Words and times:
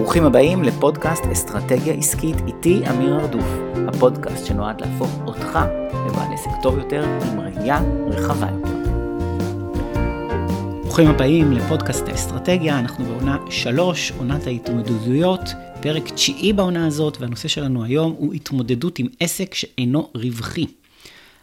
ברוכים 0.00 0.24
הבאים 0.24 0.62
לפודקאסט 0.62 1.22
אסטרטגיה 1.32 1.94
עסקית 1.94 2.36
איתי 2.46 2.82
אמיר 2.90 3.20
ארדוף, 3.20 3.44
הפודקאסט 3.88 4.46
שנועד 4.46 4.80
להפוך 4.80 5.10
אותך 5.26 5.58
לבעל 6.06 6.32
עסק 6.34 6.50
טוב 6.62 6.78
יותר 6.78 7.04
עם 7.04 7.40
ראייה 7.40 7.80
רחבה 8.06 8.46
יותר. 8.50 8.90
ברוכים 10.82 11.06
הבאים 11.06 11.52
לפודקאסט 11.52 12.08
האסטרטגיה, 12.08 12.78
אנחנו 12.78 13.04
בעונה 13.04 13.38
3, 13.50 14.12
עונת 14.18 14.46
ההתמודדויות, 14.46 15.40
פרק 15.80 16.10
תשיעי 16.10 16.52
בעונה 16.52 16.86
הזאת, 16.86 17.16
והנושא 17.20 17.48
שלנו 17.48 17.84
היום 17.84 18.14
הוא 18.18 18.34
התמודדות 18.34 18.98
עם 18.98 19.06
עסק 19.20 19.54
שאינו 19.54 20.10
רווחי. 20.14 20.66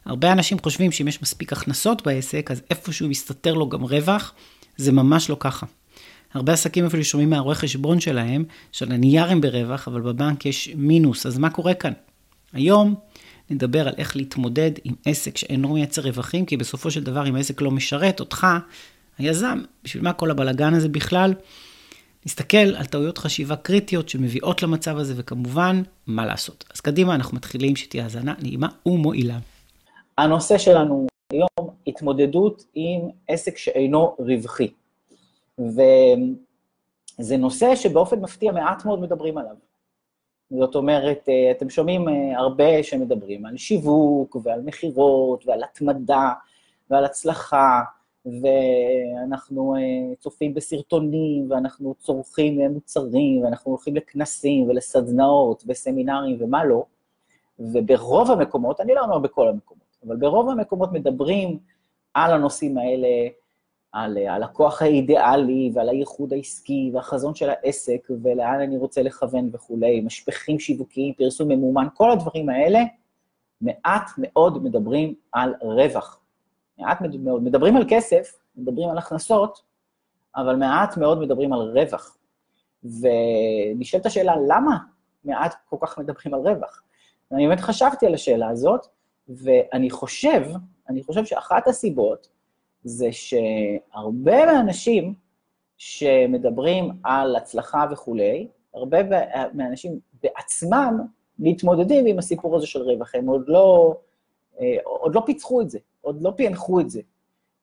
הרבה 0.05 0.31
אנשים 0.31 0.57
חושבים 0.63 0.91
שאם 0.91 1.07
יש 1.07 1.21
מספיק 1.21 1.53
הכנסות 1.53 2.05
בעסק, 2.05 2.51
אז 2.51 2.61
איפשהו 2.69 3.09
מסתתר 3.09 3.53
לו 3.53 3.69
גם 3.69 3.83
רווח, 3.83 4.33
זה 4.77 4.91
ממש 4.91 5.29
לא 5.29 5.37
ככה. 5.39 5.65
הרבה 6.33 6.53
עסקים 6.53 6.85
אפילו 6.85 7.03
שומעים 7.03 7.29
מהרואה 7.29 7.55
חשבון 7.55 7.99
שלהם, 7.99 8.45
שעל 8.71 8.91
הנייר 8.91 9.25
הם 9.25 9.41
ברווח, 9.41 9.87
אבל 9.87 10.01
בבנק 10.01 10.45
יש 10.45 10.69
מינוס, 10.75 11.25
אז 11.25 11.37
מה 11.37 11.49
קורה 11.49 11.73
כאן? 11.73 11.93
היום 12.53 12.95
נדבר 13.49 13.87
על 13.87 13.93
איך 13.97 14.15
להתמודד 14.15 14.71
עם 14.83 14.93
עסק 15.05 15.37
שאינו 15.37 15.73
מייצר 15.73 16.01
רווחים, 16.01 16.45
כי 16.45 16.57
בסופו 16.57 16.91
של 16.91 17.03
דבר 17.03 17.27
אם 17.27 17.35
העסק 17.35 17.61
לא 17.61 17.71
משרת 17.71 18.19
אותך, 18.19 18.47
היזם, 19.17 19.61
בשביל 19.83 20.03
מה 20.03 20.13
כל 20.13 20.31
הבלגן 20.31 20.73
הזה 20.73 20.89
בכלל? 20.89 21.33
נסתכל 22.25 22.57
על 22.57 22.85
טעויות 22.85 23.17
חשיבה 23.17 23.55
קריטיות 23.55 24.09
שמביאות 24.09 24.63
למצב 24.63 24.97
הזה, 24.97 25.13
וכמובן, 25.17 25.81
מה 26.07 26.25
לעשות. 26.25 26.63
אז 26.73 26.81
קדימה, 26.81 27.15
אנחנו 27.15 27.37
מתחילים 27.37 27.75
שתהיה 27.75 28.03
האזנה 28.03 28.33
נעימה 28.41 28.67
ומועילה. 28.85 29.37
הנושא 30.17 30.57
שלנו 30.57 31.07
היום, 31.31 31.69
התמודדות 31.87 32.63
עם 32.75 33.01
עסק 33.27 33.57
שאינו 33.57 34.15
רווחי. 34.19 34.67
וזה 35.59 37.37
נושא 37.37 37.75
שבאופן 37.75 38.19
מפתיע 38.19 38.51
מעט 38.51 38.85
מאוד 38.85 38.99
מדברים 38.99 39.37
עליו. 39.37 39.55
זאת 40.49 40.75
אומרת, 40.75 41.29
אה, 41.29 41.51
אתם 41.51 41.69
שומעים 41.69 42.09
אה, 42.09 42.37
הרבה 42.37 42.83
שמדברים 42.83 43.45
על 43.45 43.57
שיווק 43.57 44.37
ועל 44.43 44.61
מכירות 44.61 45.47
ועל 45.47 45.63
התמדה 45.63 46.33
ועל 46.89 47.05
הצלחה, 47.05 47.81
ואנחנו 48.25 49.75
אה, 49.75 50.15
צופים 50.19 50.53
בסרטונים, 50.53 51.51
ואנחנו 51.51 51.95
צורכים 51.99 52.61
מוצרים, 52.73 53.43
ואנחנו 53.43 53.71
הולכים 53.71 53.95
לכנסים 53.95 54.69
ולסדנאות 54.69 55.63
וסמינרים 55.67 56.37
ומה 56.39 56.65
לא, 56.65 56.83
וברוב 57.59 58.31
המקומות, 58.31 58.81
אני 58.81 58.93
לא 58.93 59.01
אומר 59.01 59.19
בכל 59.19 59.47
המקומות, 59.47 59.97
אבל 60.07 60.15
ברוב 60.15 60.49
המקומות 60.49 60.91
מדברים 60.91 61.59
על 62.13 62.33
הנושאים 62.33 62.77
האלה, 62.77 63.07
על 63.91 64.17
הלקוח 64.17 64.81
האידיאלי 64.81 65.71
ועל 65.73 65.89
הייחוד 65.89 66.33
העסקי 66.33 66.91
והחזון 66.93 67.35
של 67.35 67.49
העסק 67.49 68.07
ולאן 68.23 68.59
אני 68.59 68.77
רוצה 68.77 69.01
לכוון 69.01 69.49
וכולי, 69.53 70.01
משפחים 70.01 70.59
שיווקיים, 70.59 71.13
פרסום 71.13 71.47
ממומן, 71.47 71.87
כל 71.93 72.11
הדברים 72.11 72.49
האלה, 72.49 72.79
מעט 73.61 74.09
מאוד 74.17 74.63
מדברים 74.63 75.13
על 75.31 75.53
רווח. 75.61 76.19
מעט 76.77 77.01
מאוד, 77.01 77.43
מדברים 77.43 77.77
על 77.77 77.85
כסף, 77.89 78.39
מדברים 78.55 78.89
על 78.89 78.97
הכנסות, 78.97 79.61
אבל 80.35 80.55
מעט 80.55 80.97
מאוד 80.97 81.19
מדברים 81.19 81.53
על 81.53 81.59
רווח. 81.59 82.17
ונשאלת 82.83 84.05
השאלה, 84.05 84.33
למה 84.47 84.77
מעט 85.23 85.55
כל 85.69 85.77
כך 85.79 85.97
מדברים 85.97 86.33
על 86.33 86.39
רווח? 86.39 86.83
ואני 87.31 87.47
באמת 87.47 87.59
חשבתי 87.59 88.05
על 88.05 88.13
השאלה 88.13 88.49
הזאת, 88.49 88.87
ואני 89.29 89.89
חושב, 89.89 90.41
אני 90.89 91.03
חושב 91.03 91.25
שאחת 91.25 91.67
הסיבות 91.67 92.27
זה 92.87 93.07
שהרבה 93.11 94.45
מהאנשים 94.45 95.13
שמדברים 95.77 96.91
על 97.03 97.35
הצלחה 97.35 97.85
וכולי, 97.91 98.47
הרבה 98.73 98.97
מהאנשים 99.53 99.99
בעצמם 100.23 100.99
מתמודדים 101.39 102.05
עם 102.05 102.19
הסיפור 102.19 102.55
הזה 102.55 102.67
של 102.67 102.81
רווח, 102.81 103.15
הם 103.15 103.27
עוד 103.27 103.43
לא, 103.47 103.95
אה, 104.59 104.77
עוד 104.83 105.15
לא 105.15 105.21
פיצחו 105.25 105.61
את 105.61 105.69
זה, 105.69 105.79
עוד 106.01 106.21
לא 106.21 106.33
פענחו 106.37 106.79
את 106.79 106.89
זה. 106.89 107.01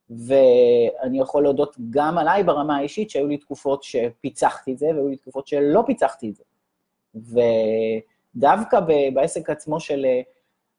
ואני 0.09 1.19
יכול 1.19 1.43
להודות 1.43 1.75
גם 1.89 2.17
עליי 2.17 2.43
ברמה 2.43 2.77
האישית, 2.77 3.09
שהיו 3.09 3.27
לי 3.27 3.37
תקופות 3.37 3.83
שפיצחתי 3.83 4.73
את 4.73 4.77
זה, 4.77 4.85
והיו 4.85 5.07
לי 5.07 5.15
תקופות 5.15 5.47
שלא 5.47 5.83
פיצחתי 5.85 6.29
את 6.29 6.35
זה. 6.35 6.43
ודווקא 8.35 8.79
בעסק 9.13 9.49
עצמו 9.49 9.79
של 9.79 10.05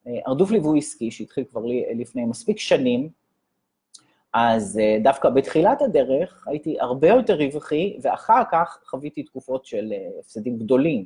אה, 0.07 0.19
ארדוף 0.27 0.51
ליווי 0.51 0.79
עסקי, 0.79 1.11
שהתחיל 1.11 1.45
כבר 1.45 1.63
לפני 1.95 2.25
מספיק 2.25 2.59
שנים, 2.59 3.09
אז 4.39 4.79
אה, 4.79 4.99
דווקא 5.03 5.31
בתחילת 5.31 5.83
הדרך 5.83 6.45
הייתי 6.47 6.77
הרבה 6.81 7.09
יותר 7.09 7.35
רווחי, 7.35 7.99
ואחר 8.03 8.43
כך 8.53 8.81
חוויתי 8.87 9.23
תקופות 9.23 9.67
של 9.67 9.93
אה, 9.93 10.09
הפסדים 10.21 10.59
גדולים, 10.59 11.05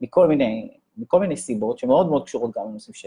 מכל 0.00 0.26
מיני, 0.26 0.76
מכל 0.96 1.20
מיני 1.20 1.36
סיבות, 1.36 1.78
שמאוד 1.78 2.08
מאוד 2.08 2.24
קשורות 2.24 2.50
גם 2.56 2.68
לנושאים 2.68 2.94
ש... 2.94 3.06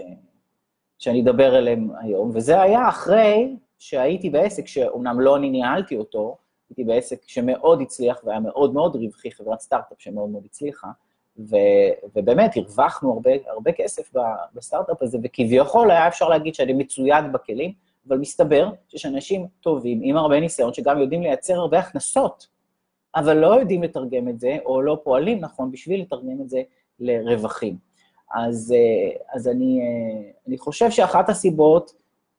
שאני 0.99 1.21
אדבר 1.21 1.55
עליהם 1.55 1.89
היום, 2.01 2.31
וזה 2.33 2.61
היה 2.61 2.89
אחרי 2.89 3.55
שהייתי 3.79 4.29
בעסק 4.29 4.67
שאומנם 4.67 5.19
לא 5.19 5.37
אני 5.37 5.49
ניהלתי 5.49 5.97
אותו, 5.97 6.37
הייתי 6.69 6.83
בעסק 6.83 7.21
שמאוד 7.27 7.81
הצליח 7.81 8.21
והיה 8.23 8.39
מאוד 8.39 8.73
מאוד 8.73 8.95
רווחי, 8.95 9.31
חברת 9.31 9.59
סטארט-אפ 9.59 10.01
שמאוד 10.01 10.29
מאוד 10.29 10.45
הצליחה, 10.45 10.87
ו, 11.37 11.55
ובאמת 12.15 12.57
הרווחנו 12.57 13.13
הרבה, 13.13 13.31
הרבה 13.47 13.71
כסף 13.71 14.11
בסטארט-אפ 14.53 15.01
הזה, 15.01 15.17
וכביכול 15.23 15.91
היה 15.91 16.07
אפשר 16.07 16.29
להגיד 16.29 16.55
שאני 16.55 16.73
מצויד 16.73 17.25
בכלים, 17.33 17.88
אבל 18.09 18.17
מסתבר 18.17 18.69
שיש 18.87 19.05
אנשים 19.05 19.47
טובים 19.61 19.99
עם 20.03 20.17
הרבה 20.17 20.39
ניסיון, 20.39 20.73
שגם 20.73 20.99
יודעים 20.99 21.21
לייצר 21.21 21.53
הרבה 21.53 21.79
הכנסות, 21.79 22.47
אבל 23.15 23.37
לא 23.37 23.59
יודעים 23.59 23.83
לתרגם 23.83 24.29
את 24.29 24.39
זה, 24.39 24.57
או 24.65 24.81
לא 24.81 25.01
פועלים 25.03 25.39
נכון 25.39 25.71
בשביל 25.71 26.01
לתרגם 26.01 26.41
את 26.41 26.49
זה 26.49 26.61
לרווחים. 26.99 27.77
אז, 28.35 28.73
אה, 28.77 29.35
אז 29.35 29.47
אני, 29.47 29.79
אה, 29.81 30.31
אני 30.47 30.57
חושב 30.57 30.91
שאחת 30.91 31.29
הסיבות 31.29 31.93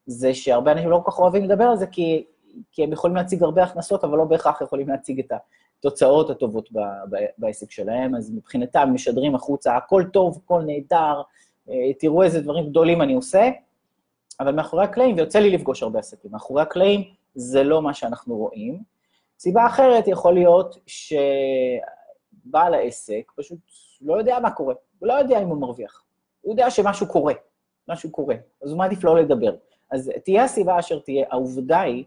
זה 0.06 0.34
שהרבה 0.34 0.72
אנשים 0.72 0.90
לא 0.90 1.00
כל 1.04 1.10
כך 1.10 1.18
אוהבים 1.18 1.44
לדבר 1.44 1.64
על 1.64 1.76
זה, 1.76 1.86
כי, 1.86 2.24
כי 2.72 2.84
הם 2.84 2.92
יכולים 2.92 3.16
להציג 3.16 3.42
הרבה 3.42 3.62
הכנסות, 3.62 4.04
אבל 4.04 4.18
לא 4.18 4.24
בהכרח 4.24 4.60
יכולים 4.60 4.88
להציג 4.88 5.20
את 5.20 5.32
התוצאות 5.78 6.30
הטובות 6.30 6.72
ב, 6.72 6.78
ב, 7.10 7.16
בעסק 7.38 7.70
שלהם, 7.70 8.14
אז 8.14 8.30
מבחינתם 8.30 8.90
משדרים 8.94 9.34
החוצה, 9.34 9.76
הכל 9.76 10.04
טוב, 10.12 10.40
הכל 10.44 10.62
נהדר, 10.66 11.22
אה, 11.70 11.92
תראו 11.98 12.22
איזה 12.22 12.40
דברים 12.40 12.68
גדולים 12.68 13.02
אני 13.02 13.14
עושה, 13.14 13.50
אבל 14.40 14.54
מאחורי 14.54 14.84
הקלעים, 14.84 15.16
ויוצא 15.16 15.38
לי 15.38 15.50
לפגוש 15.50 15.82
הרבה 15.82 15.98
עסקים, 15.98 16.30
מאחורי 16.30 16.62
הקלעים 16.62 17.04
זה 17.34 17.64
לא 17.64 17.82
מה 17.82 17.94
שאנחנו 17.94 18.36
רואים. 18.36 18.82
סיבה 19.38 19.66
אחרת 19.66 20.08
יכול 20.08 20.34
להיות 20.34 20.76
שבעל 20.86 22.74
העסק 22.74 23.32
פשוט 23.36 23.58
לא 24.00 24.14
יודע 24.18 24.38
מה 24.38 24.50
קורה, 24.50 24.74
הוא 24.98 25.08
לא 25.08 25.12
יודע 25.12 25.42
אם 25.42 25.48
הוא 25.48 25.60
מרוויח. 25.60 26.04
הוא 26.40 26.52
יודע 26.52 26.70
שמשהו 26.70 27.06
קורה, 27.06 27.34
משהו 27.88 28.10
קורה, 28.10 28.34
אז 28.62 28.70
הוא 28.70 28.78
מעדיף 28.78 29.04
לא 29.04 29.16
לדבר. 29.16 29.54
אז 29.90 30.12
תהיה 30.24 30.44
הסיבה 30.44 30.78
אשר 30.78 30.98
תהיה, 30.98 31.26
העובדה 31.30 31.80
היא 31.80 32.04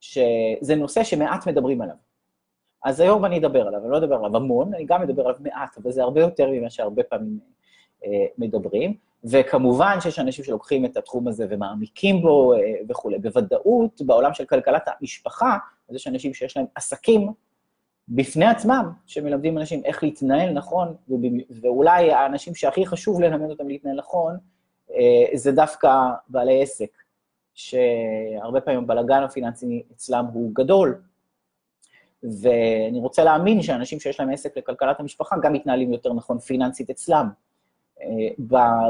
שזה 0.00 0.74
נושא 0.76 1.04
שמעט 1.04 1.48
מדברים 1.48 1.82
עליו. 1.82 1.96
אז 2.84 3.00
היום 3.00 3.24
אני 3.24 3.38
אדבר 3.38 3.66
עליו, 3.66 3.80
אני 3.82 3.90
לא 3.90 3.98
אדבר 3.98 4.14
עליו 4.14 4.36
המון, 4.36 4.74
אני 4.74 4.84
גם 4.84 5.02
אדבר 5.02 5.22
עליו 5.22 5.36
מעט, 5.40 5.78
אבל 5.78 5.90
זה 5.90 6.02
הרבה 6.02 6.20
יותר 6.20 6.50
ממה 6.50 6.70
שהרבה 6.70 7.02
פעמים 7.02 7.38
אה, 8.04 8.26
מדברים. 8.38 9.05
וכמובן 9.30 10.00
שיש 10.00 10.18
אנשים 10.18 10.44
שלוקחים 10.44 10.84
את 10.84 10.96
התחום 10.96 11.28
הזה 11.28 11.46
ומעמיקים 11.50 12.22
בו 12.22 12.54
אה, 12.54 12.58
וכולי. 12.88 13.18
בוודאות, 13.18 14.02
בעולם 14.02 14.34
של 14.34 14.44
כלכלת 14.44 14.82
המשפחה, 14.86 15.56
אז 15.88 15.96
יש 15.96 16.06
אנשים 16.06 16.34
שיש 16.34 16.56
להם 16.56 16.66
עסקים 16.74 17.32
בפני 18.08 18.46
עצמם, 18.46 18.90
שמלמדים 19.06 19.58
אנשים 19.58 19.84
איך 19.84 20.02
להתנהל 20.02 20.52
נכון, 20.52 20.94
ואולי 21.62 22.12
האנשים 22.12 22.54
שהכי 22.54 22.86
חשוב 22.86 23.20
ללמד 23.20 23.50
אותם 23.50 23.68
להתנהל 23.68 23.96
נכון, 23.96 24.36
אה, 24.90 25.36
זה 25.36 25.52
דווקא 25.52 25.90
בעלי 26.28 26.62
עסק, 26.62 26.90
שהרבה 27.54 28.60
פעמים 28.60 28.80
הבלאגן 28.80 29.22
הפיננסי 29.22 29.82
אצלם 29.92 30.24
הוא 30.32 30.50
גדול, 30.54 31.02
ואני 32.42 32.98
רוצה 32.98 33.24
להאמין 33.24 33.62
שאנשים 33.62 34.00
שיש 34.00 34.20
להם 34.20 34.30
עסק 34.30 34.58
לכלכלת 34.58 35.00
המשפחה 35.00 35.36
גם 35.42 35.52
מתנהלים 35.52 35.92
יותר 35.92 36.12
נכון 36.12 36.38
פיננסית 36.38 36.90
אצלם. 36.90 37.28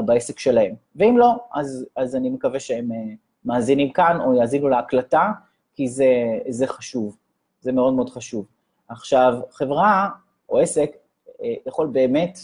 בעסק 0.05 0.39
שלהם. 0.39 0.75
ואם 0.95 1.17
לא, 1.17 1.35
אז, 1.53 1.85
אז 1.95 2.15
אני 2.15 2.29
מקווה 2.29 2.59
שהם 2.59 2.91
אה, 2.91 2.97
מאזינים 3.45 3.91
כאן 3.91 4.17
או 4.21 4.35
יאזינו 4.35 4.69
להקלטה, 4.69 5.31
כי 5.75 5.87
זה, 5.87 6.39
זה 6.47 6.67
חשוב, 6.67 7.17
זה 7.61 7.71
מאוד 7.71 7.93
מאוד 7.93 8.09
חשוב. 8.09 8.45
עכשיו, 8.87 9.39
חברה 9.51 10.09
או 10.49 10.59
עסק 10.59 10.97
אה, 11.43 11.53
יכול 11.67 11.87
באמת 11.87 12.39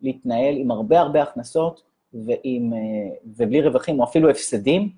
להתנהל 0.00 0.56
עם 0.56 0.70
הרבה 0.70 1.00
הרבה 1.00 1.22
הכנסות 1.22 1.82
ועם, 2.14 2.72
אה, 2.72 3.16
ובלי 3.26 3.62
רווחים 3.62 4.00
או 4.00 4.04
אפילו 4.04 4.30
הפסדים, 4.30 4.90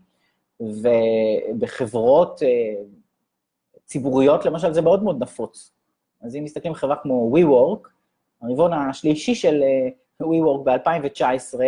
ובחברות 0.60 2.42
ציבוריות, 3.84 4.44
למשל, 4.44 4.72
זה 4.72 4.82
מאוד 4.82 5.02
מאוד 5.02 5.22
נפוץ. 5.22 5.72
אז 6.20 6.36
אם 6.36 6.44
מסתכלים 6.44 6.72
על 6.72 6.78
חברה 6.78 6.96
כמו 6.96 7.32
WeWork, 7.36 7.88
הרבעון 8.42 8.72
השלישי 8.72 9.34
של 9.34 9.62
WeWork 10.22 10.62
ב-2019 10.64 11.60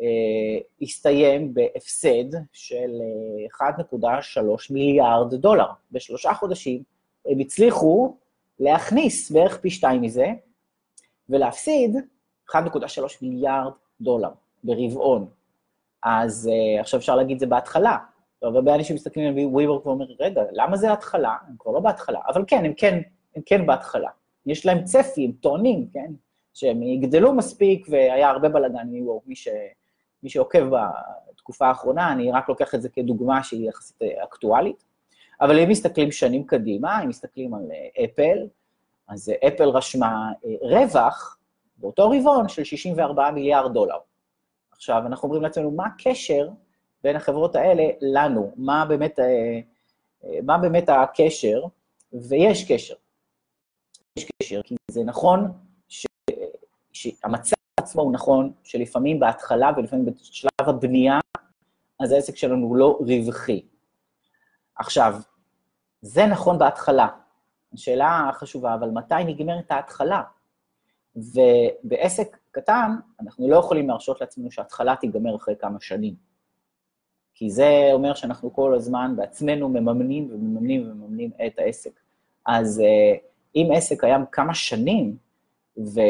אה, 0.00 0.58
הסתיים 0.82 1.54
בהפסד 1.54 2.38
של 2.52 2.90
1.3 3.60 3.64
אה, 4.06 4.56
מיליארד 4.70 5.34
דולר. 5.34 5.68
בשלושה 5.92 6.34
חודשים 6.34 6.82
הם 7.26 7.38
הצליחו 7.38 8.16
להכניס 8.60 9.30
בערך 9.30 9.60
פי 9.60 9.70
שתיים 9.70 10.02
מזה, 10.02 10.26
ולהפסיד 11.28 11.96
1.3 12.50 12.56
מיליארד 13.22 13.72
דולר 14.00 14.30
ברבעון. 14.64 15.28
אז 16.02 16.50
uh, 16.52 16.80
עכשיו 16.80 17.00
אפשר 17.00 17.16
להגיד 17.16 17.38
זה 17.38 17.46
בהתחלה. 17.46 17.96
הרבה 18.42 18.74
אנשים 18.74 18.96
מסתכלים 18.96 19.26
על 19.26 19.44
WeWork 19.44 19.86
ואומרים, 19.86 20.16
רגע, 20.20 20.42
למה 20.52 20.76
זה 20.76 20.92
התחלה? 20.92 21.36
הם 21.48 21.54
כבר 21.58 21.72
לא 21.72 21.80
בהתחלה. 21.80 22.20
אבל 22.28 22.44
כן, 22.46 22.64
הם 22.64 22.74
כן, 22.74 23.00
הם 23.36 23.42
כן 23.46 23.66
בהתחלה. 23.66 24.10
יש 24.46 24.66
להם 24.66 24.84
צפי, 24.84 25.24
הם 25.24 25.32
טוענים, 25.32 25.88
כן? 25.92 26.12
שהם 26.54 26.82
יגדלו 26.82 27.32
מספיק, 27.32 27.86
והיה 27.90 28.30
הרבה 28.30 28.48
בלאגן 28.48 28.88
מ-WeWork, 28.90 29.22
מי, 29.26 29.36
ש... 29.36 29.48
מי 30.22 30.28
שעוקב 30.30 30.64
בתקופה 31.34 31.66
האחרונה, 31.66 32.12
אני 32.12 32.32
רק 32.32 32.48
לוקח 32.48 32.74
את 32.74 32.82
זה 32.82 32.88
כדוגמה 32.88 33.42
שהיא 33.42 33.68
יחסית 33.68 34.02
אה, 34.02 34.24
אקטואלית. 34.24 34.84
אבל 35.40 35.58
אם 35.58 35.68
מסתכלים 35.68 36.12
שנים 36.12 36.44
קדימה, 36.44 37.02
אם 37.02 37.08
מסתכלים 37.08 37.54
על 37.54 37.62
אפל, 38.04 38.38
אה, 38.38 38.44
אז 39.08 39.32
אפל 39.48 39.68
רשמה 39.68 40.32
רווח 40.62 41.38
באותו 41.76 42.10
רבעון 42.10 42.48
של 42.48 42.64
64 42.64 43.30
מיליארד 43.30 43.72
דולר. 43.72 43.96
עכשיו, 44.72 45.02
אנחנו 45.06 45.26
אומרים 45.26 45.42
לעצמנו, 45.42 45.70
מה 45.70 45.86
הקשר 45.86 46.48
בין 47.02 47.16
החברות 47.16 47.56
האלה 47.56 47.84
לנו? 48.00 48.52
מה 48.56 48.84
באמת, 48.88 49.18
אה, 49.18 49.60
אה, 50.24 50.38
מה 50.42 50.58
באמת 50.58 50.88
הקשר? 50.88 51.62
ויש 52.12 52.72
קשר. 52.72 52.94
יש 54.16 54.26
קשר, 54.42 54.62
כי 54.62 54.76
זה 54.90 55.04
נכון 55.04 55.52
שהמצב 56.92 57.56
עצמו 57.76 58.02
הוא 58.02 58.12
נכון, 58.12 58.52
שלפעמים 58.64 59.20
בהתחלה 59.20 59.70
ולפעמים 59.76 60.04
בשלב 60.06 60.68
הבנייה, 60.68 61.20
אז 62.00 62.12
העסק 62.12 62.36
שלנו 62.36 62.66
הוא 62.66 62.76
לא 62.76 62.98
רווחי. 63.00 63.62
עכשיו, 64.76 65.14
זה 66.02 66.26
נכון 66.26 66.58
בהתחלה. 66.58 67.08
השאלה 67.74 68.28
החשובה, 68.28 68.74
אבל 68.74 68.90
מתי 68.90 69.24
נגמרת 69.26 69.70
ההתחלה? 69.70 70.22
ובעסק 71.16 72.36
קטן, 72.50 72.90
אנחנו 73.20 73.48
לא 73.48 73.56
יכולים 73.56 73.88
להרשות 73.88 74.20
לעצמנו 74.20 74.50
שההתחלה 74.50 74.96
תיגמר 74.96 75.36
אחרי 75.36 75.54
כמה 75.58 75.80
שנים. 75.80 76.14
כי 77.34 77.50
זה 77.50 77.90
אומר 77.92 78.14
שאנחנו 78.14 78.52
כל 78.52 78.74
הזמן 78.74 79.14
בעצמנו 79.16 79.68
מממנים 79.68 80.28
ומממנים 80.32 80.82
ומממנים 80.82 81.30
את 81.46 81.58
העסק. 81.58 82.00
אז 82.46 82.80
אה, 82.80 83.16
אם 83.56 83.68
עסק 83.74 84.00
קיים 84.00 84.24
כמה 84.32 84.54
שנים, 84.54 85.16
ו, 85.78 86.00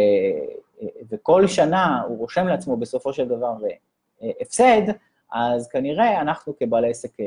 וכל 1.10 1.46
שנה 1.46 2.02
הוא 2.08 2.18
רושם 2.18 2.46
לעצמו 2.46 2.76
בסופו 2.76 3.12
של 3.12 3.28
דבר 3.28 3.54
אה, 4.22 4.30
הפסד, 4.40 4.82
אז 5.32 5.68
כנראה 5.68 6.20
אנחנו 6.20 6.56
כבעלי 6.56 6.90
עסק 6.90 7.20
אה, 7.20 7.26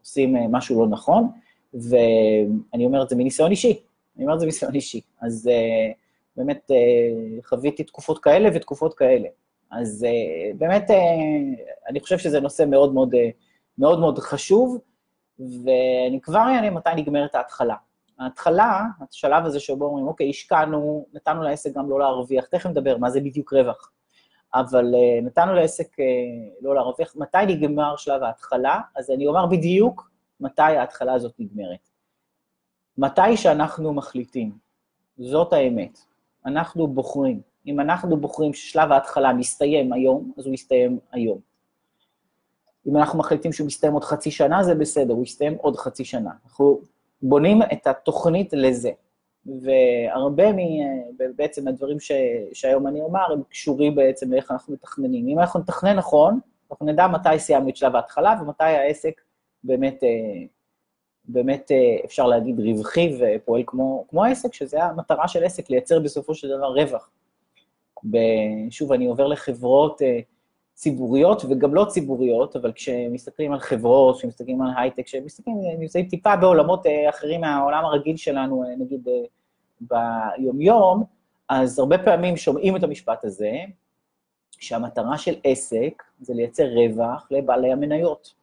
עושים 0.00 0.36
משהו 0.50 0.80
לא 0.80 0.86
נכון, 0.86 1.28
ואני 1.74 2.84
אומר 2.84 3.02
את 3.02 3.08
זה 3.08 3.16
מניסיון 3.16 3.50
אישי, 3.50 3.82
אני 4.16 4.24
אומר 4.24 4.34
את 4.34 4.40
זה 4.40 4.46
מניסיון 4.46 4.74
אישי. 4.74 5.00
אז 5.20 5.50
באמת 6.36 6.70
אה, 6.70 7.42
חוויתי 7.44 7.84
תקופות 7.84 8.18
כאלה 8.18 8.48
ותקופות 8.54 8.94
כאלה. 8.94 9.28
אז 9.70 10.06
אה, 10.08 10.52
באמת, 10.58 10.90
אה, 10.90 10.96
אני 11.88 12.00
חושב 12.00 12.18
שזה 12.18 12.40
נושא 12.40 12.64
מאוד 12.66 12.94
מאוד, 12.94 13.14
מאוד 13.78 14.00
מאוד 14.00 14.18
חשוב, 14.18 14.78
ואני 15.38 16.18
כבר 16.22 16.38
אענה 16.38 16.70
מתי 16.70 16.90
נגמרת 16.96 17.34
ההתחלה. 17.34 17.74
ההתחלה, 18.20 18.84
השלב 19.00 19.44
הזה 19.44 19.60
שבו 19.60 19.84
אומרים, 19.84 20.06
אוקיי, 20.06 20.30
השקענו, 20.30 21.06
נתנו 21.12 21.42
לעסק 21.42 21.72
גם 21.74 21.90
לא 21.90 21.98
להרוויח, 21.98 22.46
תכף 22.46 22.66
נדבר 22.66 22.96
מה 22.96 23.10
זה 23.10 23.20
בדיוק 23.20 23.52
רווח, 23.52 23.90
אבל 24.54 24.94
uh, 24.94 25.24
נתנו 25.24 25.54
לעסק 25.54 25.86
uh, 26.00 26.02
לא 26.62 26.74
להרוויח, 26.74 27.16
מתי 27.16 27.38
נגמר 27.48 27.96
שלב 27.96 28.22
ההתחלה? 28.22 28.80
אז 28.96 29.10
אני 29.10 29.26
אומר 29.26 29.46
בדיוק 29.46 30.10
מתי 30.40 30.62
ההתחלה 30.62 31.12
הזאת 31.12 31.34
נגמרת. 31.38 31.88
מתי 32.98 33.36
שאנחנו 33.36 33.92
מחליטים, 33.92 34.52
זאת 35.18 35.52
האמת. 35.52 35.98
אנחנו 36.46 36.86
בוחרים. 36.86 37.40
אם 37.66 37.80
אנחנו 37.80 38.16
בוחרים 38.16 38.54
ששלב 38.54 38.92
ההתחלה 38.92 39.32
מסתיים 39.32 39.92
היום, 39.92 40.32
אז 40.38 40.46
הוא 40.46 40.54
יסתיים 40.54 40.98
היום. 41.12 41.38
אם 42.86 42.96
אנחנו 42.96 43.18
מחליטים 43.18 43.52
שהוא 43.52 43.66
מסתיים 43.66 43.92
עוד 43.92 44.04
חצי 44.04 44.30
שנה, 44.30 44.62
זה 44.62 44.74
בסדר, 44.74 45.14
הוא 45.14 45.22
יסתיים 45.22 45.54
עוד 45.54 45.76
חצי 45.76 46.04
שנה. 46.04 46.30
אנחנו 46.44 46.80
בונים 47.22 47.62
את 47.62 47.86
התוכנית 47.86 48.52
לזה. 48.52 48.90
והרבה 49.46 50.52
מ... 50.52 50.56
בעצם 51.36 51.68
הדברים 51.68 52.00
ש... 52.00 52.12
שהיום 52.52 52.86
אני 52.86 53.00
אומר, 53.00 53.32
הם 53.32 53.42
קשורים 53.48 53.94
בעצם 53.94 54.32
לאיך 54.32 54.50
אנחנו 54.50 54.74
מתכננים. 54.74 55.28
אם 55.28 55.38
אנחנו 55.38 55.60
נתכנן 55.60 55.96
נכון, 55.96 56.40
אנחנו 56.70 56.86
נדע 56.86 57.06
מתי 57.06 57.38
סיימנו 57.38 57.68
את 57.68 57.76
שלב 57.76 57.96
ההתחלה 57.96 58.34
ומתי 58.42 58.64
העסק 58.64 59.20
באמת 59.64 60.04
אה, 60.04 60.08
באמת 61.24 61.70
אה, 61.70 62.04
אפשר 62.04 62.26
להגיד 62.26 62.60
רווחי 62.60 63.18
ופועל 63.20 63.62
כמו, 63.66 64.04
כמו 64.08 64.24
עסק, 64.24 64.54
שזה 64.54 64.84
המטרה 64.84 65.28
של 65.28 65.44
עסק, 65.44 65.70
לייצר 65.70 66.00
בסופו 66.00 66.34
של 66.34 66.48
דבר 66.48 66.66
רווח. 66.66 67.10
שוב, 68.70 68.92
אני 68.92 69.06
עובר 69.06 69.26
לחברות 69.26 70.02
אה, 70.02 70.20
ציבוריות 70.80 71.42
וגם 71.44 71.74
לא 71.74 71.84
ציבוריות, 71.84 72.56
אבל 72.56 72.72
כשמסתכלים 72.72 73.52
על 73.52 73.58
חברות, 73.58 74.18
כשמסתכלים 74.18 74.62
על 74.62 74.68
הייטק, 74.76 75.04
כשמסתכלים, 75.04 75.56
נמצאים 75.78 76.08
טיפה 76.08 76.36
בעולמות 76.36 76.86
אה, 76.86 77.08
אחרים 77.08 77.40
מהעולם 77.40 77.84
הרגיל 77.84 78.16
שלנו, 78.16 78.64
נגיד 78.78 79.08
ביומיום, 79.80 81.04
אז 81.48 81.78
הרבה 81.78 81.98
פעמים 81.98 82.36
שומעים 82.36 82.76
את 82.76 82.82
המשפט 82.82 83.24
הזה, 83.24 83.52
שהמטרה 84.58 85.18
של 85.18 85.34
עסק 85.44 86.02
זה 86.20 86.34
לייצר 86.34 86.66
רווח 86.74 87.28
לבעלי 87.30 87.72
המניות. 87.72 88.34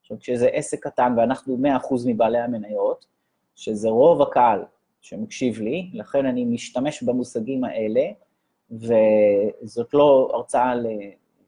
עכשיו, 0.00 0.18
כשזה 0.20 0.46
עסק 0.46 0.86
קטן 0.86 1.14
ואנחנו 1.16 1.58
100% 1.88 1.94
מבעלי 2.06 2.38
המניות, 2.38 3.06
שזה 3.54 3.88
רוב 3.88 4.22
הקהל 4.22 4.64
שמקשיב 5.00 5.60
לי, 5.60 5.90
לכן 5.92 6.26
אני 6.26 6.44
משתמש 6.44 7.02
במושגים 7.02 7.64
האלה, 7.64 8.04
וזאת 8.70 9.94
לא 9.94 10.30
הרצאה 10.34 10.74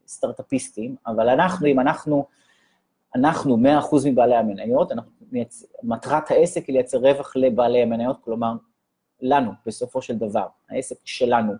לסטארט-אפיסטים, 0.08 0.96
אבל 1.06 1.28
אנחנו, 1.28 1.66
אם 1.66 1.80
אנחנו, 1.80 2.26
אנחנו 3.16 3.56
100% 3.56 3.58
מבעלי 4.06 4.36
המניות, 4.36 4.92
אנחנו, 4.92 5.12
מטרת 5.82 6.30
העסק 6.30 6.66
היא 6.66 6.74
לייצר 6.74 6.98
רווח 6.98 7.36
לבעלי 7.36 7.82
המניות, 7.82 8.16
כלומר, 8.24 8.52
לנו, 9.20 9.50
בסופו 9.66 10.02
של 10.02 10.18
דבר, 10.18 10.46
העסק 10.70 10.96
שלנו. 11.04 11.52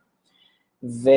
ו... 0.83 1.11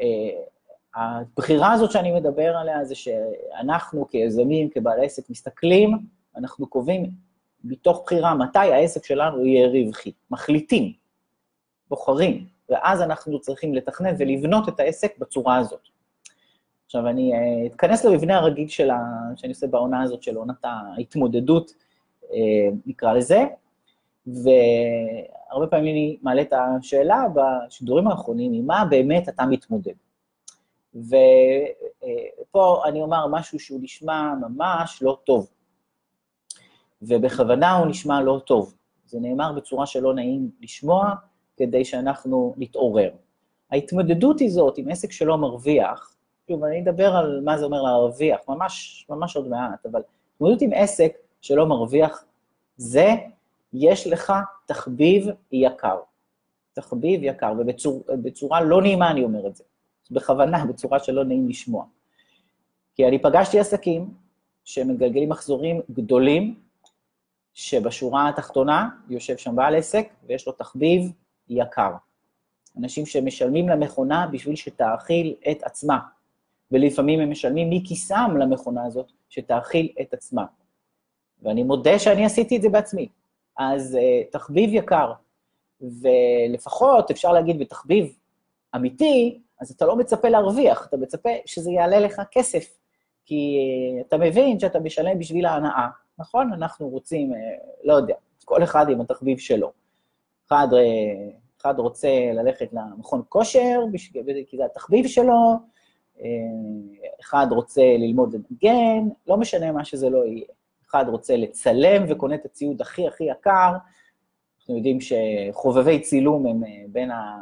אה, 0.00 1.72
הזאת 1.72 1.90
שאני 1.90 2.12
מדבר 2.12 2.56
עליה 2.56 2.84
זה 2.84 2.94
שאנחנו 2.94 4.08
כיזמים, 4.08 4.70
כבעל 4.70 5.04
עסק, 5.04 5.30
מסתכלים, 5.30 5.98
אנחנו 6.36 6.66
קובעים 6.66 7.10
מתוך 7.64 8.02
בחירה 8.04 8.34
מתי 8.34 8.58
העסק 8.58 9.04
שלנו 9.04 9.46
יהיה 9.46 9.68
רווחי. 9.68 10.12
מחליטים, 10.30 10.92
בוחרים, 11.88 12.46
ואז 12.68 13.02
אנחנו 13.02 13.40
צריכים 13.40 13.74
לתכנן 13.74 14.14
ולבנות 14.18 14.68
את 14.68 14.80
העסק 14.80 15.18
בצורה 15.18 15.56
הזאת. 15.56 15.88
עכשיו, 16.86 17.08
אני 17.08 17.32
uh, 17.32 17.66
אתכנס 17.66 18.04
למבנה 18.04 18.36
הרגיל 18.36 18.68
שלה, 18.68 18.98
שאני 19.36 19.52
עושה 19.52 19.66
בעונה 19.66 20.02
הזאת 20.02 20.22
של 20.22 20.36
עונת 20.36 20.64
ההתמודדות, 20.64 21.70
uh, 22.22 22.34
נקרא 22.86 23.12
לזה, 23.12 23.44
והרבה 24.26 25.66
פעמים 25.70 25.92
אני 25.92 26.16
מעלה 26.22 26.42
את 26.42 26.52
השאלה 26.52 27.24
בשידורים 27.34 28.08
האחרונים, 28.08 28.52
עם 28.52 28.66
מה 28.66 28.84
באמת 28.90 29.28
אתה 29.28 29.46
מתמודד. 29.46 29.92
ופה 30.94 32.82
אני 32.84 33.02
אומר 33.02 33.26
משהו 33.26 33.58
שהוא 33.58 33.80
נשמע 33.82 34.34
ממש 34.40 35.02
לא 35.02 35.18
טוב, 35.24 35.50
ובכוונה 37.02 37.76
הוא 37.76 37.86
נשמע 37.86 38.20
לא 38.20 38.40
טוב. 38.46 38.74
זה 39.06 39.20
נאמר 39.20 39.52
בצורה 39.52 39.86
שלא 39.86 40.14
נעים 40.14 40.50
לשמוע, 40.60 41.14
כדי 41.56 41.84
שאנחנו 41.84 42.54
נתעורר. 42.56 43.10
ההתמודדות 43.70 44.40
היא 44.40 44.50
זאת, 44.50 44.78
עם 44.78 44.88
עסק 44.88 45.12
שלא 45.12 45.38
מרוויח, 45.38 46.15
שוב, 46.48 46.64
אני 46.64 46.82
אדבר 46.82 47.16
על 47.16 47.40
מה 47.44 47.58
זה 47.58 47.64
אומר 47.64 47.82
להרוויח, 47.82 48.40
ממש, 48.48 49.06
ממש 49.10 49.36
עוד 49.36 49.48
מעט, 49.48 49.86
אבל 49.86 50.02
התמודדות 50.34 50.62
עם 50.62 50.70
עסק 50.74 51.16
שלא 51.40 51.66
מרוויח, 51.66 52.24
זה, 52.76 53.14
יש 53.72 54.06
לך 54.06 54.32
תחביב 54.66 55.26
יקר. 55.52 55.98
תחביב 56.72 57.20
יקר, 57.22 57.52
ובצורה 58.08 58.60
לא 58.60 58.82
נעימה 58.82 59.10
אני 59.10 59.24
אומר 59.24 59.46
את 59.46 59.56
זה. 59.56 59.64
בכוונה, 60.10 60.64
בצורה 60.68 60.98
שלא 60.98 61.24
נעים 61.24 61.48
לשמוע. 61.48 61.84
כי 62.94 63.08
אני 63.08 63.18
פגשתי 63.18 63.58
עסקים 63.58 64.14
שמגלגלים 64.64 65.28
מחזורים 65.28 65.80
גדולים, 65.90 66.60
שבשורה 67.54 68.28
התחתונה 68.28 68.88
יושב 69.08 69.36
שם 69.36 69.56
בעל 69.56 69.74
עסק 69.74 70.08
ויש 70.26 70.46
לו 70.46 70.52
תחביב 70.52 71.12
יקר. 71.48 71.92
אנשים 72.78 73.06
שמשלמים 73.06 73.68
למכונה 73.68 74.26
בשביל 74.26 74.56
שתאכיל 74.56 75.34
את 75.50 75.62
עצמה, 75.62 75.98
ולפעמים 76.70 77.20
הם 77.20 77.30
משלמים 77.30 77.70
מכיסם 77.70 78.36
למכונה 78.40 78.86
הזאת 78.86 79.12
שתאכיל 79.28 79.92
את 80.00 80.14
עצמה. 80.14 80.44
ואני 81.42 81.62
מודה 81.62 81.98
שאני 81.98 82.24
עשיתי 82.24 82.56
את 82.56 82.62
זה 82.62 82.68
בעצמי. 82.68 83.08
אז 83.58 83.98
uh, 84.00 84.32
תחביב 84.32 84.70
יקר, 84.74 85.12
ולפחות 85.80 87.10
אפשר 87.10 87.32
להגיד 87.32 87.58
בתחביב 87.58 88.16
אמיתי, 88.76 89.40
אז 89.60 89.70
אתה 89.70 89.86
לא 89.86 89.96
מצפה 89.96 90.28
להרוויח, 90.28 90.86
אתה 90.86 90.96
מצפה 90.96 91.30
שזה 91.46 91.70
יעלה 91.70 92.00
לך 92.00 92.22
כסף, 92.30 92.78
כי 93.24 93.58
אתה 94.00 94.18
מבין 94.18 94.60
שאתה 94.60 94.80
משלם 94.80 95.18
בשביל 95.18 95.46
ההנאה, 95.46 95.88
נכון? 96.18 96.52
אנחנו 96.52 96.88
רוצים, 96.88 97.32
אה, 97.32 97.38
לא 97.84 97.94
יודע, 97.94 98.14
כל 98.44 98.62
אחד 98.62 98.88
עם 98.88 99.00
התחביב 99.00 99.38
שלו. 99.38 99.72
אחד, 100.46 100.68
אה, 100.72 101.30
אחד 101.60 101.74
רוצה 101.78 102.08
ללכת 102.34 102.68
למכון 102.72 103.22
כושר, 103.28 103.80
כי 104.46 104.56
זה 104.56 104.64
התחביב 104.64 105.06
שלו, 105.06 105.56
אחד 107.20 107.46
רוצה 107.50 107.82
ללמוד 107.82 108.34
לנגן, 108.34 109.08
לא 109.26 109.36
משנה 109.36 109.72
מה 109.72 109.84
שזה 109.84 110.10
לא 110.10 110.24
יהיה. 110.24 110.44
אחד 110.90 111.04
רוצה 111.08 111.36
לצלם 111.36 112.04
וקונה 112.08 112.34
את 112.34 112.44
הציוד 112.44 112.80
הכי 112.80 113.08
הכי 113.08 113.24
יקר, 113.24 113.72
אנחנו 114.58 114.76
יודעים 114.76 114.98
שחובבי 115.00 116.00
צילום 116.00 116.46
הם 116.46 116.64
אה, 116.64 116.84
בין, 116.88 117.10
ה, 117.10 117.38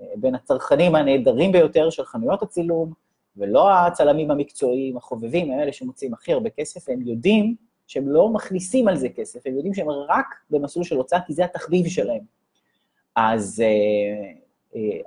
אה, 0.00 0.06
בין 0.16 0.34
הצרכנים 0.34 0.94
הנהדרים 0.94 1.52
ביותר 1.52 1.90
של 1.90 2.04
חנויות 2.04 2.42
הצילום, 2.42 2.92
ולא 3.36 3.72
הצלמים 3.72 4.30
המקצועיים, 4.30 4.96
החובבים, 4.96 5.50
הם 5.50 5.60
אלה 5.60 5.72
שמוצאים 5.72 6.14
הכי 6.14 6.32
הרבה 6.32 6.50
כסף, 6.50 6.88
הם 6.88 7.02
יודעים 7.02 7.54
שהם 7.86 8.08
לא 8.08 8.28
מכניסים 8.28 8.88
על 8.88 8.96
זה 8.96 9.08
כסף, 9.08 9.46
הם 9.46 9.54
יודעים 9.54 9.74
שהם 9.74 9.88
רק 9.90 10.26
במסלול 10.50 10.84
של 10.84 10.96
הוצאה, 10.96 11.20
כי 11.26 11.32
זה 11.32 11.44
התחביב 11.44 11.86
שלהם. 11.86 12.22
אז 13.16 13.62
אה, 13.66 14.30
אה, 14.76 15.00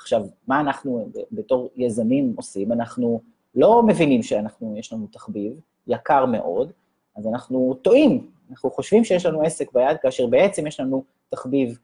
עכשיו, 0.00 0.26
מה 0.46 0.60
אנחנו 0.60 1.08
בתור 1.32 1.70
יזמים 1.76 2.34
עושים? 2.36 2.72
אנחנו 2.72 3.20
לא 3.54 3.82
מבינים 3.82 4.22
שאנחנו, 4.22 4.74
יש 4.76 4.92
לנו 4.92 5.06
תחביב 5.06 5.60
יקר 5.86 6.26
מאוד, 6.26 6.72
אז 7.16 7.26
אנחנו 7.26 7.74
טועים. 7.82 8.30
אנחנו 8.50 8.70
חושבים 8.70 9.04
שיש 9.04 9.26
לנו 9.26 9.42
עסק 9.42 9.72
ביד, 9.72 9.96
כאשר 10.02 10.26
בעצם 10.26 10.66
יש 10.66 10.80
לנו 10.80 11.04
תחביב 11.28 11.78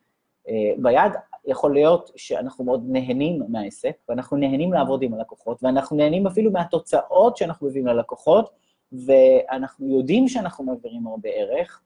אה, 0.49 0.73
ביד. 0.79 1.13
יכול 1.47 1.75
להיות 1.75 2.11
שאנחנו 2.17 2.65
מאוד 2.65 2.85
נהנים 2.89 3.43
מהעסק, 3.49 3.93
ואנחנו 4.09 4.37
נהנים 4.37 4.73
לעבוד 4.73 5.03
עם 5.03 5.15
הלקוחות, 5.15 5.63
ואנחנו 5.63 5.97
נהנים 5.97 6.27
אפילו 6.27 6.51
מהתוצאות 6.53 7.37
שאנחנו 7.37 7.67
מביאים 7.67 7.87
ללקוחות, 7.87 8.51
ואנחנו 8.93 9.99
יודעים 9.99 10.29
שאנחנו 10.29 10.65
מעבירים 10.65 11.07
הרבה 11.07 11.29
ערך, 11.29 11.81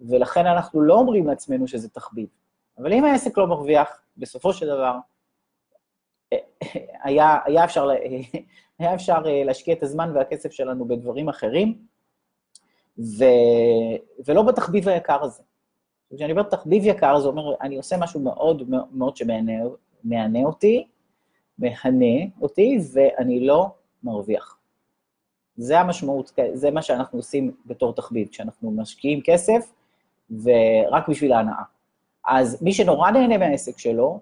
ולכן 0.00 0.46
אנחנו 0.46 0.80
לא 0.80 0.94
אומרים 0.94 1.26
לעצמנו 1.26 1.68
שזה 1.68 1.88
תחביב. 1.88 2.28
אבל 2.78 2.92
אם 2.92 3.04
העסק 3.04 3.38
לא 3.38 3.46
מרוויח, 3.46 4.02
בסופו 4.16 4.52
של 4.52 4.66
דבר, 4.66 4.96
היה, 7.02 7.38
היה, 7.44 7.64
אפשר, 7.64 7.88
היה 8.78 8.94
אפשר 8.94 9.22
אה, 9.26 9.44
להשקיע 9.44 9.74
את 9.74 9.82
הזמן 9.82 10.12
והכסף 10.14 10.52
שלנו 10.52 10.88
בדברים 10.88 11.28
אחרים, 11.28 11.78
ו, 12.98 13.24
ולא 14.26 14.42
בתחביב 14.42 14.88
היקר 14.88 15.24
הזה. 15.24 15.42
כשאני 16.16 16.32
אומר 16.32 16.42
תחביב 16.42 16.82
יקר, 16.86 17.18
זה 17.20 17.28
אומר, 17.28 17.54
אני 17.60 17.76
עושה 17.76 17.96
משהו 17.96 18.20
מאוד 18.20 18.70
מאוד 18.92 19.16
שמהנה 19.16 19.64
אותי, 20.44 20.86
מהנה 21.58 22.28
אותי, 22.42 22.78
ואני 22.92 23.46
לא 23.46 23.66
מרוויח. 24.02 24.58
זה 25.56 25.80
המשמעות, 25.80 26.32
זה 26.52 26.70
מה 26.70 26.82
שאנחנו 26.82 27.18
עושים 27.18 27.52
בתור 27.66 27.94
תחביב, 27.94 28.28
כשאנחנו 28.28 28.70
משקיעים 28.70 29.20
כסף, 29.24 29.72
ורק 30.30 31.08
בשביל 31.08 31.32
ההנאה. 31.32 31.62
אז 32.26 32.62
מי 32.62 32.72
שנורא 32.72 33.10
נהנה 33.10 33.38
מהעסק 33.38 33.78
שלו, 33.78 34.20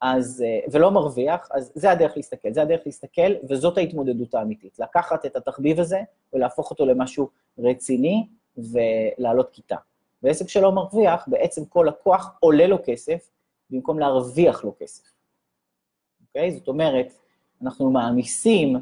אז, 0.00 0.44
אה, 0.46 0.60
ולא 0.72 0.90
מרוויח, 0.90 1.48
אז 1.52 1.72
זה 1.74 1.90
הדרך 1.90 2.12
להסתכל, 2.16 2.52
זה 2.52 2.62
הדרך 2.62 2.80
להסתכל, 2.86 3.32
וזאת 3.48 3.78
ההתמודדות 3.78 4.34
האמיתית. 4.34 4.78
לקחת 4.78 5.26
את 5.26 5.36
התחביב 5.36 5.80
הזה 5.80 6.00
ולהפוך 6.32 6.70
אותו 6.70 6.86
למשהו 6.86 7.28
רציני 7.58 8.26
ולעלות 8.56 9.50
כיתה. 9.50 9.76
ועסק 10.22 10.48
שלא 10.48 10.72
מרוויח, 10.72 11.28
בעצם 11.28 11.64
כל 11.64 11.86
לקוח 11.88 12.36
עולה 12.40 12.66
לו 12.66 12.78
כסף 12.84 13.30
במקום 13.70 13.98
להרוויח 13.98 14.64
לו 14.64 14.74
כסף. 14.78 15.02
אוקיי? 16.28 16.52
זאת 16.52 16.68
אומרת, 16.68 17.12
אנחנו 17.62 17.90
מעמיסים 17.90 18.76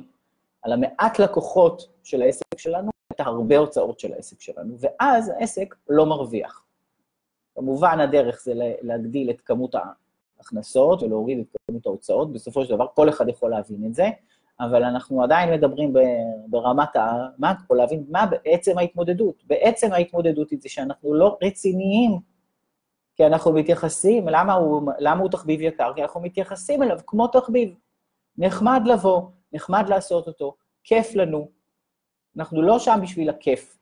על 0.62 0.73
המעט 0.73 1.19
לקוחות 1.19 1.88
של 2.02 2.23
העסק 2.23 2.59
שלנו 2.59 2.90
את 3.12 3.21
הרבה 3.21 3.59
הוצאות 3.59 4.00
של 4.00 4.12
העסק 4.12 4.40
שלנו, 4.40 4.75
ואז 4.78 5.28
העסק 5.28 5.75
לא 5.88 6.07
מרוויח. 6.07 6.64
כמובן, 7.54 8.00
הדרך 8.00 8.42
זה 8.45 8.52
להגדיל 8.83 9.31
את 9.31 9.40
כמות 9.40 9.75
ההכנסות 10.42 11.02
ולהוריד 11.02 11.38
את 11.38 11.56
כמות 11.66 11.87
ההוצאות, 11.87 12.32
בסופו 12.32 12.64
של 12.64 12.75
דבר 12.75 12.87
כל 12.94 13.08
אחד 13.08 13.28
יכול 13.28 13.50
להבין 13.50 13.84
את 13.87 13.94
זה, 13.94 14.08
אבל 14.61 14.84
אנחנו 14.84 15.22
עדיין 15.22 15.52
מדברים 15.52 15.94
ברמת 16.46 16.88
המקרו, 16.94 17.76
להבין 17.76 18.04
מה 18.08 18.26
בעצם 18.26 18.78
ההתמודדות. 18.78 19.44
בעצם 19.46 19.92
ההתמודדות 19.92 20.50
היא 20.50 20.58
זה 20.62 20.68
שאנחנו 20.68 21.14
לא 21.14 21.38
רציניים, 21.42 22.18
כי 23.16 23.26
אנחנו 23.26 23.52
מתייחסים, 23.52 24.28
למה 24.28 24.52
הוא, 24.52 24.92
למה 24.99 25.20
הוא 25.20 25.30
תחביב 25.30 25.61
יקר? 25.61 25.92
כי 25.94 26.02
אנחנו 26.02 26.20
מתייחסים 26.20 26.82
אליו 26.82 26.99
כמו 27.06 27.26
תחביב. 27.26 27.75
נחמד 28.38 28.82
לבוא, 28.87 29.22
נחמד 29.52 29.84
לעשות 29.88 30.26
אותו, 30.26 30.54
כיף 30.84 31.14
לנו. 31.14 31.49
אנחנו 32.37 32.62
לא 32.62 32.78
שם 32.78 32.99
בשביל 33.02 33.30
הכיף. 33.30 33.78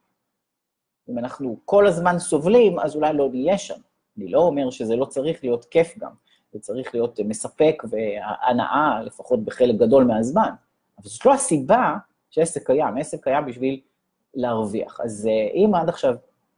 אם 1.09 1.19
אנחנו 1.19 1.57
כל 1.65 1.87
הזמן 1.87 2.19
סובלים, 2.19 2.79
אז 2.79 2.97
אולי 2.97 3.13
לא 3.13 3.29
נהיה 3.31 3.59
שם. 3.59 3.81
אני 4.19 4.29
לא 4.29 4.41
אומר 4.41 4.71
שזה 4.71 4.97
לא 4.97 5.05
צריך 5.05 5.45
להיות 5.45 5.65
כיף 5.65 5.99
גם, 5.99 6.13
זה 6.53 6.61
צריך 6.61 6.95
להיות 6.95 7.21
מספק 7.21 7.83
והנאה, 7.91 9.03
לפחות 9.05 9.45
בחלק 9.45 9.77
גדול 9.77 10.05
מהזמן. 10.05 10.51
אבל 10.99 11.09
זאת 11.09 11.27
לא 11.27 11.35
הסיבה 11.35 11.97
שעסק 12.31 12.67
קיים, 12.67 12.97
עסק 12.97 13.25
קיים 13.25 13.47
בשביל 13.47 13.81
להרוויח. 14.35 15.01
אז 15.05 15.29
אה, 15.31 15.49
אם 15.55 15.75
עד 15.75 15.89
עכשיו 15.89 16.15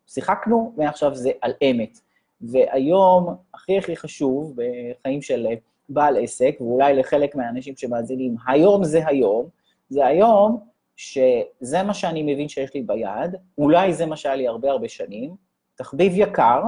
שיחקנו, 0.06 0.72
מעכשיו 0.76 1.14
זה 1.14 1.30
על 1.40 1.52
אמת. 1.62 1.99
והיום, 2.40 3.34
הכי 3.54 3.78
הכי 3.78 3.96
חשוב 3.96 4.54
בחיים 4.56 5.22
של 5.22 5.46
בעל 5.88 6.16
עסק, 6.22 6.56
ואולי 6.61 6.94
לחלק 6.94 7.34
מהאנשים 7.34 7.76
שמאזינים, 7.76 8.37
היום 8.46 8.84
זה 8.84 9.06
היום, 9.06 9.49
זה 9.88 10.06
היום 10.06 10.61
שזה 10.96 11.82
מה 11.87 11.94
שאני 11.94 12.22
מבין 12.22 12.49
שיש 12.49 12.75
לי 12.75 12.82
ביד, 12.82 13.34
אולי 13.58 13.92
זה 13.94 14.06
מה 14.06 14.16
שהיה 14.16 14.37
לי 14.37 14.49
הרבה 14.49 14.70
הרבה 14.70 14.88
שנים, 14.88 15.34
תחביב 15.75 16.12
יקר, 16.16 16.62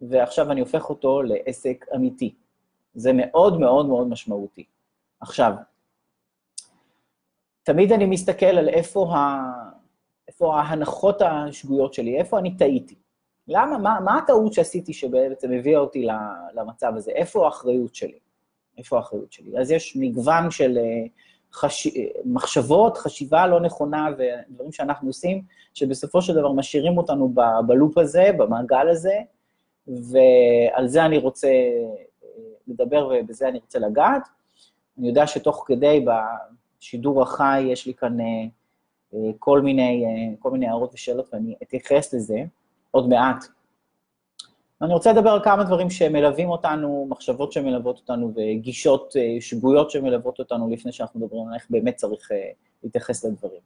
ועכשיו 0.00 0.50
אני 0.52 0.60
הופך 0.60 0.90
אותו 0.90 1.22
לעסק 1.22 1.86
אמיתי. 1.96 2.34
זה 2.94 3.12
מאוד 3.14 3.60
מאוד 3.60 3.86
מאוד 3.86 4.08
משמעותי. 4.08 4.64
עכשיו, 5.20 5.52
תמיד 7.62 7.92
אני 7.92 8.06
מסתכל 8.06 8.46
על 8.46 8.68
איפה, 8.68 9.16
ה... 9.16 9.40
איפה 10.28 10.56
ההנחות 10.56 11.22
השגויות 11.22 11.94
שלי, 11.94 12.18
איפה 12.18 12.38
אני 12.38 12.56
טעיתי. 12.56 12.94
למה? 13.48 13.78
מה, 13.78 14.00
מה 14.04 14.18
הטעות 14.18 14.52
שעשיתי 14.52 14.92
שבעצם 14.92 15.52
הביאה 15.52 15.80
אותי 15.80 16.06
למצב 16.54 16.92
הזה? 16.96 17.12
איפה 17.12 17.44
האחריות 17.46 17.94
שלי? 17.94 18.18
איפה 18.78 18.96
האחריות 18.96 19.32
שלי? 19.32 19.58
אז 19.58 19.70
יש 19.70 19.96
מגוון 19.96 20.50
של 20.50 20.78
אה, 20.78 21.06
חש... 21.52 21.88
מחשבות, 22.24 22.96
חשיבה 22.96 23.46
לא 23.46 23.60
נכונה 23.60 24.06
ודברים 24.18 24.72
שאנחנו 24.72 25.08
עושים, 25.08 25.42
שבסופו 25.74 26.22
של 26.22 26.34
דבר 26.34 26.52
משאירים 26.52 26.98
אותנו 26.98 27.28
ב... 27.34 27.40
בלופ 27.66 27.98
הזה, 27.98 28.30
במעגל 28.38 28.88
הזה, 28.88 29.14
ועל 29.90 30.88
זה 30.88 31.04
אני 31.04 31.18
רוצה 31.18 31.48
אה, 31.48 32.04
לדבר 32.66 33.10
ובזה 33.10 33.48
אני 33.48 33.58
רוצה 33.58 33.78
לגעת. 33.78 34.22
אני 34.98 35.08
יודע 35.08 35.26
שתוך 35.26 35.64
כדי, 35.66 36.04
בשידור 36.80 37.22
החי, 37.22 37.60
יש 37.60 37.86
לי 37.86 37.94
כאן 37.94 38.20
אה, 38.20 38.26
כל 39.38 39.60
מיני, 39.60 40.04
כל 40.38 40.50
מיני 40.50 40.66
הערות 40.66 40.90
ושאלות, 40.94 41.34
ואני 41.34 41.54
אתייחס 41.62 42.14
לזה 42.14 42.44
עוד 42.90 43.08
מעט. 43.08 43.44
אני 44.82 44.92
רוצה 44.92 45.12
לדבר 45.12 45.30
על 45.30 45.44
כמה 45.44 45.64
דברים 45.64 45.90
שמלווים 45.90 46.50
אותנו, 46.50 47.06
מחשבות 47.10 47.52
שמלוות 47.52 47.98
אותנו 47.98 48.32
וגישות 48.36 49.16
אה, 49.16 49.36
שגויות 49.40 49.90
שמלוות 49.90 50.38
אותנו 50.38 50.70
לפני 50.70 50.92
שאנחנו 50.92 51.20
מדברים 51.20 51.48
על 51.48 51.54
איך 51.54 51.66
באמת 51.70 51.96
צריך 51.96 52.32
אה, 52.32 52.50
להתייחס 52.82 53.24
לדברים. 53.24 53.60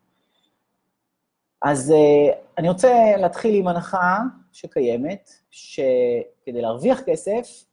אז 1.64 1.90
אה, 1.92 2.32
אני 2.58 2.68
רוצה 2.68 3.16
להתחיל 3.16 3.54
עם 3.54 3.68
הנחה 3.68 4.18
שקיימת, 4.52 5.30
שכדי 5.50 6.62
להרוויח 6.62 7.00
כסף 7.06 7.64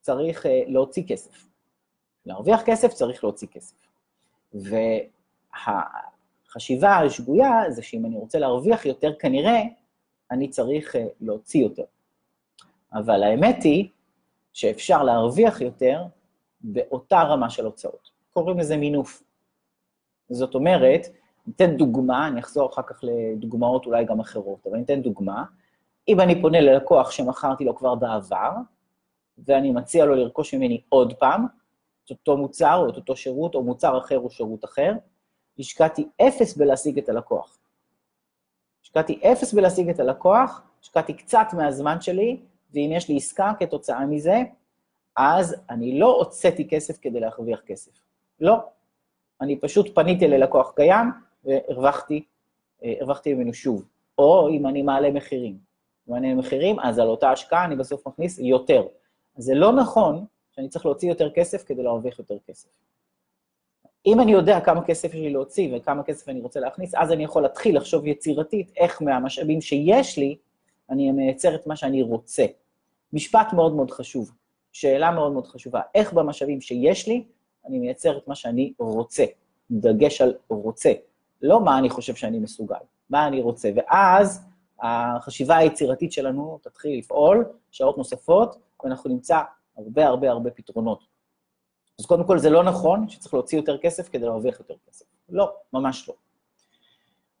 צריך 0.00 0.46
להוציא 0.66 1.02
כסף. 1.06 1.46
להרוויח 2.26 2.62
כסף 2.66 2.92
צריך 2.92 3.24
להוציא 3.24 3.48
כסף. 3.48 3.76
והחשיבה 5.64 6.96
השגויה 6.96 7.70
זה 7.70 7.82
שאם 7.82 8.06
אני 8.06 8.16
רוצה 8.16 8.38
להרוויח 8.38 8.86
יותר, 8.86 9.12
כנראה 9.18 9.62
אני 10.30 10.48
צריך 10.48 10.96
להוציא 11.20 11.62
יותר. 11.62 11.84
אבל 12.92 13.22
האמת 13.22 13.62
היא 13.62 13.88
שאפשר 14.52 15.02
להרוויח 15.02 15.60
יותר 15.60 16.02
באותה 16.60 17.22
רמה 17.22 17.50
של 17.50 17.64
הוצאות. 17.64 18.10
קוראים 18.32 18.58
לזה 18.58 18.76
מינוף. 18.76 19.22
זאת 20.30 20.54
אומרת, 20.54 21.06
ניתן 21.46 21.76
דוגמה, 21.76 22.28
אני 22.28 22.40
אחזור 22.40 22.70
אחר 22.70 22.82
כך 22.82 23.00
לדוגמאות 23.02 23.86
אולי 23.86 24.04
גם 24.04 24.20
אחרות, 24.20 24.66
אבל 24.66 24.78
ניתן 24.78 25.02
דוגמה. 25.02 25.44
אם 26.08 26.20
אני 26.20 26.42
פונה 26.42 26.60
ללקוח 26.60 27.10
שמכרתי 27.10 27.64
לו 27.64 27.76
כבר 27.76 27.94
בעבר, 27.94 28.52
ואני 29.38 29.70
מציע 29.70 30.04
לו 30.04 30.14
לרכוש 30.14 30.54
ממני 30.54 30.80
עוד 30.88 31.12
פעם, 31.12 31.46
את 32.04 32.10
אותו 32.10 32.36
מוצר 32.36 32.74
או 32.76 32.88
את 32.88 32.96
אותו 32.96 33.16
שירות, 33.16 33.54
או 33.54 33.62
מוצר 33.62 33.98
אחר 33.98 34.18
או 34.18 34.30
שירות 34.30 34.64
אחר, 34.64 34.92
השקעתי 35.58 36.08
אפס 36.22 36.56
בלהשיג 36.56 36.98
את 36.98 37.08
הלקוח. 37.08 37.58
השקעתי 38.82 39.20
אפס 39.32 39.52
בלהשיג 39.54 39.88
את 39.88 40.00
הלקוח, 40.00 40.62
השקעתי 40.82 41.14
קצת 41.14 41.46
מהזמן 41.52 42.00
שלי, 42.00 42.40
ואם 42.74 42.90
יש 42.92 43.08
לי 43.08 43.16
עסקה 43.16 43.52
כתוצאה 43.58 44.06
מזה, 44.06 44.42
אז 45.16 45.56
אני 45.70 45.98
לא 45.98 46.16
הוצאתי 46.16 46.68
כסף 46.68 46.98
כדי 47.00 47.20
להרוויח 47.20 47.60
כסף. 47.60 47.92
לא. 48.40 48.56
אני 49.40 49.60
פשוט 49.60 49.94
פניתי 49.94 50.28
ללקוח 50.28 50.72
קיים 50.76 51.10
והרווחתי 51.44 52.24
אה, 52.84 52.94
הרווחתי 53.00 53.34
ממנו 53.34 53.54
שוב. 53.54 53.84
או 54.18 54.48
אם 54.48 54.66
אני 54.66 54.82
מעלה 54.82 55.10
מחירים. 55.10 55.58
אם 56.08 56.14
אני 56.14 56.28
מעלה 56.28 56.40
מחירים, 56.40 56.80
אז 56.80 56.98
על 56.98 57.08
אותה 57.08 57.30
השקעה 57.30 57.64
אני 57.64 57.76
בסוף 57.76 58.08
מכניס 58.08 58.38
יותר. 58.38 58.86
אז 59.36 59.44
זה 59.44 59.54
לא 59.54 59.72
נכון 59.72 60.24
שאני 60.50 60.68
צריך 60.68 60.86
להוציא 60.86 61.08
יותר 61.08 61.30
כסף 61.30 61.64
כדי 61.64 61.82
להרוויח 61.82 62.18
יותר 62.18 62.36
כסף. 62.46 62.68
אם 64.06 64.20
אני 64.20 64.32
יודע 64.32 64.60
כמה 64.60 64.84
כסף 64.84 65.08
יש 65.08 65.20
לי 65.20 65.30
להוציא 65.30 65.76
וכמה 65.76 66.02
כסף 66.02 66.28
אני 66.28 66.40
רוצה 66.40 66.60
להכניס, 66.60 66.94
אז 66.94 67.12
אני 67.12 67.24
יכול 67.24 67.42
להתחיל 67.42 67.76
לחשוב 67.76 68.06
יצירתית 68.06 68.72
איך 68.76 69.02
מהמשאבים 69.02 69.60
שיש 69.60 70.18
לי, 70.18 70.36
אני 70.90 71.12
מייצר 71.12 71.54
את 71.54 71.66
מה 71.66 71.76
שאני 71.76 72.02
רוצה. 72.02 72.46
משפט 73.12 73.52
מאוד 73.52 73.74
מאוד 73.74 73.90
חשוב, 73.90 74.32
שאלה 74.72 75.10
מאוד 75.10 75.32
מאוד 75.32 75.46
חשובה, 75.46 75.80
איך 75.94 76.12
במשאבים 76.12 76.60
שיש 76.60 77.08
לי, 77.08 77.24
אני 77.66 77.78
מייצר 77.78 78.18
את 78.18 78.28
מה 78.28 78.34
שאני 78.34 78.72
רוצה. 78.78 79.24
דגש 79.70 80.20
על 80.20 80.34
רוצה, 80.48 80.92
לא 81.42 81.64
מה 81.64 81.78
אני 81.78 81.90
חושב 81.90 82.14
שאני 82.14 82.38
מסוגל, 82.38 82.76
מה 83.10 83.26
אני 83.28 83.40
רוצה. 83.40 83.70
ואז 83.76 84.44
החשיבה 84.82 85.56
היצירתית 85.56 86.12
שלנו 86.12 86.58
תתחיל 86.62 86.98
לפעול 86.98 87.44
שעות 87.70 87.98
נוספות, 87.98 88.56
ואנחנו 88.84 89.10
נמצא 89.10 89.40
הרבה 89.76 90.06
הרבה 90.06 90.30
הרבה 90.30 90.50
פתרונות. 90.50 91.04
אז 92.00 92.06
קודם 92.06 92.26
כל, 92.26 92.38
זה 92.38 92.50
לא 92.50 92.64
נכון 92.64 93.08
שצריך 93.08 93.34
להוציא 93.34 93.58
יותר 93.58 93.78
כסף 93.78 94.08
כדי 94.08 94.24
להרוויח 94.24 94.58
יותר 94.58 94.74
כסף. 94.88 95.04
לא, 95.28 95.52
ממש 95.72 96.08
לא. 96.08 96.14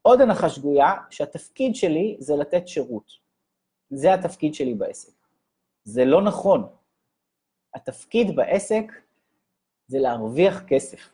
עוד 0.02 0.20
הנחה 0.20 0.48
שגויה, 0.48 0.92
שהתפקיד 1.10 1.74
שלי 1.74 2.16
זה 2.18 2.36
לתת 2.36 2.68
שירות. 2.68 3.12
זה 3.90 4.14
התפקיד 4.14 4.54
שלי 4.54 4.74
בעסק. 4.74 5.12
זה 5.84 6.04
לא 6.04 6.22
נכון. 6.22 6.66
התפקיד 7.74 8.36
בעסק 8.36 8.84
זה 9.86 9.98
להרוויח 9.98 10.62
כסף. 10.66 11.10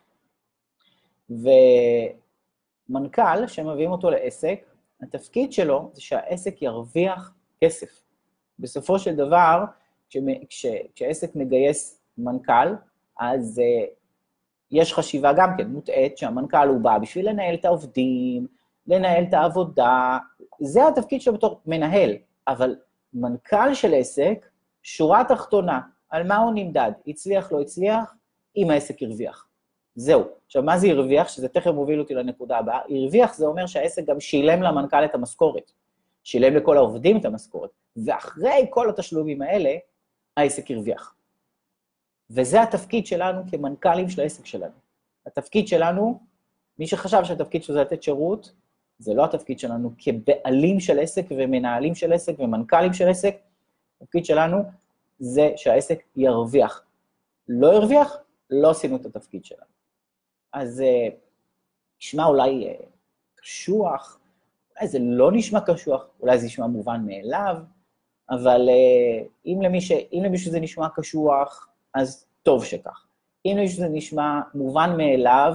ומנכ"ל 2.91 3.47
שמביאים 3.47 3.91
אותו 3.91 4.11
לעסק, 4.11 4.61
התפקיד 5.03 5.53
שלו 5.53 5.91
זה 5.93 6.01
שהעסק 6.01 6.63
ירוויח 6.63 7.35
כסף. 7.61 8.03
בסופו 8.59 8.99
של 8.99 9.17
דבר, 9.17 9.65
כש, 10.49 10.67
כשעסק 10.95 11.37
מגייס 11.37 12.01
מנכ"ל, 12.19 12.75
אז 13.19 13.59
uh, 13.59 13.91
יש 14.71 14.95
חשיבה 14.95 15.33
גם 15.37 15.51
כן 15.59 15.67
מוטעית 15.69 16.19
שהמנכ"ל 16.19 16.69
הוא 16.69 16.81
בא 16.81 16.99
בשביל 16.99 17.29
לנהל 17.29 17.55
את 17.55 17.65
העובדים, 17.65 18.47
לנהל 18.87 19.25
את 19.29 19.35
העבודה, 19.35 20.19
זה 20.61 20.89
התפקיד 20.89 21.21
שלו 21.21 21.35
בתור 21.35 21.61
מנהל, 21.67 22.17
אבל 22.49 22.77
מנכ"ל 23.15 23.75
של 23.75 23.95
עסק, 23.95 24.47
שורה 24.83 25.25
תחתונה, 25.25 25.81
על 26.11 26.27
מה 26.27 26.37
הוא 26.37 26.53
נמדד? 26.55 26.93
הצליח, 27.07 27.53
לא 27.53 27.61
הצליח, 27.61 28.15
אם 28.57 28.71
העסק 28.71 29.03
הרוויח. 29.03 29.48
זהו. 29.99 30.25
עכשיו, 30.47 30.63
מה 30.63 30.79
זה 30.79 30.89
הרוויח? 30.89 31.29
שזה 31.29 31.49
תכף 31.49 31.71
מוביל 31.71 32.01
אותי 32.01 32.15
לנקודה 32.15 32.59
הבאה. 32.59 32.81
הרוויח 32.91 33.35
זה 33.35 33.47
אומר 33.47 33.67
שהעסק 33.67 34.05
גם 34.05 34.21
שילם 34.21 34.63
למנכ"ל 34.63 35.05
את 35.05 35.15
המשכורת. 35.15 35.73
שילם 36.25 36.57
לכל 36.57 36.77
העובדים 36.77 37.17
את 37.17 37.25
המשכורת. 37.25 37.71
ואחרי 38.05 38.67
כל 38.71 38.89
התשלומים 38.89 39.43
האלה, 39.43 39.75
העסק 40.37 40.71
הרוויח. 40.71 41.15
וזה 42.31 42.63
התפקיד 42.63 43.07
שלנו 43.07 43.43
כמנכ"לים 43.51 44.09
של 44.09 44.21
העסק 44.21 44.47
שלנו. 44.47 44.75
התפקיד 45.27 45.69
שלנו, 45.69 46.21
מי 46.79 46.87
שחשב 46.87 47.25
שהתפקיד 47.25 47.63
שלו 47.63 47.75
זה 47.75 47.81
לתת 47.81 48.03
שירות, 48.03 48.53
זה 48.99 49.15
לא 49.15 49.25
התפקיד 49.25 49.59
שלנו 49.59 49.91
כבעלים 49.99 50.81
של 50.81 50.99
עסק 51.01 51.25
ומנהלים 51.31 51.95
של 51.95 52.13
עסק 52.13 52.35
ומנכ"לים 52.39 52.93
של 52.93 53.09
עסק, 53.09 53.37
התפקיד 54.01 54.25
שלנו 54.25 54.57
זה 55.19 55.53
שהעסק 55.57 56.03
ירוויח. 56.17 56.85
לא 57.49 57.73
הרוויח, 57.73 58.17
לא 58.51 58.71
עשינו 58.71 58.97
את 58.97 59.07
התפקיד 59.07 59.45
שלנו. 59.45 59.78
אז 60.53 60.83
uh, 60.87 61.15
נשמע 62.01 62.25
אולי 62.25 62.69
uh, 62.71 62.85
קשוח, 63.35 64.21
אולי 64.77 64.89
זה 64.89 64.99
לא 65.01 65.33
נשמע 65.33 65.61
קשוח, 65.61 66.07
אולי 66.21 66.39
זה 66.39 66.47
נשמע 66.47 66.67
מובן 66.67 67.01
מאליו, 67.07 67.57
אבל 68.31 68.69
uh, 68.69 69.29
אם, 69.47 69.63
למיש, 69.63 69.93
אם 69.93 70.23
למישהו 70.25 70.51
זה 70.51 70.61
נשמע 70.61 70.89
קשוח, 70.95 71.69
אז 71.95 72.27
טוב 72.43 72.65
שכך. 72.65 73.07
אם 73.47 73.55
למישהו 73.59 73.79
זה 73.79 73.89
נשמע 73.89 74.41
מובן 74.55 74.97
מאליו, 74.97 75.55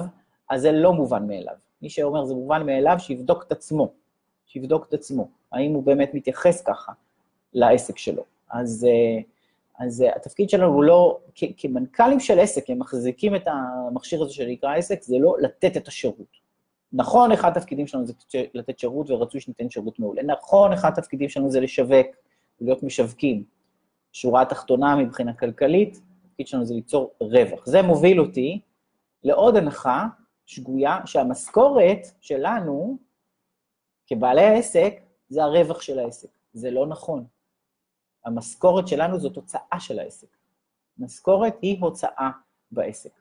אז 0.49 0.61
זה 0.61 0.71
לא 0.71 0.93
מובן 0.93 1.27
מאליו. 1.27 1.55
מי 1.81 1.89
שאומר 1.89 2.25
זה 2.25 2.33
מובן 2.33 2.65
מאליו, 2.65 2.95
שיבדוק 2.99 3.43
את 3.47 3.51
עצמו. 3.51 3.93
שיבדוק 4.45 4.85
את 4.89 4.93
עצמו, 4.93 5.27
האם 5.51 5.73
הוא 5.73 5.83
באמת 5.83 6.13
מתייחס 6.13 6.61
ככה 6.61 6.91
לעסק 7.53 7.97
שלו. 7.97 8.23
אז, 8.49 8.87
אה, 8.89 9.21
אז 9.79 10.01
אה, 10.01 10.15
התפקיד 10.15 10.49
שלנו 10.49 10.73
הוא 10.73 10.83
לא, 10.83 11.19
כמנכ"לים 11.57 12.19
של 12.19 12.39
עסק, 12.39 12.69
הם 12.69 12.79
מחזיקים 12.79 13.35
את 13.35 13.47
המכשיר 13.47 14.23
הזה 14.23 14.33
שנקרא 14.33 14.75
עסק, 14.75 15.01
זה 15.01 15.15
לא 15.19 15.35
לתת 15.39 15.77
את 15.77 15.87
השירות. 15.87 16.43
נכון, 16.93 17.31
אחד 17.31 17.57
התפקידים 17.57 17.87
שלנו 17.87 18.05
זה 18.05 18.13
לתת 18.53 18.79
שירות, 18.79 19.09
ורצוי 19.09 19.41
שניתן 19.41 19.69
שירות 19.69 19.99
מעולה. 19.99 20.23
נכון, 20.23 20.73
אחד 20.73 20.91
התפקידים 20.97 21.29
שלנו 21.29 21.51
זה 21.51 21.59
לשווק, 21.59 22.07
להיות 22.61 22.83
משווקים. 22.83 23.43
שורה 24.11 24.41
התחתונה 24.41 24.95
מבחינה 24.95 25.33
כלכלית, 25.33 26.01
התפקיד 26.25 26.47
שלנו 26.47 26.65
זה 26.65 26.73
ליצור 26.73 27.13
רווח. 27.19 27.65
זה 27.65 27.81
מוביל 27.81 28.19
אותי 28.19 28.61
לעוד 29.23 29.55
הנחה 29.55 30.07
שגויה, 30.45 30.99
שהמשכורת 31.05 32.07
שלנו, 32.21 32.97
כבעלי 34.07 34.41
העסק, 34.41 34.99
זה 35.29 35.43
הרווח 35.43 35.81
של 35.81 35.99
העסק. 35.99 36.29
זה 36.53 36.71
לא 36.71 36.87
נכון. 36.87 37.25
המשכורת 38.25 38.87
שלנו 38.87 39.19
זו 39.19 39.29
תוצאה 39.29 39.79
של 39.79 39.99
העסק. 39.99 40.27
משכורת 40.97 41.55
היא 41.61 41.81
הוצאה 41.81 42.29
בעסק. 42.71 43.11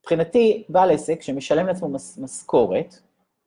מבחינתי, 0.00 0.64
בעל 0.68 0.90
עסק 0.90 1.22
שמשלם 1.22 1.66
לעצמו 1.66 1.88
מס, 1.88 2.18
משכורת, 2.18 2.94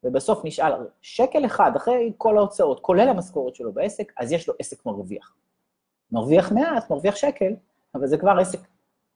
ובסוף 0.03 0.39
נשאל 0.43 0.71
שקל 1.01 1.45
אחד 1.45 1.71
אחרי 1.75 2.13
כל 2.17 2.37
ההוצאות, 2.37 2.79
כולל 2.79 3.09
המשכורת 3.09 3.55
שלו 3.55 3.73
בעסק, 3.73 4.13
אז 4.17 4.31
יש 4.31 4.47
לו 4.47 4.53
עסק 4.59 4.85
מרוויח. 4.85 5.35
מרוויח 6.11 6.51
מעט, 6.51 6.89
מרוויח 6.89 7.15
שקל, 7.15 7.53
אבל 7.95 8.07
זה 8.07 8.17
כבר 8.17 8.37
עסק 8.39 8.59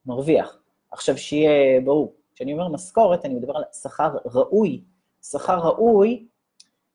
מרוויח. 0.06 0.58
עכשיו, 0.92 1.18
שיהיה 1.18 1.82
ברור, 1.82 2.14
כשאני 2.36 2.54
אומר 2.54 2.68
משכורת, 2.68 3.26
אני 3.26 3.34
מדבר 3.34 3.58
על 3.58 3.64
שכר 3.82 4.18
ראוי. 4.26 4.84
שכר 5.24 5.60
ראוי 5.60 6.28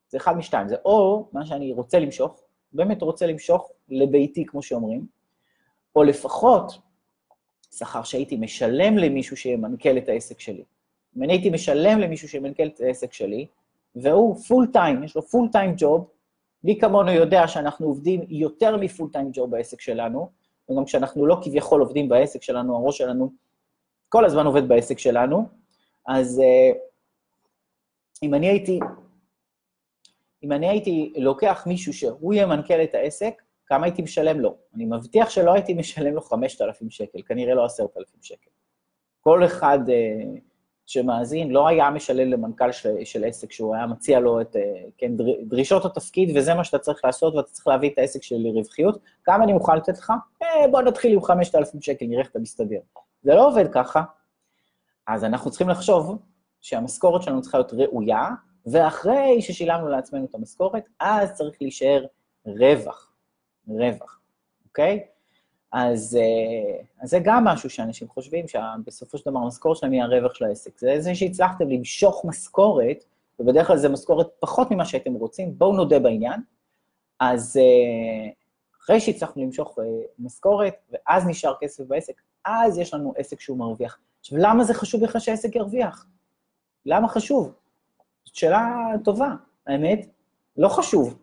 זה 0.08 0.18
אחד 0.18 0.36
משתיים, 0.36 0.68
זה 0.68 0.76
או 0.84 1.28
מה 1.32 1.46
שאני 1.46 1.72
רוצה 1.72 1.98
למשוך, 1.98 2.40
באמת 2.72 3.02
רוצה 3.02 3.26
למשוך 3.26 3.70
לביתי, 3.88 4.46
כמו 4.46 4.62
שאומרים, 4.62 5.06
או 5.96 6.02
לפחות 6.02 6.78
שכר 7.70 8.02
שהייתי 8.02 8.36
משלם 8.36 8.98
למישהו 8.98 9.36
שימנכ"ל 9.36 9.98
את 9.98 10.08
העסק 10.08 10.40
שלי. 10.40 10.64
אם 11.16 11.22
אני 11.22 11.32
הייתי 11.32 11.50
משלם 11.50 12.00
למישהו 12.00 12.28
שימנכ"ל 12.28 12.66
את 12.66 12.80
העסק 12.80 13.12
שלי, 13.12 13.46
והוא 13.96 14.36
full 14.37 14.66
time, 14.72 15.04
יש 15.04 15.16
לו 15.16 15.22
full 15.22 15.48
time 15.52 15.74
job, 15.76 16.10
מי 16.64 16.78
כמונו 16.80 17.10
יודע 17.10 17.48
שאנחנו 17.48 17.86
עובדים 17.86 18.20
יותר 18.28 18.76
מ 18.76 18.83
full 18.83 19.08
time 19.12 19.30
job 19.32 19.50
בעסק 19.50 19.80
שלנו, 19.80 20.30
וגם 20.70 20.84
כשאנחנו 20.84 21.26
לא 21.26 21.36
כביכול 21.42 21.80
עובדים 21.80 22.08
בעסק 22.08 22.42
שלנו, 22.42 22.76
הראש 22.76 22.98
שלנו 22.98 23.32
כל 24.08 24.24
הזמן 24.24 24.46
עובד 24.46 24.68
בעסק 24.68 24.98
שלנו, 24.98 25.48
אז 26.08 26.38
uh, 26.40 26.76
אם 28.22 28.34
אני 28.34 28.46
הייתי, 28.46 28.80
אם 30.42 30.52
אני 30.52 30.68
הייתי 30.68 31.12
לוקח 31.16 31.64
מישהו 31.66 31.92
שהוא 31.92 32.34
ינכ"ל 32.34 32.82
את 32.82 32.94
העסק, 32.94 33.42
כמה 33.66 33.87
הייתי 33.87 34.03
משלם 34.03 34.40
לו? 34.40 34.57
אני 34.74 34.85
מבטיח 34.85 35.31
שלא 35.31 35.55
הייתי 35.55 35.74
משלם 35.74 36.14
לו 36.14 36.20
5,000 36.20 36.90
שקל, 36.90 37.18
כנראה 37.27 37.55
לא 37.55 37.64
10,000 37.64 38.22
שקל. 38.22 38.50
כל 39.20 39.44
אחד 39.44 39.79
uh, 39.88 40.40
שמאזין 40.87 41.50
לא 41.50 41.68
היה 41.68 41.90
משלם 41.90 42.31
למנכ"ל 42.31 42.72
של, 42.72 42.94
של 43.05 43.24
עסק, 43.24 43.53
שהוא 43.53 43.74
היה 43.74 43.87
מציע 43.87 44.20
לו 44.20 44.40
את, 44.40 44.57
אה, 44.57 44.62
כן, 44.98 45.12
דרישות 45.48 45.85
התפקיד, 45.85 46.37
וזה 46.37 46.55
מה 46.55 46.64
שאתה 46.64 46.79
צריך 46.79 47.05
לעשות, 47.05 47.35
ואתה 47.35 47.48
צריך 47.50 47.66
להביא 47.66 47.90
את 47.90 47.98
העסק 47.98 48.22
שלי 48.22 48.53
לרווחיות. 48.53 48.98
כמה 49.24 49.44
אני 49.44 49.53
מוכן 49.53 49.77
לתת 49.77 49.98
לך? 49.98 50.12
אה, 50.42 50.68
בוא 50.70 50.83
נתחיל 50.83 51.12
עם 51.12 51.22
5,000 51.22 51.81
שקל, 51.81 52.07
נראה 52.07 52.20
איך 52.20 52.31
אתה 52.31 52.38
מסתדר. 52.38 52.79
זה 53.22 53.35
לא 53.35 53.48
עובד 53.48 53.72
ככה. 53.72 54.03
אז 55.07 55.24
אנחנו 55.24 55.50
צריכים 55.50 55.68
לחשוב 55.68 56.18
שהמשכורת 56.61 57.22
שלנו 57.22 57.42
צריכה 57.42 57.59
להיות 57.59 57.72
ראויה, 57.72 58.29
ואחרי 58.66 59.42
ששילמנו 59.42 59.88
לעצמנו 59.88 60.24
את 60.24 60.35
המשכורת, 60.35 60.88
אז 61.00 61.33
צריך 61.33 61.57
להישאר 61.61 62.05
רווח. 62.46 63.13
רווח, 63.68 64.20
אוקיי? 64.68 65.07
אז, 65.72 66.18
אה, 66.20 66.83
אז 67.00 67.11
זה 67.11 67.18
גם 67.24 67.44
משהו 67.44 67.70
שאנשים 67.70 68.09
חושבים, 68.09 68.44
שבסופו 68.48 69.18
של 69.18 69.31
דבר 69.31 69.38
המשכורת 69.38 69.77
שלהם 69.77 69.92
היא 69.92 70.03
הרווח 70.03 70.35
של 70.35 70.44
העסק. 70.44 70.79
זה 70.79 70.96
זה 70.98 71.14
שהצלחתם 71.14 71.68
למשוך 71.68 72.24
משכורת, 72.24 73.05
ובדרך 73.38 73.66
כלל 73.66 73.77
זו 73.77 73.90
משכורת 73.90 74.29
פחות 74.40 74.70
ממה 74.70 74.85
שהייתם 74.85 75.14
רוצים, 75.14 75.59
בואו 75.59 75.72
נודה 75.72 75.98
בעניין. 75.98 76.40
אז 77.20 77.57
אה, 77.57 78.31
אחרי 78.81 79.00
שהצלחנו 79.00 79.42
למשוך 79.42 79.79
אה, 79.79 79.85
משכורת, 80.18 80.74
ואז 80.90 81.27
נשאר 81.27 81.55
כסף 81.61 81.85
בעסק, 81.85 82.20
אז 82.44 82.79
יש 82.79 82.94
לנו 82.94 83.12
עסק 83.16 83.40
שהוא 83.40 83.59
מרוויח. 83.59 83.98
עכשיו, 84.20 84.38
למה 84.38 84.64
זה 84.64 84.74
חשוב 84.74 85.05
בכלל 85.05 85.20
שהעסק 85.20 85.57
ירוויח? 85.57 86.07
למה 86.87 87.09
חשוב? 87.09 87.53
זאת 88.24 88.35
שאלה 88.35 88.66
טובה, 89.05 89.31
האמת, 89.66 90.07
לא 90.57 90.68
חשוב. 90.68 91.18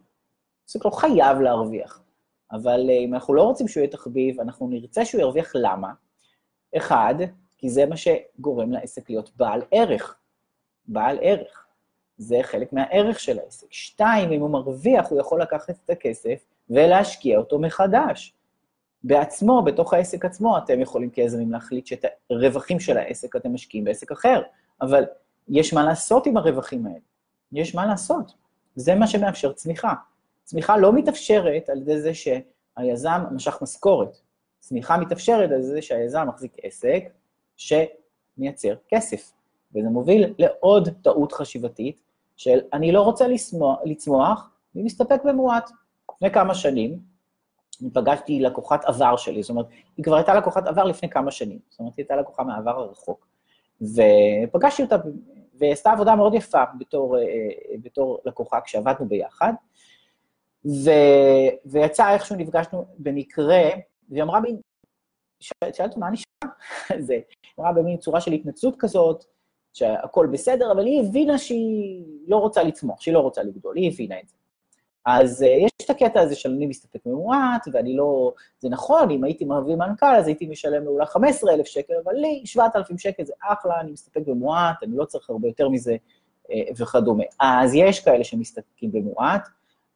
עסק 0.70 0.86
לא 0.86 0.92
חייב 0.92 1.40
להרוויח. 1.40 2.01
אבל 2.52 2.90
אה, 2.90 2.98
אם 2.98 3.14
אנחנו 3.14 3.34
לא 3.34 3.44
רוצים 3.44 3.68
שהוא 3.68 3.82
יהיה 3.82 3.92
תחביב, 3.92 4.40
אנחנו 4.40 4.68
נרצה 4.68 5.06
שהוא 5.06 5.22
ירוויח 5.22 5.52
למה? 5.56 5.92
אחד, 6.78 7.16
כי 7.58 7.70
זה 7.70 7.86
מה 7.86 7.96
שגורם 7.98 8.72
לעסק 8.72 9.10
להיות 9.10 9.32
בעל 9.38 9.62
ערך. 9.72 10.16
בעל 10.88 11.18
ערך. 11.22 11.66
זה 12.18 12.40
חלק 12.42 12.74
מהערך 12.74 13.20
של 13.20 13.40
העסק. 13.40 13.68
שתיים, 13.70 14.32
אם 14.32 14.42
הוא 14.42 14.50
מרוויח, 14.50 15.10
הוא 15.10 15.20
יכול 15.20 15.42
לקחת 15.42 15.76
את 15.86 15.90
הכסף 15.90 16.46
ולהשקיע 16.70 17.38
אותו 17.38 17.60
מחדש. 17.60 18.34
בעצמו, 19.04 19.62
בתוך 19.62 19.94
העסק 19.94 20.26
עצמו, 20.26 20.58
אתם 20.58 20.82
יכולים 20.82 21.10
כיזמים 21.10 21.52
להחליט 21.52 21.86
שאת 21.86 22.06
הרווחים 22.30 22.80
של 22.80 22.98
העסק 22.98 23.36
אתם 23.36 23.54
משקיעים 23.54 23.84
בעסק 23.86 24.12
אחר, 24.12 24.42
אבל 24.82 25.04
יש 25.50 25.74
מה 25.74 25.84
לעשות 25.84 26.26
עם 26.26 26.38
הרווחים 26.38 26.86
האלה. 26.86 27.00
יש 27.52 27.76
מה 27.76 27.86
לעשות. 27.86 28.34
זה 28.76 28.96
מה 28.96 29.08
שמאפשר 29.08 29.54
צמיחה. 29.54 29.94
צמיחה 30.52 30.78
לא 30.78 30.94
מתאפשרת 30.94 31.70
על 31.70 31.78
ידי 31.78 32.02
זה 32.02 32.12
שהיזם 32.14 33.22
משך 33.32 33.62
משכורת. 33.62 34.18
צמיחה 34.60 34.98
מתאפשרת 34.98 35.52
על 35.52 35.56
ידי 35.56 35.64
זה 35.64 35.82
שהיזם 35.82 36.28
מחזיק 36.28 36.52
עסק 36.64 37.04
שמייצר 37.58 38.76
כסף. 38.90 39.32
וזה 39.76 39.90
מוביל 39.90 40.34
לעוד 40.38 40.90
טעות 41.02 41.32
חשיבתית 41.32 42.02
של 42.38 42.60
אני 42.74 42.92
לא 42.92 43.02
רוצה 43.02 43.28
לצמוח, 43.28 43.80
לצמוח 43.86 44.50
אני 44.76 44.84
מסתפק 44.84 45.22
במועט. 45.26 45.70
לפני 46.16 46.32
כמה 46.32 46.56
שנים, 46.56 47.00
אני 47.82 47.90
פגשתי 47.94 48.40
לקוחת 48.40 48.86
עבר 48.86 49.18
שלי, 49.18 49.44
זאת 49.44 49.50
אומרת, 49.50 49.66
היא 49.98 50.06
כבר 50.06 50.16
הייתה 50.16 50.34
לקוחת 50.34 50.68
עבר 50.68 50.84
לפני 50.84 51.10
כמה 51.10 51.32
שנים, 51.32 51.60
זאת 51.70 51.80
אומרת, 51.80 51.94
היא 51.98 52.04
הייתה 52.04 52.16
לקוחה 52.16 52.44
מהעבר 52.44 52.80
הרחוק. 52.80 53.28
ופגשתי 53.82 54.84
אותה, 54.84 54.96
והיא 55.56 55.72
עשתה 55.72 55.92
עבודה 55.92 56.16
מאוד 56.16 56.34
יפה 56.34 56.64
בתור, 56.80 57.18
אה, 57.18 57.24
בתור 57.82 58.20
לקוחה 58.26 58.62
כשעבדנו 58.62 59.06
ביחד, 59.06 59.54
ו, 60.66 60.90
ויצא 61.66 62.14
איכשהו 62.14 62.36
נפגשנו 62.36 62.86
במקרה, 62.98 63.64
והיא 64.10 64.24
אמרה 64.24 64.40
לי, 64.40 64.56
שאלתי 65.74 66.00
מה 66.00 66.10
נשמע? 66.10 66.54
זה, 67.08 67.20
אמרה 67.60 67.74
במין 67.74 67.98
צורה 67.98 68.22
של 68.22 68.32
התנצלות 68.32 68.76
כזאת, 68.80 69.26
שהכל 69.74 70.28
בסדר, 70.32 70.72
אבל 70.72 70.86
היא 70.86 71.02
הבינה 71.02 71.38
שהיא 71.38 72.06
לא 72.28 72.38
רוצה 72.38 72.64
לצמוח, 72.64 73.02
שהיא 73.02 73.14
לא 73.14 73.20
רוצה 73.20 73.44
לגדול, 73.44 73.78
היא 73.78 73.92
הבינה 73.92 74.20
את 74.20 74.28
זה. 74.30 74.36
אז 75.06 75.42
uh, 75.42 75.46
יש 75.46 75.72
את 75.86 75.90
הקטע 75.90 76.22
הזה 76.22 76.36
של 76.36 76.50
אני 76.50 76.66
מסתפק 76.66 77.00
במועט, 77.06 77.68
ואני 77.74 77.96
לא... 77.96 78.34
זה 78.60 78.70
נכון, 78.70 79.12
אם 79.12 79.24
הייתי 79.24 79.46
מביא 79.46 79.76
מנכ"ל, 79.76 80.16
אז 80.16 80.28
הייתי 80.28 80.48
משלם 80.48 80.84
לו 80.84 80.92
אולי 80.92 81.06
15,000 81.06 81.66
שקל, 81.66 81.94
אבל 82.04 82.14
לי 82.14 82.42
7,000 82.46 82.98
שקל 82.98 83.26
זה 83.26 83.34
אחלה, 83.42 83.80
אני 83.80 83.92
מסתפק 83.92 84.22
במועט, 84.28 84.84
אני 84.84 84.98
לא 84.98 85.06
צריך 85.06 85.30
הרבה 85.30 85.48
יותר 85.48 85.70
מזה 85.70 85.96
uh, 86.44 86.82
וכדומה. 86.82 87.24
אז 87.40 87.74
יש 87.74 88.00
כאלה 88.00 88.24
שמסתפקים 88.24 88.92
במועט, 88.92 89.48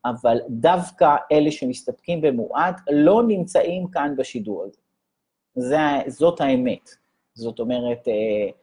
אבל 0.05 0.37
דווקא 0.49 1.15
אלה 1.31 1.51
שמסתפקים 1.51 2.21
במועט 2.21 2.81
לא 2.91 3.23
נמצאים 3.27 3.87
כאן 3.87 4.15
בשידור 4.17 4.63
הזה. 4.63 4.79
זה, 5.55 5.77
זאת 6.07 6.41
האמת. 6.41 6.89
זאת 7.33 7.59
אומרת, 7.59 8.07
uh, 8.07 8.53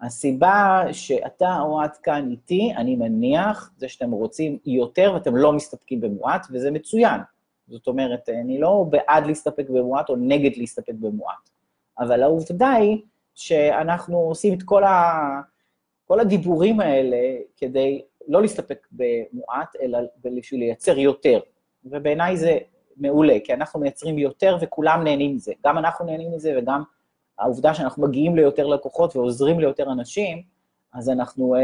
הסיבה 0.00 0.82
שאתה 0.92 1.60
או 1.60 1.84
את 1.84 1.96
כאן 1.96 2.30
איתי, 2.30 2.72
אני 2.76 2.96
מניח, 2.96 3.72
זה 3.76 3.88
שאתם 3.88 4.10
רוצים 4.10 4.58
יותר 4.66 5.10
ואתם 5.14 5.36
לא 5.36 5.52
מסתפקים 5.52 6.00
במועט, 6.00 6.46
וזה 6.50 6.70
מצוין. 6.70 7.20
זאת 7.68 7.86
אומרת, 7.86 8.28
אני 8.28 8.60
לא 8.60 8.86
בעד 8.90 9.26
להסתפק 9.26 9.70
במועט 9.70 10.08
או 10.08 10.16
נגד 10.16 10.56
להסתפק 10.56 10.94
במועט. 11.00 11.50
אבל 11.98 12.22
העובדה 12.22 12.70
היא 12.70 13.02
שאנחנו 13.34 14.18
עושים 14.18 14.54
את 14.54 14.62
כל, 14.62 14.84
ה... 14.84 15.20
כל 16.06 16.20
הדיבורים 16.20 16.80
האלה 16.80 17.38
כדי 17.56 18.02
לא 18.28 18.42
להסתפק 18.42 18.86
במועט, 18.92 19.76
אלא 19.82 19.98
בשביל 20.24 20.60
לייצר 20.60 20.98
יותר. 20.98 21.40
ובעיניי 21.84 22.36
זה 22.36 22.58
מעולה, 22.96 23.36
כי 23.44 23.54
אנחנו 23.54 23.80
מייצרים 23.80 24.18
יותר 24.18 24.56
וכולם 24.60 25.04
נהנים 25.04 25.34
מזה. 25.34 25.52
גם 25.66 25.78
אנחנו 25.78 26.06
נהנים 26.06 26.32
מזה 26.32 26.54
וגם 26.58 26.82
העובדה 27.38 27.74
שאנחנו 27.74 28.02
מגיעים 28.02 28.36
ליותר 28.36 28.66
לקוחות 28.66 29.16
ועוזרים 29.16 29.60
ליותר 29.60 29.92
אנשים, 29.92 30.42
אז 30.92 31.10
אנחנו 31.10 31.54
uh, 31.56 31.58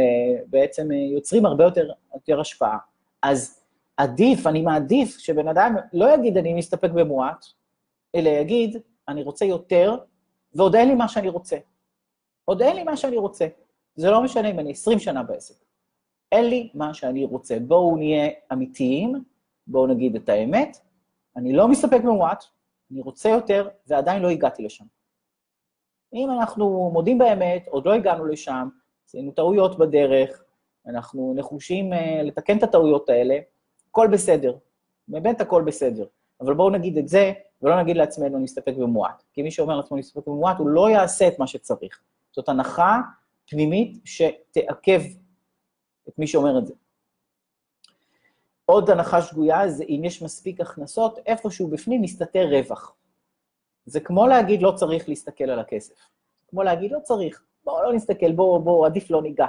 בעצם 0.47 0.91
uh, 0.91 0.95
יוצרים 0.95 1.47
הרבה 1.47 1.65
יותר, 1.65 1.91
יותר 2.15 2.41
השפעה. 2.41 2.79
אז 3.23 3.61
עדיף, 3.97 4.47
אני 4.47 4.63
מעדיף 4.63 5.19
שבן 5.19 5.49
אדם 5.49 5.77
לא 5.93 6.15
יגיד 6.15 6.37
אני 6.37 6.55
מסתפק 6.55 6.91
במועט, 6.91 7.45
אלא 8.15 8.29
יגיד, 8.29 8.77
אני 9.09 9.23
רוצה 9.23 9.45
יותר, 9.45 9.97
ועוד 10.55 10.75
אין 10.75 10.89
לי 10.89 10.95
מה 10.95 11.09
שאני 11.09 11.29
רוצה. 11.29 11.57
עוד 12.45 12.63
אין 12.63 12.77
לי 12.77 12.83
מה 12.83 12.97
שאני 12.97 13.17
רוצה. 13.17 13.47
זה 13.97 14.11
לא 14.11 14.23
משנה 14.23 14.51
אם 14.51 14.59
אני 14.59 14.71
20 14.71 14.99
שנה 14.99 15.23
בעסק. 15.23 15.62
אין 16.33 16.45
לי 16.45 16.71
מה 16.75 16.95
שאני 16.95 17.25
רוצה. 17.25 17.59
בואו 17.61 17.97
נהיה 17.97 18.31
אמיתיים, 18.53 19.25
בואו 19.67 19.87
נגיד 19.87 20.17
את 20.17 20.29
האמת, 20.29 20.77
אני 21.37 21.53
לא 21.53 21.69
מסתפק 21.69 22.01
במועט, 22.05 22.45
אני 22.93 23.01
רוצה 23.01 23.29
יותר, 23.29 23.69
ועדיין 23.87 24.23
לא 24.23 24.29
הגעתי 24.29 24.63
לשם. 24.63 24.85
אם 26.15 26.31
אנחנו 26.31 26.91
מודים 26.93 27.19
באמת, 27.19 27.69
עוד 27.69 27.87
לא 27.87 27.93
הגענו 27.95 28.27
לשם, 28.27 28.69
עשינו 29.09 29.33
טעויות 29.33 29.79
בדרך, 29.79 30.43
אנחנו 30.87 31.35
נחושים 31.37 31.93
uh, 31.93 31.97
לתקן 32.23 32.59
את 32.59 32.63
הטעויות 32.63 33.09
האלה, 33.09 33.39
הכל 33.89 34.09
בסדר. 34.13 34.57
באמת 35.09 35.41
הכל 35.41 35.63
בסדר. 35.63 36.07
אבל 36.41 36.55
בואו 36.55 36.71
נגיד 36.71 36.99
את 36.99 37.09
זה, 37.09 37.33
ולא 37.63 37.83
נגיד 37.83 37.97
לעצמנו 37.97 38.39
נסתפק 38.39 38.75
במועט. 38.79 39.23
כי 39.33 39.43
מי 39.43 39.51
שאומר 39.51 39.77
לעצמו 39.77 39.97
נסתפק 39.97 40.27
במועט, 40.27 40.59
הוא 40.59 40.69
לא 40.69 40.91
יעשה 40.91 41.29
את 41.29 41.39
מה 41.39 41.47
שצריך. 41.47 42.01
זאת 42.33 42.49
הנחה 42.49 43.01
פנימית 43.47 44.01
שתעכב 44.05 45.01
את 46.09 46.19
מי 46.19 46.27
שאומר 46.27 46.59
את 46.59 46.67
זה. 46.67 46.75
עוד 48.65 48.91
הנחה 48.91 49.23
שגויה 49.23 49.69
זה 49.69 49.85
אם 49.89 50.03
יש 50.05 50.23
מספיק 50.23 50.61
הכנסות, 50.61 51.19
איפשהו 51.27 51.69
בפנים 51.69 52.03
מסתתר 52.03 52.49
רווח. 52.51 52.95
זה 53.87 54.01
כמו 54.01 54.27
להגיד 54.27 54.63
לא 54.63 54.73
צריך 54.77 55.09
להסתכל 55.09 55.45
על 55.45 55.59
הכסף. 55.59 55.95
כמו 56.49 56.63
להגיד 56.63 56.93
לא 56.93 56.99
צריך, 57.03 57.45
בואו 57.65 57.83
לא 57.83 57.93
נסתכל, 57.93 58.33
בואו, 58.33 58.63
בואו, 58.63 58.87
עדיף 58.87 59.11
לא 59.11 59.23
ניגע. 59.23 59.47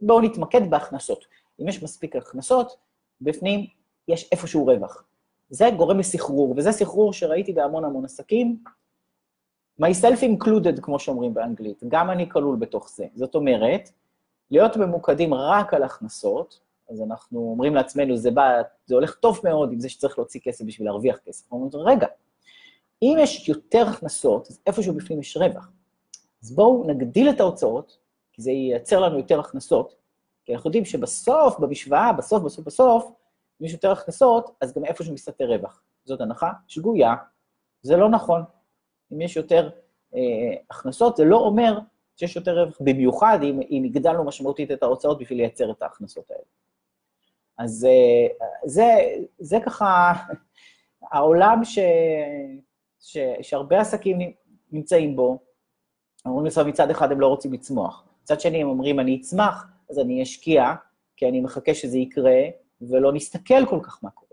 בואו 0.00 0.20
נתמקד 0.20 0.70
בהכנסות. 0.70 1.24
אם 1.60 1.68
יש 1.68 1.82
מספיק 1.82 2.16
הכנסות, 2.16 2.76
בפנים 3.20 3.66
יש 4.08 4.32
איפשהו 4.32 4.66
רווח. 4.66 5.04
זה 5.50 5.70
גורם 5.76 5.98
לסחרור, 5.98 6.54
וזה 6.56 6.72
סחרור 6.72 7.12
שראיתי 7.12 7.52
בהמון 7.52 7.84
המון 7.84 8.04
עסקים. 8.04 8.62
myself 9.80 10.20
included, 10.22 10.80
כמו 10.82 10.98
שאומרים 10.98 11.34
באנגלית, 11.34 11.82
גם 11.88 12.10
אני 12.10 12.30
כלול 12.30 12.56
בתוך 12.56 12.90
זה. 12.90 13.06
זאת 13.14 13.34
אומרת, 13.34 13.90
להיות 14.50 14.76
ממוקדים 14.76 15.34
רק 15.34 15.74
על 15.74 15.82
הכנסות, 15.82 16.60
אז 16.90 17.02
אנחנו 17.02 17.40
אומרים 17.40 17.74
לעצמנו, 17.74 18.16
זה 18.16 18.30
בא, 18.30 18.62
זה 18.86 18.94
הולך 18.94 19.14
טוב 19.14 19.40
מאוד 19.44 19.72
עם 19.72 19.80
זה 19.80 19.88
שצריך 19.88 20.18
להוציא 20.18 20.40
כסף 20.44 20.64
בשביל 20.64 20.88
להרוויח 20.88 21.18
כסף. 21.18 21.44
אנחנו 21.44 21.70
אומרים, 21.74 21.96
רגע, 21.96 22.06
אם 23.02 23.16
יש 23.20 23.48
יותר 23.48 23.88
הכנסות, 23.88 24.48
אז 24.48 24.60
איפשהו 24.66 24.94
בפנים 24.94 25.20
יש 25.20 25.36
רווח. 25.36 25.70
אז 26.42 26.54
בואו 26.54 26.84
נגדיל 26.86 27.30
את 27.30 27.40
ההוצאות, 27.40 27.98
כי 28.32 28.42
זה 28.42 28.50
ייצר 28.50 29.00
לנו 29.00 29.18
יותר 29.18 29.40
הכנסות, 29.40 29.94
כי 30.44 30.54
אנחנו 30.54 30.68
יודעים 30.68 30.84
שבסוף, 30.84 31.58
במשוואה, 31.58 32.12
בסוף, 32.12 32.42
בסוף, 32.42 32.66
בסוף, 32.66 33.12
אם 33.60 33.66
יש 33.66 33.72
יותר 33.72 33.92
הכנסות, 33.92 34.50
אז 34.60 34.74
גם 34.74 34.84
איפשהו 34.84 35.14
מסתתר 35.14 35.44
רווח. 35.44 35.82
זאת 36.04 36.20
הנחה 36.20 36.50
שגויה, 36.68 37.14
זה 37.82 37.96
לא 37.96 38.08
נכון. 38.08 38.42
אם 39.12 39.20
יש 39.20 39.36
יותר 39.36 39.70
אה, 40.14 40.20
הכנסות, 40.70 41.16
זה 41.16 41.24
לא 41.24 41.36
אומר 41.36 41.78
שיש 42.20 42.36
יותר 42.36 42.62
רווח, 42.62 42.80
במיוחד 42.80 43.38
אם, 43.42 43.60
אם 43.70 43.84
הגדלנו 43.84 44.24
משמעותית 44.24 44.70
את 44.70 44.82
ההוצאות 44.82 45.18
בשביל 45.18 45.38
לייצר 45.38 45.70
את 45.70 45.82
ההכנסות 45.82 46.30
האלה. 46.30 46.42
אז 47.58 47.84
אה, 47.90 48.46
זה, 48.64 48.84
זה 49.38 49.58
ככה 49.66 50.12
העולם 51.12 51.64
ש... 51.64 51.78
ש, 53.00 53.18
שהרבה 53.42 53.80
עסקים 53.80 54.18
נמצאים 54.72 55.16
בו, 55.16 55.38
אומרים 56.26 56.44
לעצמם 56.44 56.66
מצד 56.68 56.90
אחד 56.90 57.12
הם 57.12 57.20
לא 57.20 57.26
רוצים 57.26 57.52
לצמוח, 57.52 58.04
מצד 58.22 58.40
שני 58.40 58.62
הם 58.62 58.68
אומרים 58.68 59.00
אני 59.00 59.20
אצמח, 59.20 59.66
אז 59.90 59.98
אני 59.98 60.22
אשקיע, 60.22 60.74
כי 61.16 61.28
אני 61.28 61.40
מחכה 61.40 61.74
שזה 61.74 61.98
יקרה, 61.98 62.40
ולא 62.80 63.12
נסתכל 63.12 63.66
כל 63.66 63.78
כך 63.82 64.04
מה 64.04 64.10
קורה. 64.10 64.30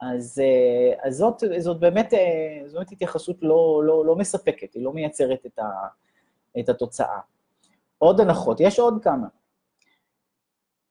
אז, 0.00 0.42
אה, 0.44 1.08
אז 1.08 1.16
זאת, 1.16 1.42
זאת, 1.58 1.80
באמת, 1.80 2.14
אה, 2.14 2.62
זאת 2.66 2.74
באמת 2.74 2.92
התייחסות 2.92 3.36
לא, 3.42 3.82
לא, 3.84 4.06
לא 4.06 4.16
מספקת, 4.16 4.74
היא 4.74 4.84
לא 4.84 4.92
מייצרת 4.92 5.46
את, 5.46 5.58
ה, 5.58 5.64
את 6.58 6.68
התוצאה. 6.68 7.20
עוד 7.98 8.20
הנחות, 8.20 8.60
יש 8.60 8.78
עוד 8.78 8.94
כמה. 9.02 9.26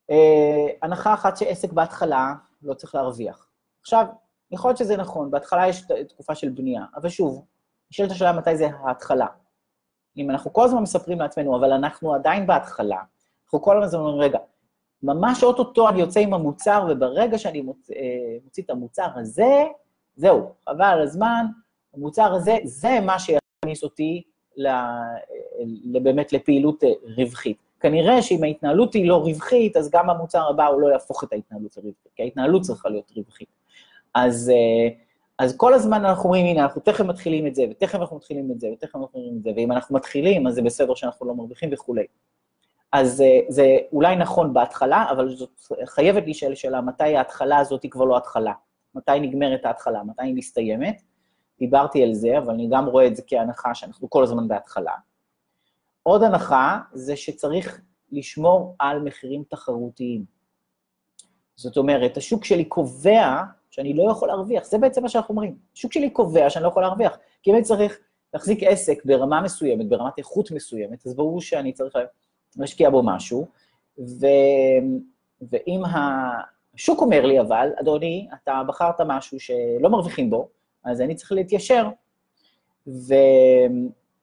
אה, 0.09 0.67
הנחה 0.81 1.13
אחת 1.13 1.37
שעסק 1.37 1.71
בהתחלה 1.71 2.33
לא 2.61 2.73
צריך 2.73 2.95
להרוויח. 2.95 3.49
עכשיו, 3.81 4.05
יכול 4.51 4.69
להיות 4.69 4.77
שזה 4.77 4.97
נכון, 4.97 5.31
בהתחלה 5.31 5.67
יש 5.67 5.83
תקופה 6.07 6.35
של 6.35 6.49
בנייה, 6.49 6.85
אבל 6.95 7.09
שוב, 7.09 7.45
נשאלת 7.91 8.11
השאלה 8.11 8.33
מתי 8.33 8.57
זה 8.57 8.67
ההתחלה. 8.83 9.27
אם 10.17 10.29
אנחנו 10.29 10.53
כל 10.53 10.65
הזמן 10.65 10.81
מספרים 10.81 11.19
לעצמנו, 11.19 11.57
אבל 11.57 11.71
אנחנו 11.71 12.15
עדיין 12.15 12.47
בהתחלה, 12.47 13.01
אנחנו 13.45 13.61
כל 13.61 13.83
הזמן 13.83 13.99
אומרים, 13.99 14.21
רגע, 14.21 14.39
ממש 15.03 15.43
אוטוטו 15.43 15.89
אני 15.89 15.99
יוצא 15.99 16.19
עם 16.19 16.33
המוצר, 16.33 16.87
וברגע 16.89 17.37
שאני 17.37 17.61
מוצ... 17.61 17.91
אה, 17.91 18.37
מוציא 18.43 18.63
את 18.63 18.69
המוצר 18.69 19.07
הזה, 19.15 19.63
זהו, 20.15 20.53
חבל 20.69 20.85
על 20.85 21.01
הזמן, 21.01 21.45
המוצר 21.93 22.33
הזה, 22.33 22.57
זה 22.63 22.99
מה 23.05 23.19
שיכניס 23.19 23.83
אותי 23.83 24.23
באמת 25.85 26.33
לפעילות 26.33 26.83
אה, 26.83 26.89
רווחית. 27.17 27.57
כנראה 27.79 28.21
שאם 28.21 28.43
ההתנהלות 28.43 28.93
היא 28.93 29.07
לא 29.07 29.15
רווחית, 29.15 29.77
אז 29.77 29.89
גם 29.91 30.09
המוצר 30.09 30.49
הבא 30.49 30.67
הוא 30.67 30.81
לא 30.81 30.87
יהפוך 30.87 31.23
את 31.23 31.33
ההתנהלות 31.33 31.77
לרווחית, 31.77 32.07
כי 32.15 32.23
ההתנהלות 32.23 32.61
צריכה 32.61 32.89
להיות 32.89 33.11
רווחית. 33.15 33.47
אז, 34.15 34.51
אה, 34.55 34.89
אז 35.37 35.57
כל 35.57 35.73
הזמן 35.73 36.05
אנחנו 36.05 36.23
אומרים, 36.23 36.45
הנה, 36.45 36.63
אנחנו 36.63 36.81
תכף 36.81 37.05
מתחילים 37.05 37.47
את 37.47 37.55
זה, 37.55 37.63
ותכף 37.71 37.95
אנחנו 37.95 38.15
מתחילים 38.15 38.51
את 38.51 38.59
זה, 38.59 38.67
ותכף 38.73 38.95
אנחנו 38.95 39.07
מתחילים 39.07 39.37
את 39.37 39.43
זה, 39.43 39.51
ואם 39.55 39.71
אנחנו 39.71 39.95
מתחילים, 39.95 40.47
אז 40.47 40.53
זה 40.53 40.61
בסדר 40.61 40.95
שאנחנו 40.95 41.27
לא 41.27 41.35
מרוויחים 41.35 41.69
וכולי. 41.73 42.05
אז 42.91 43.21
אה, 43.21 43.39
זה 43.49 43.77
אולי 43.93 44.15
נכון 44.15 44.53
בהתחלה, 44.53 45.05
אבל 45.11 45.35
זאת 45.35 45.59
חייבת 45.85 46.23
להישאל 46.23 46.55
שאלה, 46.55 46.81
מתי 46.81 47.15
ההתחלה 47.15 47.57
הזאת 47.57 47.83
היא 47.83 47.91
כבר 47.91 48.05
לא 48.05 48.17
התחלה? 48.17 48.53
מתי 48.95 49.19
נגמרת 49.21 49.65
ההתחלה? 49.65 50.03
מתי 50.03 50.23
היא 50.23 50.35
מסתיימת? 50.35 51.01
דיברתי 51.59 52.03
על 52.03 52.13
זה, 52.13 52.37
אבל 52.37 52.53
אני 52.53 52.67
גם 52.71 52.85
רואה 52.85 53.07
את 53.07 53.15
זה 53.15 53.21
כהנחה 53.27 53.75
שאנחנו 53.75 54.09
כל 54.09 54.23
הזמן 54.23 54.47
בהתחלה. 54.47 54.93
עוד 56.03 56.23
הנחה 56.23 56.79
זה 56.93 57.15
שצריך 57.15 57.81
לשמור 58.11 58.75
על 58.79 58.99
מחירים 58.99 59.43
תחרותיים. 59.49 60.25
זאת 61.55 61.77
אומרת, 61.77 62.17
השוק 62.17 62.45
שלי 62.45 62.65
קובע 62.65 63.43
שאני 63.71 63.93
לא 63.93 64.11
יכול 64.11 64.27
להרוויח, 64.27 64.65
זה 64.65 64.77
בעצם 64.77 65.01
מה 65.03 65.09
שאנחנו 65.09 65.31
אומרים. 65.31 65.57
השוק 65.73 65.93
שלי 65.93 66.09
קובע 66.09 66.49
שאני 66.49 66.63
לא 66.63 66.69
יכול 66.69 66.83
להרוויח, 66.83 67.17
כי 67.43 67.49
אם 67.49 67.55
אני 67.55 67.63
צריך 67.63 67.99
להחזיק 68.33 68.63
עסק 68.63 69.05
ברמה 69.05 69.41
מסוימת, 69.41 69.89
ברמת 69.89 70.17
איכות 70.17 70.51
מסוימת, 70.51 71.07
אז 71.07 71.15
ברור 71.15 71.41
שאני 71.41 71.73
צריך 71.73 71.95
להשקיע 72.57 72.89
בו 72.89 73.03
משהו, 73.03 73.47
ו... 73.99 74.25
ואם 75.41 75.81
השוק 75.85 77.01
אומר 77.01 77.25
לי, 77.25 77.39
אבל, 77.39 77.69
אדוני, 77.81 78.27
אתה 78.33 78.61
בחרת 78.67 79.01
משהו 79.01 79.39
שלא 79.39 79.89
מרוויחים 79.89 80.29
בו, 80.29 80.47
אז 80.83 81.01
אני 81.01 81.15
צריך 81.15 81.31
להתיישר. 81.31 81.89
ו... 82.87 83.13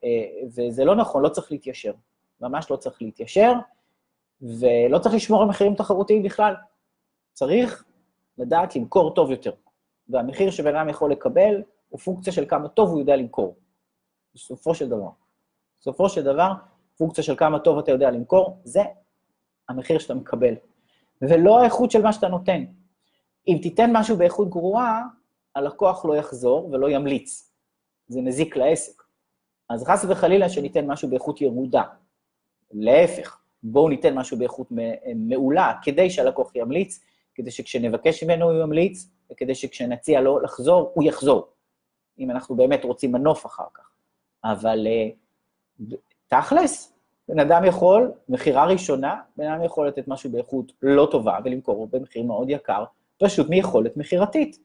אה, 0.03 0.25
וזה 0.55 0.85
לא 0.85 0.95
נכון, 0.95 1.23
לא 1.23 1.29
צריך 1.29 1.51
להתיישר. 1.51 1.93
ממש 2.41 2.71
לא 2.71 2.75
צריך 2.75 3.01
להתיישר, 3.01 3.53
ולא 4.41 4.99
צריך 4.99 5.15
לשמור 5.15 5.41
על 5.41 5.47
מחירים 5.47 5.75
תחרותיים 5.75 6.23
בכלל. 6.23 6.55
צריך 7.33 7.83
לדעת 8.37 8.75
למכור 8.75 9.13
טוב 9.13 9.31
יותר. 9.31 9.51
והמחיר 10.09 10.51
שבן 10.51 10.75
אדם 10.75 10.89
יכול 10.89 11.11
לקבל 11.11 11.61
הוא 11.89 11.99
פונקציה 11.99 12.33
של 12.33 12.45
כמה 12.47 12.67
טוב 12.67 12.89
הוא 12.89 12.99
יודע 12.99 13.15
למכור. 13.15 13.55
בסופו 14.35 14.75
של 14.75 14.89
דבר. 14.89 15.09
בסופו 15.79 16.09
של 16.09 16.23
דבר, 16.23 16.51
פונקציה 16.97 17.23
של 17.23 17.35
כמה 17.35 17.59
טוב 17.59 17.77
אתה 17.77 17.91
יודע 17.91 18.11
למכור, 18.11 18.59
זה 18.63 18.81
המחיר 19.69 19.99
שאתה 19.99 20.13
מקבל. 20.13 20.53
ולא 21.21 21.61
האיכות 21.61 21.91
של 21.91 22.01
מה 22.01 22.13
שאתה 22.13 22.27
נותן. 22.27 22.65
אם 23.47 23.59
תיתן 23.61 23.89
משהו 23.93 24.17
באיכות 24.17 24.49
גרועה, 24.49 25.03
הלקוח 25.57 26.05
לא 26.05 26.15
יחזור 26.15 26.69
ולא 26.71 26.89
ימליץ. 26.89 27.51
זה 28.07 28.21
מזיק 28.21 28.57
לעסק. 28.57 29.03
אז 29.69 29.83
חס 29.83 30.05
וחלילה 30.09 30.49
שניתן 30.49 30.87
משהו 30.87 31.09
באיכות 31.09 31.41
ירודה. 31.41 31.83
להפך, 32.71 33.39
בואו 33.63 33.89
ניתן 33.89 34.15
משהו 34.15 34.37
באיכות 34.37 34.67
מעולה, 35.15 35.73
כדי 35.83 36.09
שהלקוח 36.09 36.55
ימליץ, 36.55 37.03
כדי 37.35 37.51
שכשנבקש 37.51 38.23
ממנו 38.23 38.51
הוא 38.51 38.63
ימליץ, 38.63 39.09
וכדי 39.31 39.55
שכשנציע 39.55 40.21
לו 40.21 40.39
לחזור, 40.39 40.91
הוא 40.93 41.03
יחזור. 41.03 41.47
אם 42.19 42.31
אנחנו 42.31 42.55
באמת 42.55 42.83
רוצים 42.83 43.11
מנוף 43.11 43.45
אחר 43.45 43.67
כך. 43.73 43.89
אבל 44.43 44.87
אה, 44.87 45.09
תכלס, 46.27 46.93
בן 47.29 47.39
אדם 47.39 47.65
יכול, 47.65 48.11
מכירה 48.29 48.65
ראשונה, 48.65 49.21
בן 49.37 49.47
אדם 49.47 49.63
יכול 49.63 49.87
לתת 49.87 50.07
משהו 50.07 50.31
באיכות 50.31 50.71
לא 50.81 51.07
טובה 51.11 51.37
ולמכור 51.43 51.87
במחיר 51.87 52.23
מאוד 52.23 52.49
יקר, 52.49 52.83
פשוט 53.17 53.49
מיכולת 53.49 53.97
מכירתית. 53.97 54.59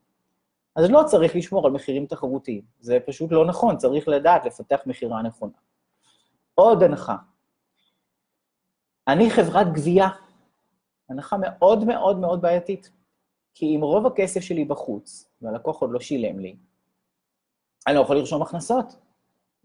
אז 0.76 0.90
לא 0.90 1.02
צריך 1.06 1.36
לשמור 1.36 1.66
על 1.66 1.72
מחירים 1.72 2.06
תחרותיים, 2.06 2.62
זה 2.80 2.98
פשוט 3.06 3.32
לא 3.32 3.46
נכון, 3.46 3.76
צריך 3.76 4.08
לדעת 4.08 4.44
לפתח 4.46 4.80
מכירה 4.86 5.22
נכונה. 5.22 5.52
עוד 6.54 6.82
הנחה, 6.82 7.16
אני 9.08 9.30
חברת 9.30 9.72
גבייה, 9.72 10.08
הנחה 11.08 11.36
מאוד 11.40 11.84
מאוד 11.84 12.18
מאוד 12.18 12.42
בעייתית, 12.42 12.90
כי 13.54 13.76
אם 13.76 13.80
רוב 13.82 14.06
הכסף 14.06 14.40
שלי 14.40 14.64
בחוץ, 14.64 15.30
והלקוח 15.42 15.80
עוד 15.80 15.90
לא 15.90 16.00
שילם 16.00 16.38
לי, 16.38 16.56
אני 17.86 17.96
לא 17.96 18.00
יכול 18.00 18.16
לרשום 18.16 18.42
הכנסות. 18.42 18.96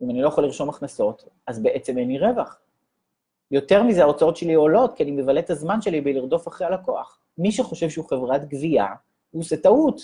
אם 0.02 0.10
אני 0.10 0.22
לא 0.22 0.28
יכול 0.28 0.44
לרשום 0.44 0.70
הכנסות, 0.70 1.24
אז 1.48 1.64
בעצם 1.64 1.98
אין 1.98 2.08
לי 2.08 2.20
רווח. 2.20 2.60
יותר 3.52 3.84
מזה, 3.84 4.04
ההוצאות 4.04 4.38
שלי 4.38 4.54
עולות, 4.54 4.96
כי 4.96 5.04
אני 5.04 5.12
מבלה 5.12 5.40
את 5.40 5.50
הזמן 5.50 5.82
שלי 5.82 6.02
בלרדוף 6.02 6.48
אחרי 6.48 6.68
הלקוח. 6.68 7.20
מי 7.38 7.52
שחושב 7.52 7.90
שהוא 7.90 8.06
חברת 8.10 8.46
גבייה, 8.46 8.88
הוא 9.32 9.42
עושה 9.42 9.58
טעות. 9.58 10.02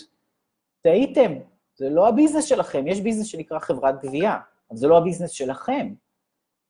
טעיתם, 0.83 1.33
זה 1.75 1.89
לא 1.89 2.07
ה 2.07 2.11
business 2.11 2.45
שלכם, 2.45 2.87
יש 2.87 3.01
business 3.01 3.25
שנקרא 3.25 3.59
חברת 3.59 4.01
גבייה, 4.03 4.39
אבל 4.69 4.77
זה 4.77 4.87
לא 4.87 4.97
ה 4.97 5.01
business 5.01 5.31
שלכם. 5.31 5.93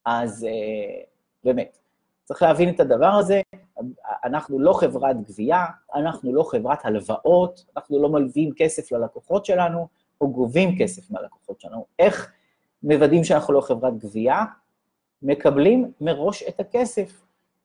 אז 0.04 0.44
אה, 0.44 1.02
באמת, 1.44 1.78
צריך 2.24 2.42
להבין 2.42 2.74
את 2.74 2.80
הדבר 2.80 3.06
הזה, 3.06 3.42
אנחנו 4.24 4.58
לא 4.58 4.72
חברת 4.72 5.22
גבייה, 5.22 5.64
אנחנו 5.94 6.34
לא 6.34 6.42
חברת 6.42 6.84
הלוואות, 6.84 7.64
אנחנו 7.76 8.02
לא 8.02 8.08
מלווים 8.08 8.50
כסף 8.56 8.92
ללקוחות 8.92 9.44
שלנו, 9.44 9.88
או 10.20 10.32
גובים 10.32 10.78
כסף 10.78 11.10
מהלקוחות 11.10 11.60
שלנו. 11.60 11.86
איך 11.98 12.32
מוודאים 12.82 13.24
שאנחנו 13.24 13.54
לא 13.54 13.60
חברת 13.60 13.98
גבייה? 13.98 14.44
מקבלים 15.22 15.92
מראש 16.00 16.42
את 16.42 16.60
הכסף, 16.60 17.22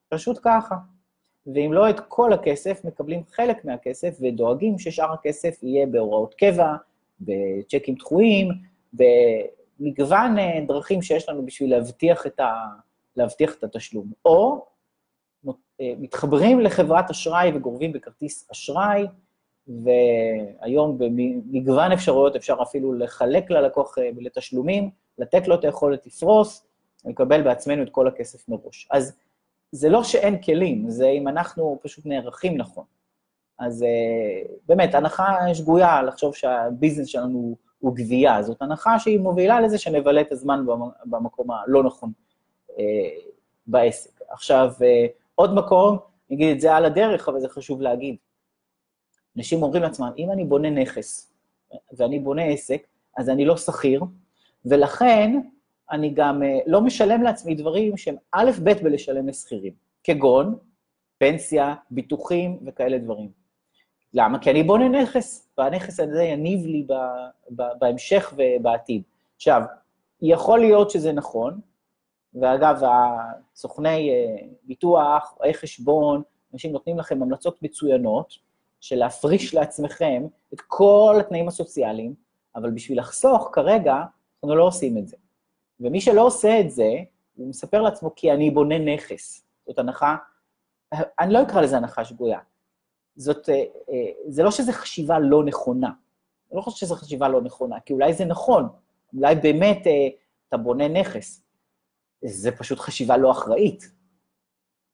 פשוט 0.09 0.39
ככה. 0.43 0.75
ואם 1.47 1.73
לא 1.73 1.89
את 1.89 1.99
כל 1.99 2.33
הכסף, 2.33 2.85
מקבלים 2.85 3.23
חלק 3.31 3.65
מהכסף 3.65 4.17
ודואגים 4.21 4.79
ששאר 4.79 5.13
הכסף 5.13 5.63
יהיה 5.63 5.85
בהוראות 5.85 6.33
קבע, 6.33 6.75
בצ'קים 7.21 7.95
דחויים, 7.95 8.49
במגוון 8.93 10.39
אה, 10.39 10.59
דרכים 10.67 11.01
שיש 11.01 11.29
לנו 11.29 11.45
בשביל 11.45 11.69
להבטיח 11.71 12.27
את, 12.27 12.39
ה, 12.39 12.53
להבטיח 13.15 13.55
את 13.55 13.63
התשלום. 13.63 14.11
או 14.25 14.65
אה, 15.81 15.93
מתחברים 15.99 16.59
לחברת 16.59 17.09
אשראי 17.09 17.51
וגורבים 17.55 17.93
בכרטיס 17.93 18.47
אשראי, 18.51 19.05
והיום 19.67 20.97
במגוון 20.97 21.91
אפשרויות 21.91 22.35
אפשר 22.35 22.55
אפילו 22.61 22.93
לחלק 22.93 23.51
ללקוח 23.51 23.97
אה, 23.97 24.09
לתשלומים, 24.17 24.89
לתת 25.17 25.47
לו 25.47 25.55
את 25.55 25.63
היכולת 25.63 26.05
לפרוס, 26.05 26.65
לקבל 27.05 27.41
בעצמנו 27.41 27.83
את 27.83 27.89
כל 27.89 28.07
הכסף 28.07 28.49
מראש. 28.49 28.87
אז 28.91 29.17
זה 29.71 29.89
לא 29.89 30.03
שאין 30.03 30.41
כלים, 30.41 30.89
זה 30.89 31.09
אם 31.09 31.27
אנחנו 31.27 31.79
פשוט 31.81 32.05
נערכים 32.05 32.57
נכון. 32.57 32.83
אז 33.59 33.83
אה, 33.83 34.53
באמת, 34.67 34.95
הנחה 34.95 35.53
שגויה 35.53 36.01
לחשוב 36.01 36.35
שהביזנס 36.35 37.07
שלנו 37.07 37.55
הוא 37.79 37.95
גבייה, 37.95 38.43
זאת 38.43 38.61
הנחה 38.61 38.99
שהיא 38.99 39.19
מובילה 39.19 39.61
לזה 39.61 39.77
שנבלה 39.77 40.21
את 40.21 40.31
הזמן 40.31 40.65
במקום 41.05 41.51
הלא 41.51 41.83
נכון 41.83 42.11
אה, 42.79 42.83
בעסק. 43.67 44.21
עכשיו, 44.29 44.71
אה, 44.81 45.05
עוד 45.35 45.53
מקום, 45.53 45.97
אני 46.29 46.35
אגיד 46.35 46.55
את 46.55 46.61
זה 46.61 46.75
על 46.75 46.85
הדרך, 46.85 47.29
אבל 47.29 47.39
זה 47.39 47.49
חשוב 47.49 47.81
להגיד. 47.81 48.15
אנשים 49.37 49.63
אומרים 49.63 49.83
לעצמם, 49.83 50.11
אם 50.17 50.31
אני 50.31 50.45
בונה 50.45 50.69
נכס 50.69 51.33
ואני 51.97 52.19
בונה 52.19 52.43
עסק, 52.43 52.87
אז 53.17 53.29
אני 53.29 53.45
לא 53.45 53.57
שכיר, 53.57 54.03
ולכן 54.65 55.39
אני 55.91 56.09
גם 56.09 56.43
אה, 56.43 56.59
לא 56.67 56.81
משלם 56.81 57.23
לעצמי 57.23 57.55
דברים 57.55 57.97
שהם 57.97 58.15
א', 58.31 58.51
ב' 58.63 58.71
בלשלם 58.83 59.27
לשכירים, 59.27 59.73
כגון 60.03 60.57
פנסיה, 61.17 61.75
ביטוחים 61.91 62.59
וכאלה 62.65 62.97
דברים. 62.97 63.29
למה? 64.13 64.39
כי 64.39 64.51
אני 64.51 64.63
בונה 64.63 64.89
נכס, 64.89 65.49
והנכס 65.57 65.99
הזה 65.99 66.23
יניב 66.23 66.65
לי 66.65 66.85
ב, 66.87 66.93
ב, 67.55 67.63
בהמשך 67.79 68.33
ובעתיד. 68.37 69.01
עכשיו, 69.35 69.61
יכול 70.21 70.59
להיות 70.59 70.89
שזה 70.89 71.11
נכון, 71.11 71.59
ואגב, 72.33 72.81
הסוכני 72.83 74.09
אה, 74.09 74.47
ביטוח, 74.63 75.33
רואי 75.37 75.53
חשבון, 75.53 76.21
אנשים 76.53 76.71
נותנים 76.71 76.99
לכם 76.99 77.21
המלצות 77.21 77.63
מצוינות 77.63 78.33
של 78.81 78.95
להפריש 78.95 79.53
לעצמכם 79.53 80.27
את 80.53 80.61
כל 80.67 81.17
התנאים 81.19 81.47
הסוציאליים, 81.47 82.13
אבל 82.55 82.71
בשביל 82.71 82.99
לחסוך 82.99 83.49
כרגע, 83.53 83.95
אנחנו 84.43 84.55
לא 84.55 84.63
עושים 84.63 84.97
את 84.97 85.07
זה. 85.07 85.17
ומי 85.79 86.01
שלא 86.01 86.21
עושה 86.21 86.59
את 86.59 86.71
זה, 86.71 86.89
הוא 87.35 87.49
מספר 87.49 87.81
לעצמו, 87.81 88.15
כי 88.15 88.31
אני 88.31 88.51
בונה 88.51 88.79
נכס. 88.79 89.45
זאת 89.67 89.79
הנחה, 89.79 90.15
אני 91.19 91.33
לא 91.33 91.41
אקרא 91.41 91.61
לזה 91.61 91.77
הנחה 91.77 92.05
שגויה. 92.05 92.39
זאת, 93.15 93.49
אה, 93.49 93.55
אה, 93.89 94.11
זה 94.27 94.43
לא 94.43 94.51
שזו 94.51 94.71
חשיבה 94.71 95.19
לא 95.19 95.43
נכונה. 95.43 95.87
אני 96.51 96.57
לא 96.57 96.61
חושב 96.61 96.77
שזו 96.77 96.95
חשיבה 96.95 97.27
לא 97.27 97.41
נכונה, 97.41 97.79
כי 97.79 97.93
אולי 97.93 98.13
זה 98.13 98.25
נכון, 98.25 98.69
אולי 99.13 99.35
באמת 99.35 99.87
אה, 99.87 100.07
אתה 100.47 100.57
בונה 100.57 100.87
נכס. 100.87 101.43
זה 102.25 102.51
פשוט 102.51 102.79
חשיבה 102.79 103.17
לא 103.17 103.31
אחראית. 103.31 103.83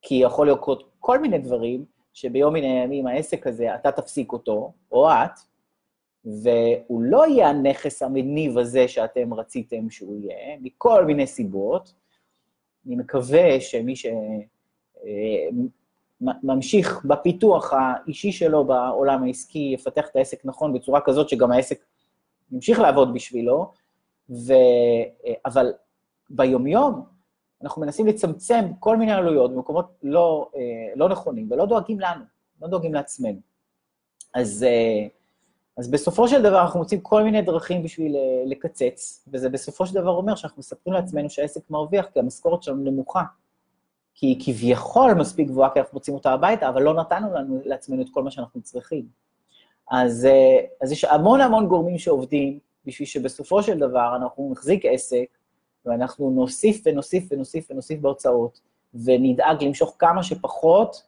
כי 0.01 0.15
יכול 0.15 0.51
לקרות 0.51 0.91
כל 0.99 1.19
מיני 1.19 1.37
דברים, 1.37 1.85
שביום 2.13 2.53
מן 2.53 2.63
הימים 2.63 3.07
העסק 3.07 3.47
הזה, 3.47 3.75
אתה 3.75 3.91
תפסיק 3.91 4.31
אותו, 4.31 4.73
או 4.91 5.09
את, 5.09 5.39
והוא 6.25 7.03
לא 7.03 7.27
יהיה 7.27 7.49
הנכס 7.49 8.01
המניב 8.01 8.57
הזה 8.57 8.87
שאתם 8.87 9.33
רציתם 9.33 9.89
שהוא 9.89 10.19
יהיה, 10.19 10.57
מכל 10.61 11.05
מיני 11.05 11.27
סיבות. 11.27 11.93
אני 12.87 12.95
מקווה 12.95 13.61
שמי 13.61 13.93
שממשיך 16.21 16.95
אה, 16.95 17.01
בפיתוח 17.05 17.73
האישי 17.73 18.31
שלו 18.31 18.65
בעולם 18.65 19.23
העסקי 19.23 19.71
יפתח 19.73 20.07
את 20.11 20.15
העסק 20.15 20.45
נכון 20.45 20.73
בצורה 20.73 21.01
כזאת 21.01 21.29
שגם 21.29 21.51
העסק 21.51 21.85
ימשיך 22.51 22.79
לעבוד 22.79 23.13
בשבילו, 23.13 23.71
ו... 24.29 24.53
אה, 25.25 25.33
אבל 25.45 25.73
ביומיום 26.29 27.05
אנחנו 27.61 27.81
מנסים 27.81 28.07
לצמצם 28.07 28.65
כל 28.79 28.97
מיני 28.97 29.11
עלויות 29.11 29.53
במקומות 29.53 29.85
לא, 30.03 30.49
אה, 30.55 30.61
לא 30.95 31.09
נכונים, 31.09 31.51
ולא 31.51 31.65
דואגים 31.65 31.99
לנו, 31.99 32.23
לא 32.61 32.67
דואגים 32.67 32.93
לעצמנו. 32.93 33.39
אז... 34.33 34.65
אז 35.77 35.91
בסופו 35.91 36.27
של 36.27 36.41
דבר 36.41 36.61
אנחנו 36.61 36.79
מוצאים 36.79 37.01
כל 37.01 37.23
מיני 37.23 37.41
דרכים 37.41 37.83
בשביל 37.83 38.15
אה, 38.15 38.43
לקצץ, 38.45 39.27
וזה 39.33 39.49
בסופו 39.49 39.85
של 39.85 39.95
דבר 39.95 40.09
אומר 40.09 40.35
שאנחנו 40.35 40.59
מספרים 40.59 40.93
לעצמנו 40.93 41.29
שהעסק 41.29 41.69
מרוויח, 41.69 42.05
כי 42.05 42.19
המשכורת 42.19 42.63
שלנו 42.63 42.83
נמוכה. 42.83 43.23
כי 44.13 44.27
היא 44.27 44.41
כביכול 44.45 45.13
מספיק 45.13 45.47
גבוהה, 45.47 45.69
כי 45.73 45.79
אנחנו 45.79 45.95
מוצאים 45.95 46.15
אותה 46.15 46.31
הביתה, 46.31 46.69
אבל 46.69 46.83
לא 46.83 46.93
נתנו 46.93 47.33
לנו, 47.33 47.61
לעצמנו 47.65 48.01
את 48.01 48.07
כל 48.11 48.23
מה 48.23 48.31
שאנחנו 48.31 48.61
צריכים. 48.61 49.07
אז, 49.91 50.25
אה, 50.25 50.65
אז 50.81 50.91
יש 50.91 51.03
המון 51.05 51.41
המון 51.41 51.67
גורמים 51.67 51.97
שעובדים, 51.97 52.59
בשביל 52.85 53.07
שבסופו 53.07 53.63
של 53.63 53.79
דבר 53.79 54.15
אנחנו 54.15 54.49
נחזיק 54.51 54.85
עסק, 54.85 55.25
ואנחנו 55.85 56.29
נוסיף 56.29 56.81
ונוסיף 56.85 57.27
ונוסיף 57.31 57.71
ונוסיף 57.71 57.99
בהוצאות, 57.99 58.61
ונדאג 58.93 59.63
למשוך 59.63 59.95
כמה 59.99 60.23
שפחות, 60.23 61.03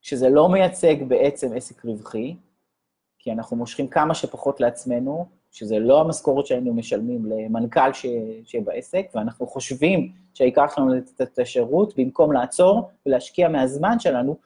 שזה 0.00 0.28
לא 0.28 0.48
מייצג 0.48 1.02
בעצם 1.08 1.52
עסק 1.56 1.84
רווחי, 1.84 2.36
כי 3.22 3.32
אנחנו 3.32 3.56
מושכים 3.56 3.88
כמה 3.88 4.14
שפחות 4.14 4.60
לעצמנו, 4.60 5.26
שזה 5.50 5.78
לא 5.78 6.00
המשכורת 6.00 6.46
שהיינו 6.46 6.74
משלמים 6.74 7.26
למנכ"ל 7.26 7.92
שיהיה 7.92 8.64
בעסק, 8.64 9.06
ואנחנו 9.14 9.46
חושבים 9.46 10.12
שהעיקר 10.34 10.68
שלנו 10.74 10.94
לתת 10.94 11.20
את 11.20 11.38
השירות, 11.38 11.96
במקום 11.96 12.32
לעצור 12.32 12.90
ולהשקיע 13.06 13.48
מהזמן 13.48 13.98
שלנו, 13.98 14.36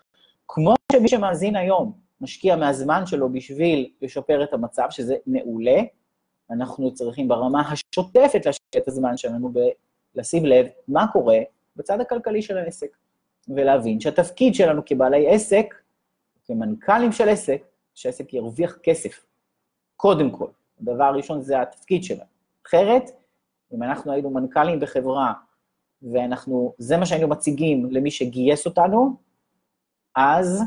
כמו 0.49 0.75
שמי 0.93 1.09
שמאזין 1.09 1.57
היום 1.57 1.93
משקיע 2.21 2.57
מהזמן 2.57 3.07
שלו 3.07 3.33
בשביל 3.33 3.91
לשפר 4.03 4.45
את 4.45 4.53
המצב, 4.53 4.87
שזה 4.91 5.17
מעולה, 5.27 5.83
אנחנו 6.51 6.95
צריכים 6.95 7.29
ברמה 7.29 7.71
השוטפת 7.71 8.47
להשקיע 8.47 8.81
את 8.81 8.89
הזמן 8.89 9.17
שלנו 9.17 9.53
ולשים 10.15 10.47
לב 10.47 10.67
מה 10.89 11.07
קורה 11.13 11.39
בצד 11.77 12.01
הכלכלי 12.01 12.43
של 12.43 12.59
העסק, 12.59 12.97
ולהבין 13.49 14.01
שהתפקיד 14.01 14.55
שלנו 14.55 14.83
כבעלי 14.87 15.29
עסק, 15.29 15.75
כמנכ"לים 16.47 17.13
של 17.13 17.29
עסק, 17.29 17.63
שהעסק 17.95 18.35
ירוויח 18.35 18.79
כסף, 18.83 19.27
קודם 19.97 20.31
כל. 20.31 20.49
הדבר 20.81 21.05
הראשון 21.05 21.43
זה 21.43 21.63
התפקיד 21.63 22.05
שלנו. 22.05 22.25
אחרת, 22.67 23.11
אם 23.73 23.83
אנחנו 23.83 24.13
היינו 24.13 24.31
מנכ"לים 24.31 24.81
בחברה, 24.81 25.33
ואנחנו, 26.13 26.75
זה 26.79 26.97
מה 26.97 27.07
שהיינו 27.07 27.29
מציגים 27.29 27.89
למי 27.91 28.11
שגייס 28.11 28.67
אותנו, 28.67 29.17
אז 30.17 30.63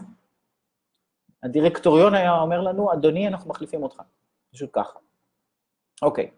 הדירקטוריון 1.44 2.13
היה 2.13 2.40
אומר 2.40 2.62
לנו, 2.62 2.94
אדוני, 2.94 3.28
אנחנו 3.28 3.50
מחליפים 3.50 3.84
אותך. 3.84 4.02
פשוט 4.54 4.70
ככה. 4.74 5.00
אוקיי, 6.02 6.32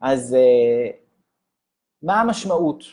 אז 0.00 0.36
uh, 0.36 0.96
מה 2.02 2.20
המשמעות? 2.20 2.84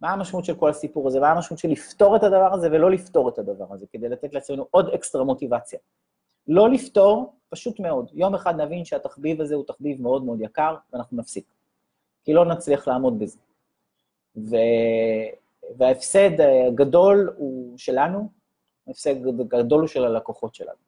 מה 0.00 0.12
המשמעות 0.12 0.44
של 0.44 0.54
כל 0.54 0.70
הסיפור 0.70 1.08
הזה? 1.08 1.20
מה 1.20 1.30
המשמעות 1.30 1.58
של 1.58 1.68
לפתור 1.68 2.16
את 2.16 2.22
הדבר 2.22 2.54
הזה 2.54 2.68
ולא 2.72 2.90
לפתור 2.90 3.28
את 3.28 3.38
הדבר 3.38 3.74
הזה, 3.74 3.86
כדי 3.92 4.08
לתת 4.08 4.34
לעצמנו 4.34 4.66
עוד 4.70 4.88
אקסטרה 4.88 5.24
מוטיבציה? 5.24 5.78
לא 6.48 6.70
לפתור, 6.70 7.34
פשוט 7.48 7.80
מאוד. 7.80 8.10
יום 8.14 8.34
אחד 8.34 8.60
נבין 8.60 8.84
שהתחביב 8.84 9.40
הזה 9.40 9.54
הוא 9.54 9.64
תחביב 9.64 10.02
מאוד 10.02 10.24
מאוד 10.24 10.40
יקר, 10.40 10.76
ואנחנו 10.92 11.16
נפסיק. 11.16 11.44
כי 12.24 12.32
לא 12.32 12.44
נצליח 12.44 12.88
לעמוד 12.88 13.18
בזה. 13.18 13.38
ו... 14.36 14.56
וההפסד 15.76 16.30
הגדול 16.40 17.34
הוא 17.36 17.78
שלנו, 17.78 18.28
ההפסד 18.86 19.26
הגדול 19.40 19.80
הוא 19.80 19.88
של 19.88 20.04
הלקוחות 20.04 20.54
שלנו. 20.54 20.78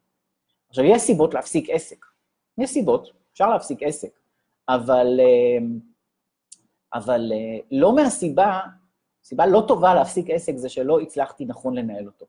עכשיו, 0.69 0.85
יש 0.85 1.01
סיבות 1.01 1.33
להפסיק 1.33 1.69
עסק. 1.69 2.05
יש 2.57 2.69
סיבות, 2.69 3.09
אפשר 3.33 3.49
להפסיק 3.49 3.83
עסק, 3.83 4.19
אבל, 4.69 5.19
אבל 6.93 7.31
לא 7.71 7.95
מהסיבה, 7.95 8.59
סיבה 9.23 9.45
לא 9.45 9.63
טובה 9.67 9.93
להפסיק 9.93 10.29
עסק 10.29 10.55
זה 10.55 10.69
שלא 10.69 10.99
הצלחתי 10.99 11.45
נכון 11.45 11.77
לנהל 11.77 12.05
אותו. 12.05 12.25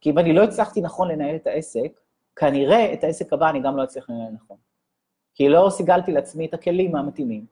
כי 0.00 0.10
אם 0.10 0.18
אני 0.18 0.32
לא 0.32 0.44
הצלחתי 0.44 0.80
נכון 0.80 1.08
לנהל 1.08 1.36
את 1.36 1.46
העסק, 1.46 2.00
כנראה 2.36 2.92
את 2.92 3.04
העסק 3.04 3.32
הבא 3.32 3.50
אני 3.50 3.60
גם 3.60 3.76
לא 3.76 3.84
אצליח 3.84 4.10
לנהל 4.10 4.32
נכון. 4.32 4.56
כי 5.34 5.48
לא 5.48 5.68
סיגלתי 5.70 6.12
לעצמי 6.12 6.46
את 6.46 6.54
הכלים 6.54 6.96
המתאימים, 6.96 7.46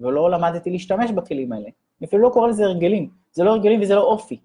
ולא 0.00 0.30
למדתי 0.30 0.70
להשתמש 0.70 1.10
בכלים 1.10 1.52
האלה. 1.52 1.68
אני 2.00 2.06
אפילו 2.08 2.22
לא 2.22 2.30
קורא 2.32 2.48
לזה 2.48 2.64
הרגלים. 2.64 3.10
זה 3.32 3.44
לא 3.44 3.50
הרגלים 3.50 3.82
וזה 3.82 3.94
לא 3.94 4.02
אופי. 4.02 4.40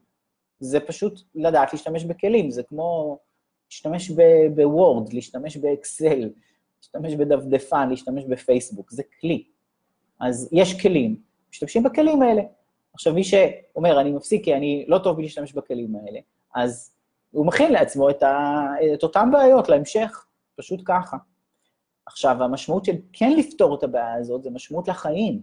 זה 0.59 0.79
פשוט 0.79 1.21
לדעת 1.35 1.73
להשתמש 1.73 2.03
בכלים, 2.03 2.51
זה 2.51 2.63
כמו 2.63 3.19
להשתמש 3.71 4.11
בוורד, 4.55 5.13
להשתמש 5.13 5.57
באקסל, 5.57 6.29
להשתמש 6.79 7.13
בדפדפן, 7.13 7.89
להשתמש 7.89 8.23
בפייסבוק, 8.25 8.91
זה 8.91 9.03
כלי. 9.21 9.43
אז 10.21 10.49
יש 10.51 10.81
כלים, 10.81 11.15
משתמשים 11.51 11.83
בכלים 11.83 12.21
האלה. 12.21 12.41
עכשיו, 12.93 13.13
מי 13.13 13.23
שאומר, 13.23 14.01
אני 14.01 14.11
מפסיק 14.11 14.43
כי 14.43 14.55
אני 14.55 14.85
לא 14.87 14.97
טוב 14.97 15.17
בלהשתמש 15.17 15.53
בכלים 15.53 15.95
האלה, 15.95 16.19
אז 16.55 16.93
הוא 17.31 17.45
מכין 17.45 17.73
לעצמו 17.73 18.09
את, 18.09 18.23
ה, 18.23 18.65
את 18.93 19.03
אותן 19.03 19.29
בעיות 19.31 19.69
להמשך, 19.69 20.25
פשוט 20.55 20.81
ככה. 20.85 21.17
עכשיו, 22.05 22.43
המשמעות 22.43 22.85
של 22.85 22.95
כן 23.13 23.33
לפתור 23.37 23.75
את 23.75 23.83
הבעיה 23.83 24.13
הזאת 24.13 24.43
זה 24.43 24.49
משמעות 24.49 24.87
לחיים, 24.87 25.41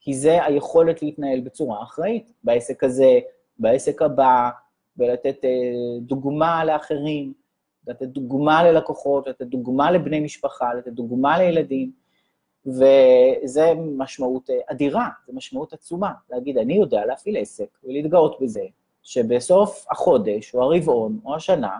כי 0.00 0.14
זה 0.14 0.44
היכולת 0.44 1.02
להתנהל 1.02 1.40
בצורה 1.40 1.82
אחראית, 1.82 2.32
בעסק 2.44 2.84
הזה, 2.84 3.18
בעסק 3.58 4.02
הבא, 4.02 4.50
ולתת 4.96 5.44
אה, 5.44 5.50
דוגמה 6.00 6.64
לאחרים, 6.64 7.32
לתת 7.86 8.06
דוגמה 8.06 8.64
ללקוחות, 8.64 9.26
לתת 9.26 9.46
דוגמה 9.46 9.90
לבני 9.90 10.20
משפחה, 10.20 10.74
לתת 10.74 10.92
דוגמה 10.92 11.38
לילדים, 11.38 11.92
וזה 12.66 13.72
משמעות 13.96 14.50
אה, 14.50 14.56
אדירה, 14.66 15.08
זו 15.26 15.32
משמעות 15.32 15.72
עצומה, 15.72 16.12
להגיד, 16.30 16.58
אני 16.58 16.74
יודע 16.74 17.06
להפעיל 17.06 17.36
עסק 17.36 17.78
ולהתגאות 17.84 18.36
בזה, 18.40 18.64
שבסוף 19.06 19.86
החודש, 19.90 20.54
או 20.54 20.62
הרבעון, 20.62 21.20
או 21.24 21.34
השנה, 21.34 21.78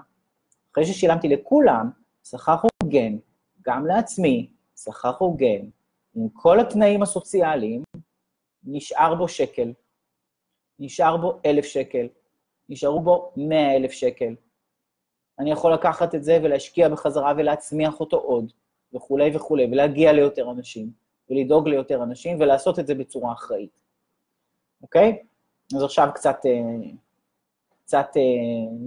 אחרי 0.72 0.86
ששילמתי 0.86 1.28
לכולם, 1.28 1.90
שכר 2.24 2.56
הוגן, 2.82 3.16
גם 3.62 3.86
לעצמי, 3.86 4.50
שכר 4.76 5.12
הוגן, 5.18 5.68
עם 6.14 6.28
כל 6.32 6.60
התנאים 6.60 7.02
הסוציאליים, 7.02 7.82
נשאר 8.64 9.14
בו 9.14 9.28
שקל, 9.28 9.72
נשאר 10.78 11.16
בו 11.16 11.40
אלף 11.46 11.64
שקל, 11.64 12.08
נשארו 12.68 13.00
בו 13.00 13.32
מאה 13.36 13.76
אלף 13.76 13.90
שקל. 13.90 14.34
אני 15.38 15.50
יכול 15.50 15.74
לקחת 15.74 16.14
את 16.14 16.24
זה 16.24 16.38
ולהשקיע 16.42 16.88
בחזרה 16.88 17.32
ולהצמיח 17.36 18.00
אותו 18.00 18.16
עוד, 18.16 18.52
וכולי 18.94 19.36
וכולי, 19.36 19.64
ולהגיע 19.72 20.12
ליותר 20.12 20.50
אנשים, 20.50 20.90
ולדאוג 21.30 21.68
ליותר 21.68 22.02
אנשים, 22.02 22.40
ולעשות 22.40 22.78
את 22.78 22.86
זה 22.86 22.94
בצורה 22.94 23.32
אחראית, 23.32 23.78
אוקיי? 24.82 25.22
אז 25.76 25.82
עכשיו 25.82 26.08
קצת 26.14 26.36
אה, 26.46 26.90
קצת 27.86 28.06
אה, 28.16 28.22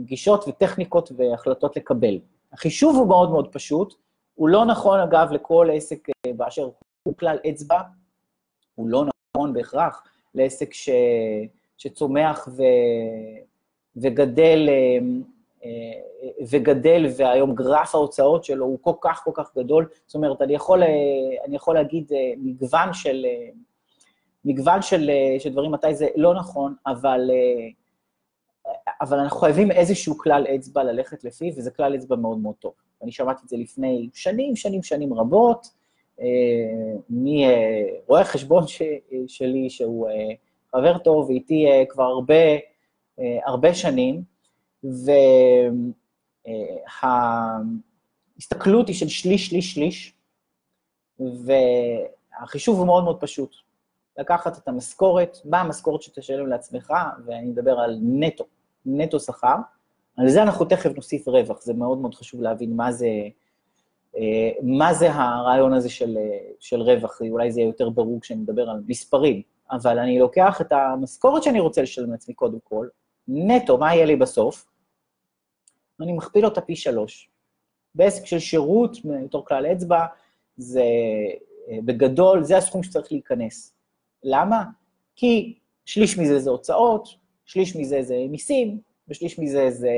גישות 0.06 0.48
וטכניקות 0.48 1.12
והחלטות 1.18 1.78
לקבל. 1.78 2.20
החישוב 2.54 2.96
הוא 2.96 3.08
מאוד 3.08 3.32
מאוד 3.32 3.48
פשוט, 3.52 3.94
הוא 4.36 4.50
לא 4.50 4.66
נכון, 4.66 5.00
אגב, 5.00 5.32
לכל 5.32 5.70
עסק 5.74 6.10
אה, 6.10 6.34
באשר 6.34 6.70
הוא 7.04 7.18
כלל 7.18 7.38
אצבע, 7.50 7.82
הוא 8.76 8.88
לא 8.88 9.06
נכון 9.36 9.54
בהכרח 9.54 10.04
לעסק 10.36 10.74
ש, 10.74 10.90
שצומח 11.78 12.48
ו, 12.58 12.64
וגדל, 13.96 14.70
אה, 14.70 15.70
וגדל, 16.50 17.06
והיום 17.18 17.56
גרף 17.56 17.96
ההוצאות 17.96 18.44
שלו 18.44 18.66
הוא 18.66 18.80
כל 18.82 18.94
כך 19.02 19.22
כל 19.24 19.32
כך 19.34 19.58
גדול. 19.58 19.88
זאת 20.06 20.16
אומרת, 20.16 20.42
אני 20.42 20.54
יכול, 20.54 20.84
אני 21.46 21.56
יכול 21.56 21.76
להגיד 21.76 22.12
מגוון 22.38 22.94
של, 22.94 23.26
מגוון 24.46 24.82
של, 24.82 25.12
של 25.40 25.52
דברים 25.52 25.72
מתי 25.72 25.96
זה 25.96 26.08
לא 26.16 26.34
נכון, 26.34 26.76
אבל 26.86 27.30
אבל 29.02 29.20
אנחנו 29.20 29.40
חייבים 29.40 29.72
איזשהו 29.72 30.18
כלל 30.18 30.46
אצבע 30.56 30.84
ללכת 30.84 31.24
לפיו, 31.24 31.54
וזה 31.58 31.72
כלל 31.72 31.96
אצבע 31.96 32.16
מאוד 32.16 32.38
מאוד 32.38 32.56
טוב. 32.56 32.74
אני 33.04 33.12
שמעתי 33.12 33.42
את 33.44 33.50
זה 33.50 33.58
לפני 33.58 34.10
שנים, 34.14 34.56
שנים, 34.56 34.84
שנים 34.84 35.14
רבות, 35.14 35.68
אה, 36.22 36.26
מרואה 37.10 38.24
חשבון 38.24 38.68
ש, 38.68 38.82
שלי, 39.28 39.70
שהוא 39.70 40.10
אה, 40.10 40.14
חבר 40.72 40.98
טוב, 40.98 41.30
ואיתי 41.30 41.68
אה, 41.68 41.84
כבר 41.90 42.04
הרבה, 42.04 42.34
אה, 43.20 43.40
הרבה 43.46 43.74
שנים, 43.74 44.24
וההסתכלות 47.04 48.88
היא 48.88 48.96
של 48.96 49.08
שליש, 49.08 49.48
שליש, 49.48 49.74
שליש, 49.74 50.14
והחישוב 51.20 52.78
הוא 52.78 52.86
מאוד 52.86 53.04
מאוד 53.04 53.22
פשוט. 53.22 53.56
לקחת 54.18 54.58
את 54.58 54.68
המשכורת, 54.68 55.38
מה 55.46 55.62
המשכורת 55.62 56.02
שתשלם 56.02 56.48
לעצמך, 56.48 56.94
ואני 57.26 57.48
מדבר 57.48 57.80
על 57.80 58.00
נטו, 58.02 58.46
נטו 58.98 59.20
שכר. 59.20 59.56
על 60.18 60.30
זה 60.30 60.44
אנחנו 60.44 60.66
תכף 60.66 60.96
נוסיף 60.96 61.28
רווח, 61.28 61.62
זה 61.62 61.74
מאוד 61.74 61.98
מאוד 61.98 62.16
חשוב 62.16 62.42
להבין 62.42 62.76
מה 62.76 62.92
זה, 62.92 63.10
אה, 64.18 64.50
מה 64.64 64.94
זה 64.94 65.12
הרעיון 65.14 65.74
הזה 65.74 65.90
של, 65.90 66.18
של 66.60 66.82
רווח, 66.82 67.22
אולי 67.30 67.52
זה 67.52 67.60
יהיה 67.60 67.68
יותר 67.68 67.90
ברור 67.90 68.22
כשאני 68.22 68.42
מדבר 68.42 68.70
על 68.70 68.82
מספרים, 68.88 69.42
אבל 69.72 70.00
אני 70.00 70.20
לוקח 70.20 70.62
את 70.62 70.72
המשכורת 70.72 71.44
שאני 71.44 71.60
רוצה 71.60 71.82
לשלם 71.82 72.12
לעצמי 72.12 72.34
קודם 72.34 72.58
כל, 72.64 72.88
נטו, 73.28 73.78
מה 73.78 73.96
יהיה 73.96 74.06
לי 74.06 74.16
בסוף? 74.16 74.68
אני 76.02 76.14
מכפיל 76.14 76.46
אותה 76.46 76.62
פי 76.62 76.76
שלוש. 76.76 77.30
בעסק 77.96 78.26
של 78.26 78.40
שירות, 78.40 78.98
בתור 79.06 79.46
כלל 79.46 79.66
אצבע, 79.66 80.06
זה 80.58 80.84
אה, 81.70 81.78
בגדול, 81.86 82.44
זה 82.44 82.58
הסכום 82.58 82.84
שצריך 82.84 83.12
להיכנס. 83.12 83.74
למה? 84.24 84.64
כי 85.16 85.60
שליש 85.86 86.18
מזה 86.18 86.40
זה 86.40 86.50
הוצאות, 86.50 87.10
שליש 87.50 87.76
מזה 87.76 88.02
זה 88.02 88.16
מיסים, 88.30 88.80
ושליש 89.08 89.40
מזה 89.40 89.70
זה, 89.70 89.92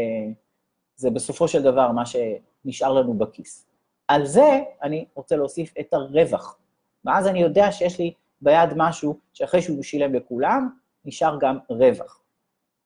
זה 0.95 1.09
בסופו 1.09 1.47
של 1.47 1.61
דבר 1.61 1.91
מה 1.91 2.03
שנשאר 2.05 2.93
לנו 2.93 3.13
בכיס. 3.13 3.67
על 4.07 4.25
זה 4.25 4.59
אני 4.83 5.05
רוצה 5.15 5.35
להוסיף 5.35 5.73
את 5.79 5.93
הרווח. 5.93 6.57
ואז 7.05 7.27
אני 7.27 7.41
יודע 7.41 7.71
שיש 7.71 7.99
לי 7.99 8.13
ביד 8.41 8.69
משהו 8.75 9.17
שאחרי 9.33 9.61
שהוא 9.61 9.83
שילם 9.83 10.13
לכולם, 10.13 10.69
נשאר 11.05 11.37
גם 11.41 11.57
רווח. 11.69 12.21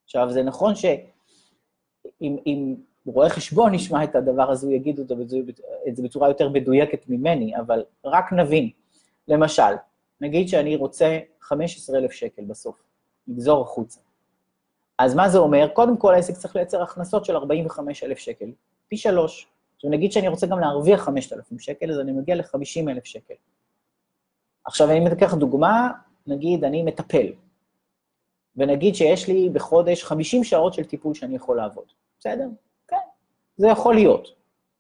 עכשיו, 0.04 0.28
זה 0.32 0.44
נכון 0.44 0.74
שאם 0.76 2.76
רואה 3.06 3.30
חשבון 3.30 3.74
ישמע 3.74 4.04
את 4.04 4.16
הדבר 4.16 4.52
הזה, 4.52 4.68
הוא 4.68 4.76
יגיד 4.76 5.00
את 5.88 5.96
זה 5.96 6.04
בצורה 6.04 6.28
יותר 6.28 6.50
מדויקת 6.50 7.10
ממני, 7.10 7.58
אבל 7.58 7.84
רק 8.06 8.34
נבין, 8.34 8.70
למשל, 9.28 9.74
נגיד 10.22 10.48
שאני 10.48 10.76
רוצה 10.76 11.20
15,000 11.42 12.12
שקל 12.12 12.44
בסוף, 12.44 12.84
לגזור 13.28 13.62
החוצה. 13.62 14.05
אז 15.00 15.16
מה 15.16 15.30
זה 15.30 15.38
אומר? 15.38 15.68
קודם 15.74 15.98
כל 15.98 16.14
העסק 16.14 16.34
צריך 16.34 16.56
לייצר 16.56 16.84
הכנסות 16.84 17.26
של 17.26 17.36
45,000 17.36 18.18
שקל, 18.18 18.52
פי 18.88 18.98
שלוש. 18.98 19.48
עכשיו 19.76 19.90
נגיד 19.90 20.12
שאני 20.12 20.28
רוצה 20.28 20.48
גם 20.48 20.60
להרוויח 20.60 21.02
5,000 21.02 21.60
שקל, 21.60 21.92
אז 21.92 22.00
אני 22.00 22.12
מגיע 22.12 22.36
ל-50,000 22.36 23.02
שקל. 23.04 23.34
עכשיו, 24.66 24.92
אני 24.92 25.14
אקח 25.14 25.34
דוגמה, 25.34 25.92
נגיד 26.28 26.64
אני 26.64 26.84
מטפל, 26.84 27.28
ונגיד 28.56 28.96
שיש 28.96 29.28
לי 29.28 29.50
בחודש 29.50 30.04
50 30.04 30.44
שעות 30.44 30.74
של 30.74 30.84
טיפול 30.84 31.14
שאני 31.14 31.36
יכול 31.36 31.58
לעבוד, 31.58 31.86
בסדר? 32.20 32.48
כן, 32.88 32.98
זה 33.58 33.68
יכול 33.68 33.96
להיות. 33.96 34.28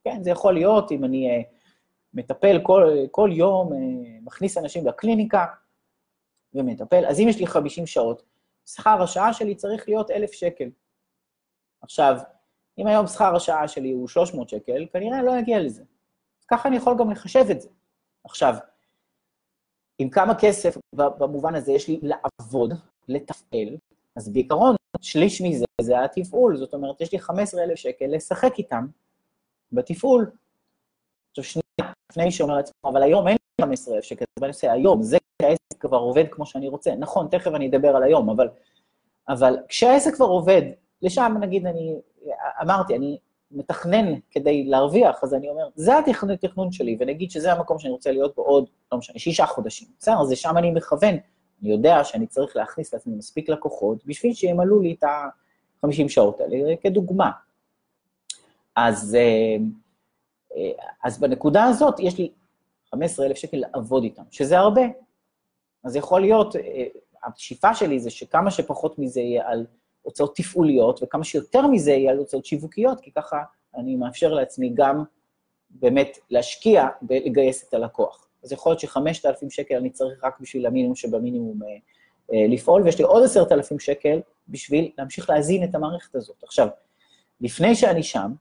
כן, 0.03 0.23
זה 0.23 0.29
יכול 0.31 0.53
להיות 0.53 0.91
אם 0.91 1.05
אני 1.05 1.41
uh, 1.41 1.45
מטפל 2.13 2.59
כל, 2.63 2.89
כל 3.11 3.29
יום, 3.33 3.73
uh, 3.73 3.75
מכניס 4.25 4.57
אנשים 4.57 4.87
לקליניקה 4.87 5.45
ומטפל, 6.53 7.05
אז 7.05 7.19
אם 7.19 7.27
יש 7.29 7.39
לי 7.39 7.47
50 7.47 7.87
שעות, 7.87 8.23
שכר 8.65 9.03
השעה 9.03 9.33
שלי 9.33 9.55
צריך 9.55 9.89
להיות 9.89 10.11
1,000 10.11 10.33
שקל. 10.33 10.69
עכשיו, 11.81 12.17
אם 12.77 12.87
היום 12.87 13.07
שכר 13.07 13.35
השעה 13.35 13.67
שלי 13.67 13.91
הוא 13.91 14.07
300 14.07 14.49
שקל, 14.49 14.85
כנראה 14.93 15.23
לא 15.23 15.39
אגיע 15.39 15.59
לזה. 15.59 15.83
ככה 16.47 16.69
אני 16.69 16.77
יכול 16.77 16.95
גם 16.99 17.11
לחשב 17.11 17.45
את 17.51 17.61
זה. 17.61 17.69
עכשיו, 18.23 18.55
עם 19.99 20.09
כמה 20.09 20.33
כסף 20.39 20.77
במובן 20.93 21.55
הזה 21.55 21.71
יש 21.71 21.87
לי 21.87 21.99
לעבוד, 22.03 22.73
לתפעל, 23.07 23.77
אז 24.15 24.33
בעיקרון, 24.33 24.75
שליש 25.01 25.41
מזה 25.41 25.65
זה 25.81 26.03
התפעול, 26.03 26.57
זאת 26.57 26.73
אומרת, 26.73 27.01
יש 27.01 27.11
לי 27.11 27.19
15,000 27.19 27.75
שקל 27.75 28.05
לשחק 28.07 28.53
איתם 28.57 28.87
בתפעול. 29.71 30.31
עכשיו, 31.29 31.43
שנייה, 31.43 31.93
לפני 32.11 32.31
שאומר 32.31 32.55
לעצמו, 32.55 32.91
אבל 32.91 33.03
היום 33.03 33.27
אין 33.27 33.37
15,000 33.61 34.03
שקל, 34.03 34.25
זה 34.39 34.41
בנושא 34.41 34.71
היום, 34.71 35.01
זה 35.01 35.17
כשהעסק 35.39 35.79
כבר 35.79 35.97
עובד 35.97 36.25
כמו 36.31 36.45
שאני 36.45 36.67
רוצה. 36.67 36.95
נכון, 36.95 37.27
תכף 37.27 37.51
אני 37.55 37.69
אדבר 37.69 37.95
על 37.95 38.03
היום, 38.03 38.29
אבל, 38.29 38.47
אבל 39.29 39.57
כשהעסק 39.67 40.15
כבר 40.15 40.25
עובד, 40.25 40.61
לשם 41.01 41.35
נגיד 41.39 41.65
אני, 41.65 41.95
אמרתי, 42.61 42.95
אני 42.95 43.17
מתכנן 43.51 44.13
כדי 44.31 44.63
להרוויח, 44.63 45.23
אז 45.23 45.33
אני 45.33 45.49
אומר, 45.49 45.69
זה 45.75 45.91
התכנון 46.33 46.71
שלי, 46.71 46.97
ונגיד 46.99 47.31
שזה 47.31 47.53
המקום 47.53 47.79
שאני 47.79 47.93
רוצה 47.93 48.11
להיות 48.11 48.35
בו 48.35 48.41
עוד, 48.41 48.65
לא 48.91 48.97
משנה, 48.97 49.19
שישה 49.19 49.45
חודשים. 49.45 49.87
בסדר, 49.99 50.21
אז 50.21 50.31
לשם 50.31 50.57
אני 50.57 50.71
מכוון. 50.71 51.15
אני 51.61 51.71
יודע 51.71 52.03
שאני 52.03 52.27
צריך 52.27 52.55
להכניס 52.55 52.93
לעצמי 52.93 53.15
מספיק 53.15 53.49
לקוחות 53.49 54.05
בשביל 54.05 54.33
שימלאו 54.33 54.79
לי 54.79 54.95
את 54.99 55.03
ה-50 55.03 56.09
שעות 56.09 56.41
האלה, 56.41 56.75
כדוגמה. 56.81 57.31
אז, 58.75 59.15
אה, 59.15 59.55
אה, 60.55 60.71
אז 61.03 61.19
בנקודה 61.19 61.63
הזאת 61.63 61.99
יש 61.99 62.17
לי 62.17 62.31
15,000 62.91 63.37
שקל 63.37 63.57
לעבוד 63.57 64.03
איתם, 64.03 64.23
שזה 64.31 64.57
הרבה. 64.59 64.81
אז 65.83 65.95
יכול 65.95 66.21
להיות, 66.21 66.55
אה, 66.55 66.85
השאיפה 67.23 67.75
שלי 67.75 67.99
זה 67.99 68.09
שכמה 68.09 68.51
שפחות 68.51 68.99
מזה 68.99 69.21
יהיה 69.21 69.49
על 69.49 69.65
הוצאות 70.01 70.35
תפעוליות, 70.35 70.99
וכמה 71.03 71.23
שיותר 71.23 71.67
מזה 71.67 71.91
יהיה 71.91 72.11
על 72.11 72.17
הוצאות 72.17 72.45
שיווקיות, 72.45 72.99
כי 72.99 73.11
ככה 73.11 73.37
אני 73.75 73.95
מאפשר 73.95 74.33
לעצמי 74.33 74.71
גם 74.73 75.03
באמת 75.69 76.17
להשקיע 76.29 76.87
ולגייס 77.09 77.67
את 77.69 77.73
הלקוח. 77.73 78.27
אז 78.43 78.51
יכול 78.51 78.71
להיות 78.71 78.79
ש-5,000 78.79 79.49
שקל 79.49 79.75
אני 79.75 79.89
צריך 79.89 80.23
רק 80.23 80.39
בשביל 80.39 80.65
המינימום 80.65 80.95
שבמינימום 80.95 81.63
אה, 81.63 81.67
אה, 82.33 82.47
לפעול, 82.47 82.81
ויש 82.81 82.97
לי 82.97 83.03
עוד 83.03 83.23
10,000 83.23 83.79
שקל 83.79 84.21
בשביל 84.47 84.91
להמשיך 84.97 85.29
להזין 85.29 85.63
את 85.63 85.75
המערכת 85.75 86.15
הזאת. 86.15 86.43
עכשיו, 86.43 86.67
לפני 87.41 87.75
שאני 87.75 88.03
שם, 88.03 88.33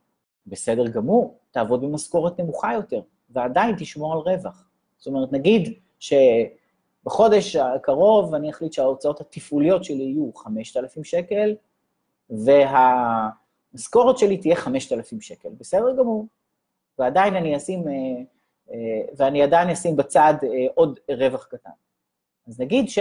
בסדר 0.47 0.87
גמור, 0.87 1.37
תעבוד 1.51 1.81
במשכורת 1.81 2.39
נמוכה 2.39 2.73
יותר, 2.73 3.01
ועדיין 3.29 3.75
תשמור 3.77 4.13
על 4.13 4.19
רווח. 4.19 4.69
זאת 4.97 5.07
אומרת, 5.07 5.31
נגיד 5.31 5.73
שבחודש 5.99 7.55
הקרוב 7.55 8.35
אני 8.35 8.49
אחליט 8.49 8.73
שההוצאות 8.73 9.21
התפעוליות 9.21 9.83
שלי 9.83 10.03
יהיו 10.03 10.33
5,000 10.33 11.03
שקל, 11.03 11.55
והמשכורת 12.29 14.17
שלי 14.17 14.37
תהיה 14.37 14.55
5,000 14.55 15.21
שקל, 15.21 15.49
בסדר 15.59 15.95
גמור. 15.97 16.27
ועדיין 16.99 17.35
אני 17.35 17.57
אשים, 17.57 17.87
אה, 17.87 17.93
אה, 18.71 19.01
ואני 19.17 19.43
עדיין 19.43 19.69
אשים 19.69 19.95
בצד 19.95 20.33
אה, 20.43 20.67
עוד 20.75 20.99
רווח 21.11 21.45
קטן. 21.45 21.69
אז 22.47 22.59
נגיד, 22.59 22.89
ש, 22.89 22.99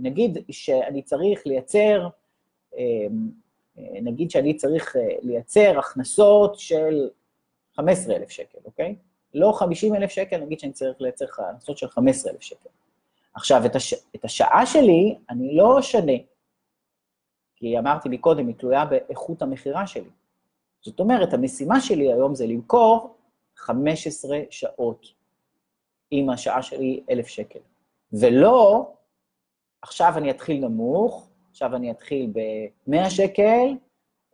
נגיד 0.00 0.38
שאני 0.50 1.02
צריך 1.02 1.46
לייצר, 1.46 2.08
נגיד 3.76 4.30
שאני 4.30 4.56
צריך 4.56 4.96
לייצר 5.22 5.78
הכנסות 5.78 6.58
של 6.58 7.08
15,000 7.78 8.30
שקל, 8.30 8.58
אוקיי? 8.64 8.96
לא 9.34 9.52
50,000 9.52 10.10
שקל, 10.10 10.40
נגיד 10.40 10.60
שאני 10.60 10.72
צריך 10.72 11.00
לייצר 11.00 11.24
הכנסות 11.24 11.78
של 11.78 11.88
15,000 11.88 12.40
שקל. 12.40 12.68
עכשיו, 13.34 13.66
את, 13.66 13.76
הש, 13.76 13.94
את 14.16 14.24
השעה 14.24 14.66
שלי 14.66 15.18
אני 15.30 15.56
לא 15.56 15.78
אשנה, 15.78 16.12
כי 17.56 17.78
אמרתי 17.78 18.08
מקודם, 18.08 18.46
היא 18.46 18.54
תלויה 18.54 18.84
באיכות 18.84 19.42
המכירה 19.42 19.86
שלי. 19.86 20.10
זאת 20.80 21.00
אומרת, 21.00 21.32
המשימה 21.32 21.80
שלי 21.80 22.12
היום 22.12 22.34
זה 22.34 22.46
למכור 22.46 23.16
15 23.56 24.38
שעות, 24.50 25.06
אם 26.12 26.30
השעה 26.30 26.62
שלי 26.62 27.02
1,000 27.10 27.26
שקל. 27.26 27.58
ולא, 28.12 28.90
עכשיו 29.82 30.12
אני 30.16 30.30
אתחיל 30.30 30.60
נמוך, 30.60 31.28
עכשיו 31.50 31.76
אני 31.76 31.90
אתחיל 31.90 32.30
ב-100 32.32 33.10
שקל, 33.10 33.74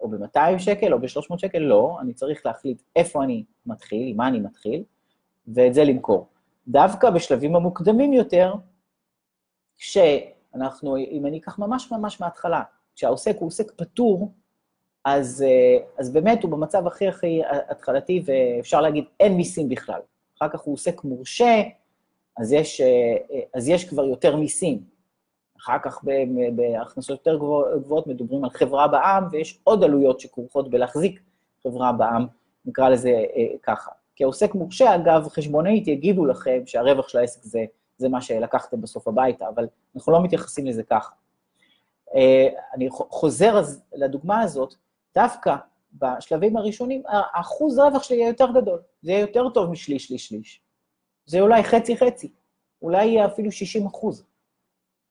או 0.01 0.09
ב-200 0.09 0.59
שקל, 0.59 0.93
או 0.93 0.99
ב-300 0.99 1.39
שקל, 1.39 1.59
לא, 1.59 1.97
אני 2.01 2.15
צריך 2.15 2.47
להחליט 2.47 2.83
איפה 2.97 3.25
אני 3.25 3.45
מתחיל, 3.67 4.17
מה 4.17 4.29
אני 4.29 4.41
מתחיל, 4.41 4.85
ואת 5.49 5.75
זה 5.75 5.85
למכור. 5.85 6.27
דווקא 6.69 7.11
בשלבים 7.11 7.57
המוקדמים 7.57 8.13
יותר, 8.13 8.55
כשאנחנו, 9.79 10.97
אם 10.97 11.27
אני 11.27 11.39
אקח 11.39 11.59
ממש 11.59 11.93
ממש 11.93 12.21
מההתחלה, 12.21 12.63
כשהעוסק 12.95 13.37
הוא 13.39 13.47
עוסק 13.47 13.73
פטור, 13.77 14.33
אז, 15.05 15.45
אה, 15.47 15.85
אז 15.99 16.13
באמת 16.13 16.43
הוא 16.43 16.51
במצב 16.51 16.87
הכי 16.87 17.09
הכי 17.09 17.43
התחלתי, 17.71 18.23
ואפשר 18.25 18.81
להגיד, 18.81 19.05
אין 19.21 19.37
מיסים 19.37 19.69
בכלל. 19.69 20.01
אחר 20.39 20.49
כך 20.49 20.61
הוא 20.61 20.75
עוסק 20.75 21.05
מורשה, 21.05 21.63
אז 22.37 22.53
יש, 22.53 22.81
אה, 22.81 23.17
אז 23.55 23.69
יש 23.69 23.85
כבר 23.89 24.05
יותר 24.05 24.37
מיסים. 24.37 24.94
אחר 25.59 25.77
כך 25.83 26.05
בהכנסות 26.57 27.19
יותר 27.19 27.39
גבוהות 27.81 28.07
מדברים 28.07 28.45
על 28.45 28.51
חברה 28.51 28.89
בע"מ, 28.89 29.29
ויש 29.31 29.61
עוד 29.65 29.85
עלויות 29.85 30.21
שכרוכות 30.21 30.71
בלהחזיק 30.71 31.21
חברה 31.63 31.93
בע"מ, 31.93 32.27
נקרא 32.65 32.89
לזה 32.89 33.09
אה, 33.09 33.47
ככה. 33.63 33.91
כעוסק 34.17 34.55
מורשה, 34.55 34.95
אגב, 34.95 35.29
חשבונאית 35.29 35.89
יגידו 35.89 36.25
לכם 36.25 36.63
שהרווח 36.67 37.09
של 37.09 37.19
העסק 37.19 37.43
זה, 37.43 37.65
זה 37.99 38.09
מה 38.09 38.21
שלקחתם 38.21 38.81
בסוף 38.81 39.09
הביתה, 39.09 39.49
אבל 39.49 39.67
אנחנו 39.97 40.13
לא 40.13 40.23
מתייחסים 40.23 40.67
לזה 40.67 40.83
ככה. 40.83 41.15
אני 42.75 42.89
חוזר 42.91 43.59
אז 43.59 43.83
לדוגמה 43.95 44.41
הזאת, 44.41 44.75
דווקא 45.15 45.57
בשלבים 45.93 46.57
הראשונים, 46.57 47.03
האחוז 47.09 47.79
רווח 47.79 48.03
שלי 48.03 48.17
יהיה 48.17 48.29
יותר 48.29 48.47
גדול. 48.55 48.81
זה 49.03 49.11
יהיה 49.11 49.21
יותר 49.21 49.49
טוב 49.49 49.71
משליש, 49.71 50.07
שליש, 50.07 50.29
שליש. 50.29 50.61
זה 51.27 51.41
אולי 51.41 51.65
חצי-חצי, 51.65 52.33
אולי 52.83 53.07
יהיה 53.07 53.27
אפילו 53.27 53.53
60 53.53 53.87
אחוז. 53.87 54.25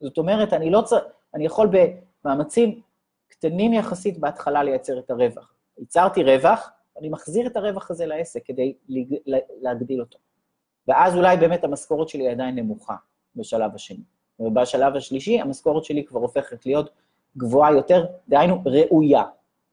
זאת 0.04 0.18
אומרת, 0.18 0.54
אני 0.54 0.70
לא 0.70 0.82
צריך, 0.82 1.04
אני 1.34 1.45
יכול 1.45 1.70
במאמצים 2.26 2.82
קטנים 3.28 3.74
יחסית 3.74 4.18
בהתחלה 4.18 4.64
לייצר 4.64 4.99
את 4.99 5.10
הרווח. 5.10 5.54
ייצרתי 5.80 6.24
רווח, 6.24 6.70
אני 6.99 7.10
מחזיר 7.10 7.47
את 7.47 7.58
הרווח 7.58 7.91
הזה 7.91 8.06
לעסק 8.06 8.45
כדי 8.45 8.74
להגדיל 9.62 10.01
אותו. 10.01 10.18
ואז 10.88 11.16
אולי 11.16 11.38
באמת 11.38 11.64
המשכורת 11.64 12.10
שלי 12.10 12.30
עדיין 12.30 12.56
נמוכה 12.56 12.95
בשלב 13.36 13.76
השני. 13.76 14.04
ובשלב 14.39 14.95
השלישי, 14.95 15.39
המשכורת 15.39 15.84
שלי 15.84 16.06
כבר 16.06 16.20
הופכת 16.20 16.66
להיות 16.66 16.89
גבוהה 17.38 17.72
יותר, 17.74 18.06
דהיינו 18.28 18.62
ראויה. 18.66 19.24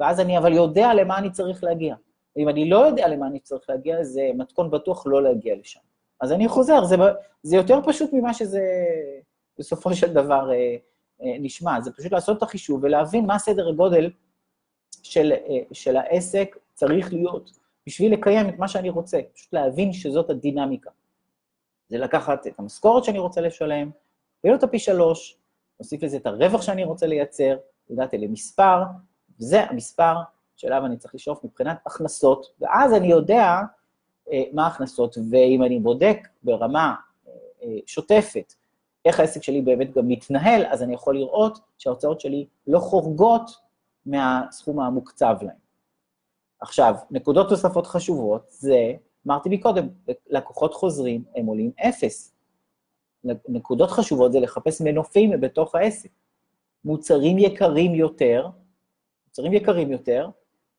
ואז 0.00 0.20
אני 0.20 0.38
אבל 0.38 0.52
יודע 0.52 0.94
למה 0.94 1.18
אני 1.18 1.30
צריך 1.30 1.64
להגיע. 1.64 1.94
ואם 2.36 2.48
אני 2.48 2.70
לא 2.70 2.86
יודע 2.86 3.08
למה 3.08 3.26
אני 3.26 3.40
צריך 3.40 3.70
להגיע, 3.70 4.04
זה 4.04 4.30
מתכון 4.34 4.70
בטוח 4.70 5.06
לא 5.06 5.22
להגיע 5.22 5.56
לשם. 5.56 5.80
אז 6.20 6.32
אני 6.32 6.48
חוזר, 6.48 6.84
זה, 6.84 6.96
זה 7.42 7.56
יותר 7.56 7.78
פשוט 7.86 8.12
ממה 8.12 8.34
שזה 8.34 8.62
בסופו 9.60 9.94
של 9.94 10.12
דבר 10.12 10.50
אה, 10.52 10.76
אה, 11.22 11.36
נשמע. 11.40 11.80
זה 11.80 11.92
פשוט 11.92 12.12
לעשות 12.12 12.38
את 12.38 12.42
החישוב 12.42 12.84
ולהבין 12.84 13.26
מה 13.26 13.38
סדר 13.38 13.68
הגודל 13.68 14.10
של, 15.02 15.32
אה, 15.32 15.58
של 15.72 15.96
העסק 15.96 16.56
צריך 16.74 17.12
להיות 17.12 17.50
בשביל 17.86 18.12
לקיים 18.12 18.48
את 18.48 18.58
מה 18.58 18.68
שאני 18.68 18.90
רוצה, 18.90 19.20
פשוט 19.34 19.52
להבין 19.52 19.92
שזאת 19.92 20.30
הדינמיקה. 20.30 20.90
זה 21.88 21.98
לקחת 21.98 22.46
את 22.46 22.58
המשכורת 22.58 23.04
שאני 23.04 23.18
רוצה 23.18 23.40
לשלם, 23.40 23.90
להביא 24.44 24.56
אותה 24.56 24.66
פי 24.66 24.78
שלוש, 24.78 25.38
להוסיף 25.80 26.02
לזה 26.02 26.16
את 26.16 26.26
הרווח 26.26 26.62
שאני 26.62 26.84
רוצה 26.84 27.06
לייצר, 27.06 27.56
הגעתי 27.90 28.18
למספר, 28.18 28.82
וזה 29.40 29.64
המספר 29.64 30.14
שאליו 30.56 30.86
אני 30.86 30.96
צריך 30.96 31.14
לשאוף 31.14 31.44
מבחינת 31.44 31.78
הכנסות, 31.86 32.46
ואז 32.60 32.94
אני 32.94 33.06
יודע 33.10 33.60
אה, 34.32 34.42
מה 34.52 34.64
ההכנסות, 34.64 35.18
ואם 35.30 35.62
אני 35.62 35.78
בודק 35.78 36.28
ברמה 36.42 36.94
אה, 37.28 37.32
אה, 37.62 37.78
שוטפת 37.86 38.54
איך 39.04 39.20
העסק 39.20 39.42
שלי 39.42 39.62
באמת 39.62 39.94
גם 39.94 40.08
מתנהל, 40.08 40.66
אז 40.66 40.82
אני 40.82 40.94
יכול 40.94 41.16
לראות 41.16 41.58
שההוצאות 41.78 42.20
שלי 42.20 42.46
לא 42.66 42.78
חורגות 42.78 43.50
מהסכום 44.06 44.80
המוקצב 44.80 45.36
להן. 45.42 45.56
עכשיו, 46.60 46.94
נקודות 47.10 47.50
נוספות 47.50 47.86
חשובות 47.86 48.46
זה, 48.48 48.92
אמרתי 49.26 49.48
מקודם, 49.48 49.88
לקוחות 50.28 50.74
חוזרים 50.74 51.24
הם 51.36 51.46
עולים 51.46 51.70
אפס. 51.88 52.34
נקודות 53.48 53.90
חשובות 53.90 54.32
זה 54.32 54.40
לחפש 54.40 54.80
מנופים 54.80 55.40
בתוך 55.40 55.74
העסק. 55.74 56.10
מוצרים 56.84 57.38
יקרים 57.38 57.94
יותר, 57.94 58.48
מוצרים 59.26 59.52
יקרים 59.52 59.92
יותר, 59.92 60.28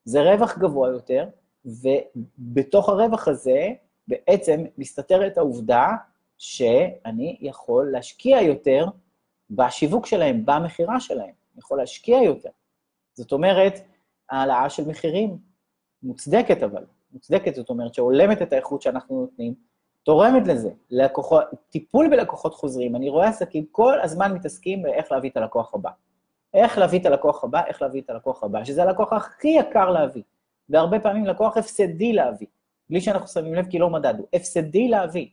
זה 0.05 0.21
רווח 0.21 0.57
גבוה 0.57 0.89
יותר, 0.89 1.27
ובתוך 1.65 2.89
הרווח 2.89 3.27
הזה 3.27 3.69
בעצם 4.07 4.63
מסתתרת 4.77 5.37
העובדה 5.37 5.87
שאני 6.41 7.37
יכול 7.41 7.91
להשקיע 7.91 8.41
יותר 8.41 8.85
בשיווק 9.49 10.05
שלהם, 10.05 10.45
במכירה 10.45 10.99
שלהם. 10.99 11.19
אני 11.27 11.59
יכול 11.59 11.77
להשקיע 11.77 12.17
יותר. 12.17 12.49
זאת 13.13 13.31
אומרת, 13.31 13.73
העלאה 14.29 14.69
של 14.69 14.87
מחירים, 14.87 15.37
מוצדקת 16.03 16.63
אבל, 16.63 16.85
מוצדקת, 17.13 17.55
זאת 17.55 17.69
אומרת, 17.69 17.93
שהולמת 17.93 18.41
את 18.41 18.53
האיכות 18.53 18.81
שאנחנו 18.81 19.21
נותנים, 19.21 19.53
תורמת 20.03 20.47
לזה. 20.47 20.71
לקוחות, 20.89 21.43
טיפול 21.69 22.09
בלקוחות 22.09 22.53
חוזרים, 22.53 22.95
אני 22.95 23.09
רואה 23.09 23.27
עסקים 23.27 23.65
כל 23.71 23.99
הזמן 24.01 24.33
מתעסקים 24.33 24.81
באיך 24.81 25.11
להביא 25.11 25.29
את 25.29 25.37
הלקוח 25.37 25.73
הבא. 25.73 25.89
איך 26.53 26.77
להביא 26.77 26.99
את 26.99 27.05
הלקוח 27.05 27.43
הבא, 27.43 27.65
איך 27.67 27.81
להביא 27.81 28.01
את 28.01 28.09
הלקוח 28.09 28.43
הבא, 28.43 28.63
שזה 28.63 28.83
הלקוח 28.83 29.13
הכי 29.13 29.47
יקר 29.47 29.89
להביא, 29.89 30.23
והרבה 30.69 30.99
פעמים 30.99 31.25
לקוח 31.25 31.57
הפסדי 31.57 32.13
להביא, 32.13 32.47
בלי 32.89 33.01
שאנחנו 33.01 33.27
שמים 33.27 33.53
לב 33.53 33.65
כי 33.69 33.79
לא 33.79 33.89
מדדנו, 33.89 34.23
הפסדי 34.33 34.87
להביא. 34.87 35.27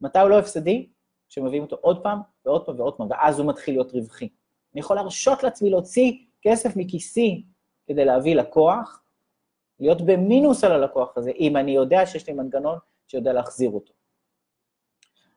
מתי 0.00 0.18
הוא 0.18 0.28
לא 0.28 0.38
הפסדי? 0.38 0.88
כשמביאים 1.28 1.62
אותו 1.62 1.76
עוד 1.80 2.02
פעם 2.02 2.18
ועוד 2.46 2.66
פעם 2.66 2.80
ועוד 2.80 2.94
פעם, 2.94 3.06
ואז 3.10 3.38
הוא 3.38 3.48
מתחיל 3.48 3.74
להיות 3.74 3.92
רווחי. 3.92 4.28
אני 4.74 4.80
יכול 4.80 4.96
להרשות 4.96 5.42
לעצמי 5.42 5.70
להוציא 5.70 6.12
כסף 6.42 6.76
מכיסי 6.76 7.44
כדי 7.86 8.04
להביא 8.04 8.34
לקוח, 8.34 9.02
להיות 9.80 10.00
במינוס 10.02 10.64
על 10.64 10.72
הלקוח 10.72 11.12
הזה, 11.16 11.30
אם 11.30 11.56
אני 11.56 11.70
יודע 11.70 12.06
שיש 12.06 12.26
לי 12.26 12.32
מנגנון 12.32 12.78
שיודע 13.08 13.32
להחזיר 13.32 13.70
אותו. 13.70 13.92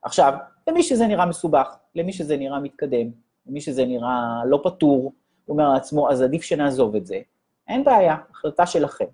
עכשיו, 0.02 0.34
למי 0.68 0.84
שזה 0.84 1.08
נראה 1.08 1.26
מסובך, 1.26 1.76
למי 1.96 2.14
שזה 2.14 2.38
נראה 2.38 2.60
מתקדם, 2.60 3.12
למי 3.48 3.62
שזה 3.62 3.86
נראה 3.86 4.46
לא 4.46 4.62
פתור, 4.64 5.14
הוא 5.46 5.54
אומר 5.54 5.70
לעצמו, 5.74 6.12
אז 6.12 6.22
עדיף 6.22 6.42
שנעזוב 6.42 6.96
את 6.96 7.06
זה. 7.06 7.20
אין 7.68 7.84
בעיה, 7.84 8.16
החלטה 8.32 8.66
שלכם. 8.66 9.06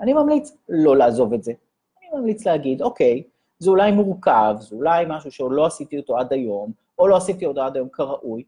אני 0.00 0.12
ממליץ 0.12 0.56
לא 0.68 0.96
לעזוב 0.96 1.32
את 1.32 1.42
זה. 1.42 1.52
אני 1.98 2.20
ממליץ 2.20 2.46
להגיד, 2.46 2.82
אוקיי, 2.82 3.22
זה 3.62 3.70
אולי 3.70 3.92
מורכב, 3.92 4.56
זה 4.60 4.76
אולי 4.76 5.04
משהו 5.08 5.30
שעוד 5.32 5.52
לא 5.54 5.66
עשיתי 5.66 5.98
אותו 5.98 6.18
עד 6.18 6.32
היום, 6.32 6.72
או 6.98 7.08
לא 7.08 7.16
עשיתי 7.16 7.46
אותו 7.46 7.62
עד 7.62 7.76
היום 7.76 7.88
כראוי, 7.88 8.44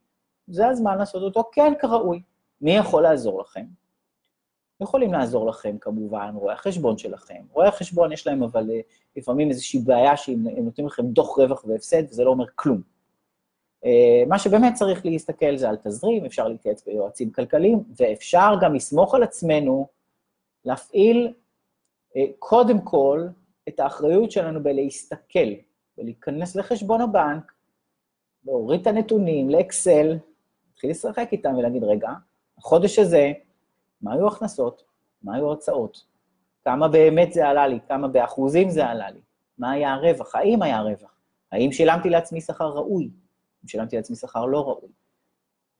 זה 0.47 0.69
הזמן 0.69 0.99
לעשות 0.99 1.23
אותו 1.23 1.51
כן 1.53 1.73
כראוי. 1.81 2.23
מי 2.61 2.77
יכול 2.77 3.03
לעזור 3.03 3.41
לכם? 3.41 3.65
יכולים 4.81 5.12
לעזור 5.12 5.47
לכם 5.47 5.79
כמובן, 5.81 6.35
רואי 6.35 6.55
החשבון 6.55 6.99
שלכם. 6.99 7.43
רואי 7.53 7.69
החשבון 7.69 8.12
יש 8.12 8.27
להם 8.27 8.43
אבל 8.43 8.71
אה, 8.71 8.81
לפעמים 9.17 9.51
איזושהי 9.51 9.81
בעיה 9.81 10.17
שהם 10.17 10.45
נותנים 10.65 10.87
לכם 10.87 11.07
דוח 11.07 11.39
רווח 11.39 11.65
והפסד, 11.65 12.03
וזה 12.11 12.25
לא 12.25 12.31
אומר 12.31 12.47
כלום. 12.55 12.83
אה, 13.85 14.23
מה 14.29 14.39
שבאמת 14.39 14.75
צריך 14.75 15.07
להסתכל 15.07 15.57
זה 15.57 15.69
על 15.69 15.77
תזרים, 15.77 16.25
אפשר 16.25 16.49
להתייעץ 16.49 16.85
ביועצים 16.87 17.33
כלכליים, 17.33 17.85
ואפשר 17.97 18.55
גם 18.61 18.75
לסמוך 18.75 19.15
על 19.15 19.23
עצמנו, 19.23 19.89
להפעיל 20.65 21.33
אה, 22.17 22.25
קודם 22.39 22.81
כל 22.81 23.27
את 23.69 23.81
האחריות 23.81 24.31
שלנו 24.31 24.62
בלהסתכל, 24.62 25.49
ולהיכנס 25.99 26.57
לחשבון 26.57 27.01
הבנק, 27.01 27.53
להוריד 28.45 28.81
את 28.81 28.87
הנתונים 28.87 29.51
לאקסל, 29.51 30.19
להתחיל 30.69 30.91
לשחק 30.91 31.29
איתם 31.33 31.55
ולהגיד, 31.55 31.85
רגע, 31.85 32.11
החודש 32.59 32.99
הזה, 32.99 33.33
מה 34.03 34.15
היו 34.15 34.25
ההכנסות, 34.25 34.85
מה 35.23 35.37
היו 35.37 35.47
ההוצאות, 35.47 36.05
כמה 36.65 36.89
באמת 36.89 37.33
זה 37.33 37.49
עלה 37.49 37.67
לי, 37.67 37.79
כמה 37.89 38.09
באחוזים 38.09 38.71
זה 38.71 38.87
עלה 38.87 39.11
לי, 39.11 39.21
מה 39.59 39.71
היה 39.71 39.93
הרווח, 39.93 40.35
האם 40.35 40.62
היה 40.62 40.81
רווח, 40.81 41.15
האם 41.53 41.73
שילמתי 41.73 42.11
לעצמי 42.11 42.41
שכר 42.41 42.69
ראוי, 42.69 43.11
אם 43.65 43.69
שילמתי 43.69 43.97
לעצמי 43.97 44.17
שכר 44.17 44.47
לא 44.47 44.69
ראוי. 44.69 44.91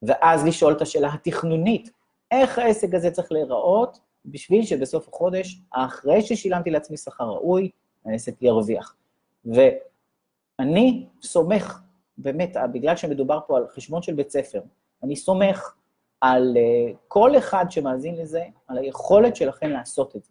ואז 0.03 0.47
לשאול 0.47 0.73
את 0.73 0.83
השאלה 0.83 1.15
התכנונית, 1.15 1.91
איך 2.31 2.59
העסק 2.59 2.95
הזה 2.95 3.11
צריך 3.11 3.33
להיראות 3.33 3.99
בשביל 4.25 4.65
שבסוף 4.65 5.09
החודש, 5.09 5.61
אחרי 5.71 6.23
ששילמתי 6.23 6.71
לעצמי 6.71 6.97
שכר 6.97 7.25
ראוי, 7.25 7.71
העסק 8.05 8.43
ירוויח. 8.43 8.97
ואני 9.45 11.07
סומך, 11.23 11.81
באמת, 12.19 12.57
בגלל 12.73 12.97
שמדובר 12.97 13.39
פה 13.47 13.57
על 13.57 13.69
חשבון 13.69 14.03
של 14.03 14.15
בית 14.15 14.31
ספר, 14.31 14.61
אני 15.03 15.17
סומך 15.17 15.75
על 16.21 16.57
uh, 16.57 16.97
כל 17.09 17.39
אחד 17.39 17.65
שמאזין 17.71 18.15
לזה, 18.15 18.45
על 18.69 18.79
היכולת 18.79 19.37
שלכם 19.37 19.71
לעשות 19.71 20.17
את 20.17 20.25
זה. 20.25 20.31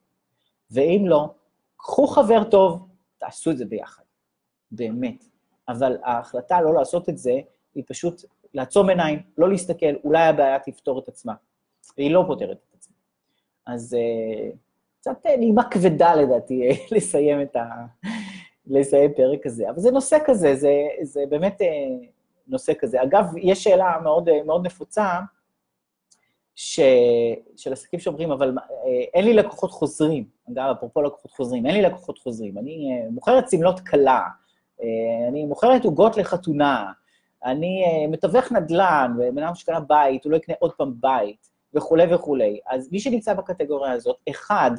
ואם 0.72 1.04
לא, 1.08 1.30
קחו 1.78 2.08
חבר 2.08 2.44
טוב, 2.44 2.88
תעשו 3.18 3.52
את 3.52 3.58
זה 3.58 3.66
ביחד. 3.66 4.04
באמת. 4.72 5.26
אבל 5.68 5.98
ההחלטה 6.04 6.62
לא 6.62 6.74
לעשות 6.74 7.10
את 7.10 7.18
זה, 7.18 7.40
היא 7.76 7.84
פשוט 7.88 8.22
לעצום 8.54 8.90
עיניים, 8.90 9.20
לא 9.38 9.50
להסתכל, 9.50 9.96
אולי 10.04 10.24
הבעיה 10.24 10.60
תפתור 10.60 11.00
את 11.00 11.08
עצמה. 11.08 11.34
והיא 11.98 12.12
לא 12.12 12.24
פותרת 12.28 12.58
את. 12.58 12.73
אז 13.66 13.98
uh, 14.00 14.56
קצת 15.00 15.26
uh, 15.26 15.38
נעימה 15.38 15.70
כבדה 15.70 16.16
לדעתי 16.16 16.70
לסיים 16.96 17.42
את 17.42 17.56
ה... 17.56 17.66
לסיים 18.68 19.14
פרק 19.14 19.44
כזה. 19.44 19.70
אבל 19.70 19.80
זה 19.80 19.92
נושא 19.92 20.18
כזה, 20.26 20.56
זה, 20.56 20.74
זה 21.02 21.24
באמת 21.30 21.62
נושא 22.48 22.74
כזה. 22.80 23.04
אגב, 23.04 23.26
יש 23.38 23.64
שאלה 23.64 24.00
מאוד, 24.04 24.30
מאוד 24.46 24.66
נפוצה, 24.66 25.20
ש... 26.56 26.80
של 27.58 27.74
עסקים 27.74 28.00
שאומרים, 28.00 28.32
אבל 28.32 28.56
אין 29.14 29.26
לי 29.26 29.34
לקוחות 29.34 29.72
חוזרים, 29.72 30.24
אגב, 30.52 30.76
אפרופו 30.78 31.02
לקוחות 31.02 31.32
חוזרים, 31.32 31.66
אין 31.66 31.76
לי 31.76 31.82
לקוחות 31.82 32.20
חוזרים, 32.20 32.58
אני 32.58 33.02
מוכרת 33.12 33.50
שמלות 33.50 33.80
כלה, 33.80 34.22
אה, 34.82 35.28
אני 35.28 35.46
מוכרת 35.46 35.86
עוגות 35.86 36.18
לחתונה, 36.18 36.92
אני 37.46 37.84
אה, 37.86 38.08
מתווך 38.08 38.52
נדל"ן, 38.52 39.14
ובן 39.18 39.44
אדם 39.44 39.56
שקנה 39.56 39.80
בית, 39.80 40.26
הוא 40.26 40.32
לא 40.32 40.38
יקנה 40.38 40.56
עוד 40.60 40.72
פעם 40.74 40.94
בית, 41.00 41.50
וכולי 41.76 42.14
וכולי. 42.16 42.60
אז 42.68 42.92
מי 42.92 43.00
שנמצא 43.00 43.34
בקטגוריה 43.34 43.92
הזאת, 43.92 44.18
אחד, 44.30 44.72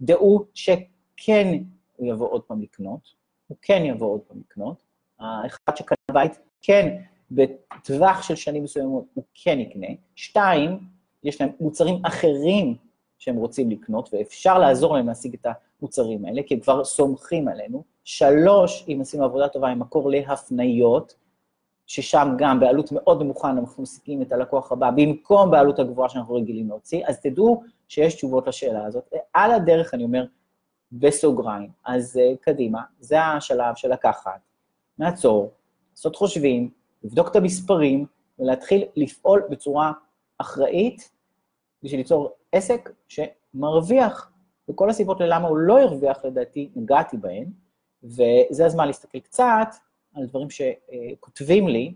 דעו 0.00 0.44
שכן 0.54 1.58
הוא 1.96 2.06
יבוא 2.06 2.28
עוד 2.28 2.42
פעם 2.42 2.62
לקנות, 2.62 3.00
הוא 3.46 3.56
כן 3.62 3.82
יבוא 3.84 4.12
עוד 4.12 4.20
פעם 4.20 4.40
לקנות, 4.40 4.82
האחד 5.18 5.76
שקנה 5.76 5.96
בית, 6.12 6.38
כן, 6.62 6.96
בטווח 7.30 8.22
של 8.22 8.34
שנים 8.34 8.64
מסוימות 8.64 9.04
הוא 9.14 9.24
כן 9.34 9.60
יקנה. 9.60 9.86
שתיים, 10.14 10.78
יש 11.24 11.40
להם 11.40 11.50
מוצרים 11.60 12.04
אחרים 12.04 12.76
שהם 13.18 13.36
רוצים 13.36 13.70
לקנות, 13.70 14.10
ואפשר 14.12 14.58
לעזור 14.58 14.94
להם 14.94 15.06
להשיג 15.06 15.34
את 15.34 15.46
המוצרים 15.80 16.24
האלה, 16.24 16.42
כי 16.46 16.54
הם 16.54 16.60
כבר 16.60 16.84
סומכים 16.84 17.48
עלינו. 17.48 17.84
שלוש, 18.04 18.84
אם 18.88 18.98
עשינו 19.00 19.24
עבודה 19.24 19.48
טובה, 19.48 19.68
עם 19.68 19.78
מקור 19.78 20.10
להפניות, 20.10 21.14
ששם 21.90 22.34
גם 22.38 22.60
בעלות 22.60 22.92
מאוד 22.92 23.22
נמוכה 23.22 23.50
אנחנו 23.50 23.82
משיגים 23.82 24.22
את 24.22 24.32
הלקוח 24.32 24.72
הבא, 24.72 24.90
במקום 24.90 25.50
בעלות 25.50 25.78
הגבוהה 25.78 26.08
שאנחנו 26.08 26.34
רגילים 26.34 26.68
להוציא, 26.68 27.06
אז 27.06 27.20
תדעו 27.20 27.62
שיש 27.88 28.14
תשובות 28.14 28.46
לשאלה 28.46 28.84
הזאת. 28.84 29.12
על 29.32 29.50
הדרך, 29.50 29.94
אני 29.94 30.04
אומר, 30.04 30.24
בסוגריים, 30.92 31.70
אז 31.84 32.16
uh, 32.16 32.36
קדימה, 32.40 32.82
זה 33.00 33.22
השלב 33.22 33.74
של 33.74 33.92
לקחת, 33.92 34.40
לעצור, 34.98 35.52
לעשות 35.92 36.16
חושבים, 36.16 36.70
לבדוק 37.04 37.28
את 37.28 37.36
המספרים, 37.36 38.06
ולהתחיל 38.38 38.84
לפעול 38.96 39.42
בצורה 39.50 39.92
אחראית 40.38 41.10
בשביל 41.82 42.00
ליצור 42.00 42.30
עסק 42.52 42.90
שמרוויח. 43.08 44.30
וכל 44.70 44.90
הסיבות 44.90 45.20
ללמה 45.20 45.48
הוא 45.48 45.58
לא 45.58 45.80
הרוויח, 45.80 46.24
לדעתי, 46.24 46.70
נגעתי 46.76 47.16
בהן, 47.16 47.50
וזה 48.02 48.66
הזמן 48.66 48.86
להסתכל 48.86 49.18
קצת 49.18 49.68
על 50.14 50.26
דברים 50.26 50.48
שכותבים 50.50 51.68
לי 51.68 51.94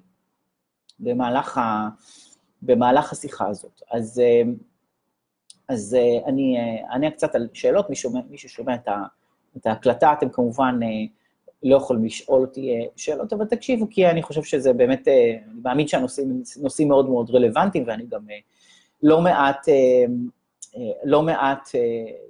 במהלך, 0.99 1.59
ה, 1.59 1.89
במהלך 2.63 3.13
השיחה 3.13 3.49
הזאת. 3.49 3.83
אז, 3.91 4.23
אז 5.69 5.97
אני 6.27 6.57
אענה 6.91 7.11
קצת 7.11 7.35
על 7.35 7.49
שאלות, 7.53 7.91
מי, 7.91 7.97
שומע, 7.97 8.21
מי 8.31 8.39
ששומע 8.39 8.75
את, 8.75 8.89
ה, 8.89 9.03
את 9.57 9.67
ההקלטה, 9.67 10.13
אתם 10.13 10.29
כמובן 10.29 10.81
לא 11.63 11.77
יכולים 11.77 12.05
לשאול 12.05 12.41
אותי 12.41 12.89
שאלות, 12.97 13.33
אבל 13.33 13.45
תקשיבו, 13.45 13.87
כי 13.91 14.07
אני 14.07 14.23
חושב 14.23 14.43
שזה 14.43 14.73
באמת, 14.73 15.09
אני 15.09 15.61
מאמין 15.63 15.89
שהנושאים 15.89 16.43
נושאים 16.63 16.89
מאוד 16.89 17.09
מאוד 17.09 17.31
רלוונטיים, 17.31 17.85
ואני 17.87 18.07
גם 18.07 18.27
לא 19.03 19.21
מעט, 19.21 19.69
לא 21.05 21.23
מעט 21.23 21.69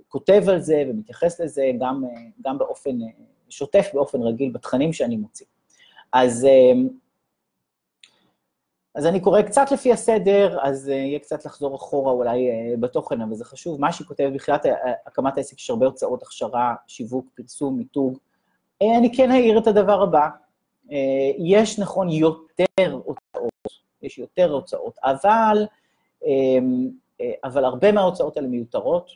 כותב 0.09 0.43
על 0.49 0.61
זה 0.61 0.85
ומתייחס 0.89 1.41
לזה 1.41 1.71
גם, 1.81 2.05
גם 2.45 2.59
באופן 2.59 2.99
שוטף 3.49 3.91
באופן 3.95 4.23
רגיל 4.23 4.51
בתכנים 4.53 4.93
שאני 4.93 5.17
מוציא. 5.17 5.47
אז, 6.15 6.45
אמ, 6.45 6.89
אז 8.95 9.07
אני 9.07 9.21
קורא 9.21 9.43
קצת 9.43 9.73
לפי 9.73 9.93
הסדר, 9.93 10.59
אז 10.63 10.89
אה, 10.89 10.95
יהיה 10.95 11.19
קצת 11.19 11.45
לחזור 11.45 11.77
אחורה 11.77 12.13
אולי 12.13 12.51
אה, 12.51 12.77
בתוכן, 12.81 13.21
אבל 13.21 13.35
זה 13.35 13.45
חשוב. 13.45 13.81
מה 13.81 13.93
שהיא 13.93 14.07
כותבת 14.07 14.33
בתחילת 14.33 14.67
אה, 14.67 14.93
הקמת 15.07 15.37
העסק, 15.37 15.59
יש 15.59 15.71
הרבה 15.71 15.87
הוצאות, 15.87 16.23
הכשרה, 16.23 16.75
שיווק, 16.87 17.27
פרסום, 17.35 17.79
מיתוג. 17.79 18.19
אני 18.99 19.17
כן 19.17 19.31
אעיר 19.31 19.59
את 19.59 19.67
הדבר 19.67 20.03
הבא, 20.03 20.29
יש 21.39 21.79
נכון 21.79 22.09
יותר 22.11 22.93
הוצאות, 23.05 23.53
יש 24.03 24.19
יותר 24.19 24.53
הוצאות, 24.53 24.99
אבל, 25.03 25.67
אמ, 26.25 26.91
אבל 27.45 27.65
הרבה 27.65 27.93
מההוצאות 27.93 28.37
האלה 28.37 28.49
מיותרות, 28.49 29.11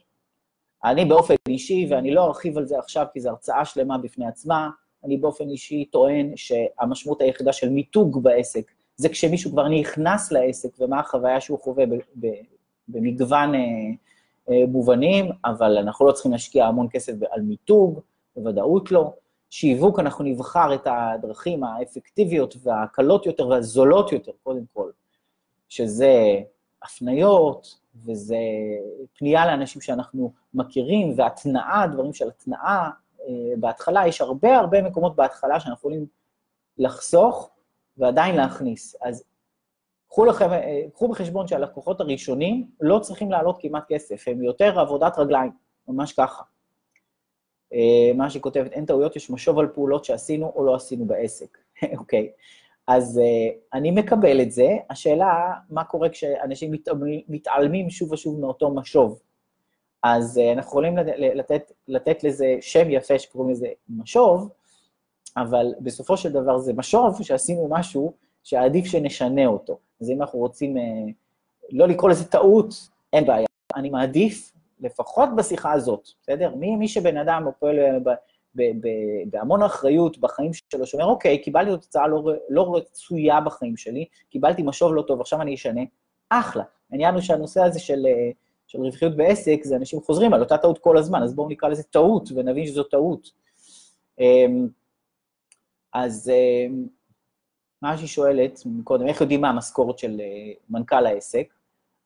אני 0.84 1.04
באופן 1.04 1.34
אישי, 1.48 1.86
ואני 1.90 2.10
לא 2.10 2.24
ארחיב 2.24 2.58
על 2.58 2.66
זה 2.66 2.78
עכשיו 2.78 3.06
כי 3.12 3.20
זו 3.20 3.28
הרצאה 3.28 3.64
שלמה 3.64 3.98
בפני 3.98 4.26
עצמה, 4.26 4.70
אני 5.04 5.16
באופן 5.16 5.50
אישי 5.50 5.84
טוען 5.84 6.32
שהמשמעות 6.36 7.20
היחידה 7.20 7.52
של 7.52 7.68
מיתוג 7.68 8.22
בעסק 8.22 8.72
זה 8.96 9.08
כשמישהו 9.08 9.50
כבר 9.50 9.68
נכנס 9.68 10.32
לעסק 10.32 10.68
ומה 10.78 11.00
החוויה 11.00 11.40
שהוא 11.40 11.58
חווה 11.58 11.84
במגוון 12.88 13.54
אה, 13.54 13.60
אה, 14.50 14.66
מובנים, 14.68 15.30
אבל 15.44 15.78
אנחנו 15.78 16.06
לא 16.06 16.12
צריכים 16.12 16.32
להשקיע 16.32 16.66
המון 16.66 16.86
כסף 16.90 17.12
על 17.30 17.40
מיתוג, 17.40 18.00
בוודאות 18.36 18.92
לא. 18.92 19.12
שיווק, 19.50 19.98
אנחנו 19.98 20.24
נבחר 20.24 20.74
את 20.74 20.86
הדרכים 20.86 21.64
האפקטיביות 21.64 22.56
והקלות 22.62 23.26
יותר 23.26 23.48
והזולות 23.48 24.12
יותר, 24.12 24.32
קודם 24.42 24.64
כל, 24.72 24.90
שזה 25.68 26.40
הפניות, 26.82 27.78
וזה 28.06 28.36
פנייה 29.18 29.46
לאנשים 29.46 29.82
שאנחנו 29.82 30.32
מכירים, 30.54 31.12
והתנאה, 31.16 31.86
דברים 31.92 32.12
של 32.12 32.28
התנאה. 32.28 32.90
אה, 33.28 33.32
בהתחלה, 33.56 34.06
יש 34.06 34.20
הרבה 34.20 34.56
הרבה 34.56 34.82
מקומות 34.82 35.16
בהתחלה 35.16 35.60
שאנחנו 35.60 35.74
יכולים 35.74 36.06
לחסוך 36.78 37.50
ועדיין 37.96 38.36
להכניס. 38.36 38.96
אז 39.02 39.24
קחו, 40.08 40.24
לכם, 40.24 40.52
אה, 40.52 40.82
קחו 40.94 41.08
בחשבון 41.08 41.48
שהלקוחות 41.48 42.00
הראשונים 42.00 42.70
לא 42.80 42.98
צריכים 42.98 43.30
לעלות 43.30 43.56
כמעט 43.60 43.84
כסף, 43.88 44.28
הם 44.28 44.42
יותר 44.42 44.80
עבודת 44.80 45.18
רגליים, 45.18 45.52
ממש 45.88 46.12
ככה. 46.12 46.42
אה, 47.72 48.12
מה 48.14 48.30
שהיא 48.30 48.42
כותבת, 48.42 48.72
אין 48.72 48.86
טעויות, 48.86 49.16
יש 49.16 49.30
משוב 49.30 49.58
על 49.58 49.68
פעולות 49.68 50.04
שעשינו 50.04 50.52
או 50.54 50.64
לא 50.64 50.74
עשינו 50.74 51.04
בעסק, 51.06 51.58
אוקיי. 51.98 52.32
אז 52.88 53.18
uh, 53.18 53.76
אני 53.78 53.90
מקבל 53.90 54.42
את 54.42 54.52
זה, 54.52 54.68
השאלה, 54.90 55.52
מה 55.70 55.84
קורה 55.84 56.08
כשאנשים 56.08 56.72
מתעלמים 57.28 57.90
שוב 57.90 58.12
ושוב 58.12 58.40
מאותו 58.40 58.70
משוב. 58.70 59.20
אז 60.02 60.38
uh, 60.38 60.52
אנחנו 60.52 60.70
יכולים 60.70 60.96
לתת, 61.34 61.72
לתת 61.88 62.24
לזה 62.24 62.56
שם 62.60 62.90
יפה 62.90 63.18
שקוראים 63.18 63.50
לזה 63.50 63.66
משוב, 63.88 64.50
אבל 65.36 65.74
בסופו 65.80 66.16
של 66.16 66.32
דבר 66.32 66.58
זה 66.58 66.72
משוב 66.72 67.22
שעשינו 67.22 67.68
משהו 67.70 68.12
שעדיף 68.44 68.86
שנשנה 68.86 69.46
אותו. 69.46 69.78
אז 70.00 70.10
אם 70.10 70.22
אנחנו 70.22 70.38
רוצים 70.38 70.76
uh, 70.76 70.80
לא 71.70 71.88
לקרוא 71.88 72.10
לזה 72.10 72.24
טעות, 72.24 72.74
אין 73.12 73.26
בעיה. 73.26 73.46
אני 73.76 73.90
מעדיף, 73.90 74.52
לפחות 74.80 75.28
בשיחה 75.36 75.72
הזאת, 75.72 76.08
בסדר? 76.22 76.54
מי, 76.54 76.76
מי 76.76 76.88
שבן 76.88 77.16
אדם 77.16 77.46
פועל 77.58 77.76
בהמון 79.30 79.62
אחריות 79.62 80.18
בחיים 80.18 80.50
שלו, 80.52 80.86
שאומר, 80.86 81.04
אוקיי, 81.04 81.38
קיבלתי 81.38 81.70
תוצאה 81.70 82.08
לא, 82.08 82.32
לא 82.48 82.76
רצויה 82.76 83.40
בחיים 83.40 83.76
שלי, 83.76 84.04
קיבלתי 84.30 84.62
משוב 84.62 84.94
לא 84.94 85.02
טוב, 85.02 85.20
עכשיו 85.20 85.42
אני 85.42 85.54
אשנה, 85.54 85.80
אחלה. 86.30 86.64
העניין 86.90 87.14
הוא 87.14 87.22
שהנושא 87.22 87.62
הזה 87.62 87.80
של, 87.80 88.06
אה, 88.06 88.30
של 88.68 88.80
רווחיות 88.80 89.16
בעסק, 89.16 89.60
זה 89.62 89.76
אנשים 89.76 90.00
חוזרים 90.00 90.34
על 90.34 90.40
אותה 90.40 90.58
טעות 90.58 90.78
כל 90.78 90.98
הזמן, 90.98 91.22
אז 91.22 91.34
בואו 91.34 91.48
נקרא 91.48 91.68
לזה 91.68 91.82
טעות, 91.82 92.28
ונבין 92.34 92.66
שזו 92.66 92.82
טעות. 92.82 93.30
אמ, 94.20 94.68
אז 95.92 96.30
אמ, 96.34 96.86
מה 97.82 97.96
שהיא 97.96 98.08
שואלת 98.08 98.60
קודם, 98.84 99.06
איך 99.06 99.20
יודעים 99.20 99.40
מה 99.40 99.48
המשכורת 99.48 99.98
של 99.98 100.20
אה, 100.20 100.52
מנכ"ל 100.70 101.06
העסק? 101.06 101.54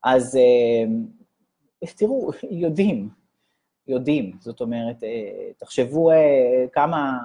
אז 0.03 0.35
אמ, 0.35 1.05
תראו, 1.95 2.31
יודעים. 2.51 3.09
יודעים. 3.87 4.31
זאת 4.39 4.61
אומרת, 4.61 5.03
אה, 5.03 5.51
תחשבו 5.57 6.11
אה, 6.11 6.65
כמה... 6.73 7.17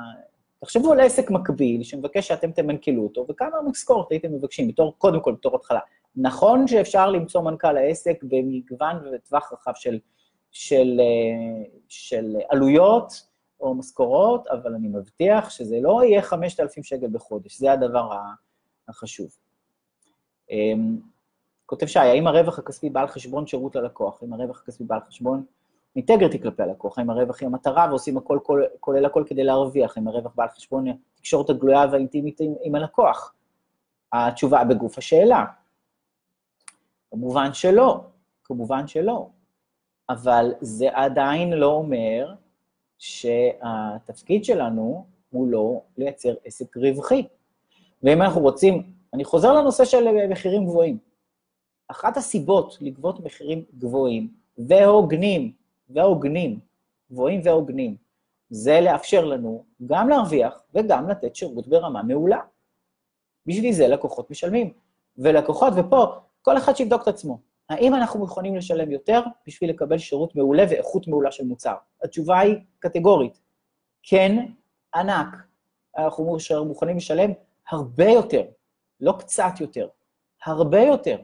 תחשבו 0.60 0.92
על 0.92 1.00
עסק 1.00 1.30
מקביל 1.30 1.82
שמבקש 1.82 2.28
שאתם 2.28 2.50
תמנכלו 2.50 3.02
אותו, 3.02 3.26
וכמה 3.28 3.56
משכורת 3.70 4.10
הייתם 4.10 4.32
מבקשים, 4.32 4.68
בתור, 4.68 4.94
קודם 4.98 5.20
כל, 5.20 5.32
בתור 5.32 5.56
התחלה. 5.56 5.80
נכון 6.16 6.66
שאפשר 6.66 7.10
למצוא 7.10 7.42
מנכ"ל 7.42 7.76
העסק 7.76 8.22
במגוון 8.22 8.96
ובטווח 9.06 9.52
רחב 9.52 9.72
של, 9.74 9.98
של, 10.50 11.00
אה, 11.00 11.64
של 11.88 12.36
עלויות 12.48 13.28
או 13.60 13.74
משכורות, 13.74 14.46
אבל 14.46 14.74
אני 14.74 14.88
מבטיח 14.88 15.50
שזה 15.50 15.78
לא 15.80 16.04
יהיה 16.04 16.22
5,000 16.22 16.82
שקל 16.82 17.08
בחודש, 17.12 17.58
זה 17.58 17.72
הדבר 17.72 18.12
החשוב. 18.88 19.36
אמ, 20.50 20.98
כותב 21.66 21.86
שי, 21.86 21.98
האם 21.98 22.26
הרווח 22.26 22.58
הכספי 22.58 22.90
בא 22.90 23.00
על 23.00 23.06
חשבון 23.06 23.46
שירות 23.46 23.76
ללקוח? 23.76 24.22
האם 24.22 24.32
הרווח 24.32 24.62
הכספי 24.62 24.84
בא 24.84 24.94
על 24.94 25.00
חשבון 25.08 25.44
אינטגריטי 25.96 26.42
כלפי 26.42 26.62
הלקוח, 26.62 26.98
האם 26.98 27.10
הרווח 27.10 27.40
היא 27.40 27.46
המטרה 27.46 27.86
ועושים 27.88 28.16
הכל, 28.16 28.38
כל, 28.42 28.62
כולל 28.80 29.04
הכל 29.04 29.24
כדי 29.26 29.44
להרוויח, 29.44 29.96
האם 29.96 30.08
הרווח 30.08 30.32
בא 30.34 30.42
על 30.42 30.48
חשבון 30.48 30.84
התקשורת 31.14 31.50
הגלויה 31.50 31.86
והאינטימית 31.92 32.40
עם, 32.40 32.54
עם 32.62 32.74
הלקוח? 32.74 33.34
התשובה 34.12 34.64
בגוף 34.64 34.98
השאלה. 34.98 35.44
כמובן 37.10 37.54
שלא, 37.54 38.00
כמובן 38.44 38.86
שלא. 38.86 39.28
אבל 40.08 40.54
זה 40.60 40.88
עדיין 40.92 41.52
לא 41.52 41.72
אומר 41.72 42.34
שהתפקיד 42.98 44.44
שלנו 44.44 45.06
הוא 45.30 45.48
לא 45.48 45.80
לייצר 45.96 46.34
עסק 46.44 46.76
רווחי. 46.76 47.26
ואם 48.02 48.22
אנחנו 48.22 48.40
רוצים, 48.40 48.92
אני 49.14 49.24
חוזר 49.24 49.52
לנושא 49.52 49.84
של 49.84 50.26
מחירים 50.28 50.64
גבוהים. 50.64 50.98
אחת 51.88 52.16
הסיבות 52.16 52.78
לגבות 52.80 53.20
מחירים 53.20 53.64
גבוהים 53.78 54.28
והוגנים 54.58 55.52
והוגנים, 55.90 56.60
גבוהים 57.12 57.40
והוגנים, 57.44 57.96
זה 58.50 58.80
לאפשר 58.80 59.24
לנו 59.24 59.64
גם 59.86 60.08
להרוויח 60.08 60.62
וגם 60.74 61.08
לתת 61.08 61.36
שירות 61.36 61.68
ברמה 61.68 62.02
מעולה. 62.02 62.40
בשביל 63.46 63.72
זה 63.72 63.88
לקוחות 63.88 64.30
משלמים. 64.30 64.72
ולקוחות, 65.18 65.72
ופה, 65.76 66.06
כל 66.48 66.58
אחד 66.58 66.76
שיבדוק 66.76 67.02
את 67.02 67.08
עצמו. 67.08 67.40
האם 67.68 67.94
אנחנו 67.94 68.20
מוכנים 68.20 68.56
לשלם 68.56 68.90
יותר 68.90 69.22
בשביל 69.46 69.70
לקבל 69.70 69.98
שירות 69.98 70.36
מעולה 70.36 70.64
ואיכות 70.70 71.08
מעולה 71.08 71.30
של 71.30 71.44
מוצר? 71.44 71.74
התשובה 72.02 72.38
היא 72.38 72.56
קטגורית. 72.78 73.40
כן, 74.02 74.46
ענק. 74.94 75.26
אנחנו 75.98 76.38
מוכנים 76.64 76.96
לשלם 76.96 77.30
הרבה 77.70 78.04
יותר, 78.04 78.42
לא 79.00 79.14
קצת 79.18 79.52
יותר, 79.60 79.88
הרבה 80.44 80.80
יותר. 80.80 81.18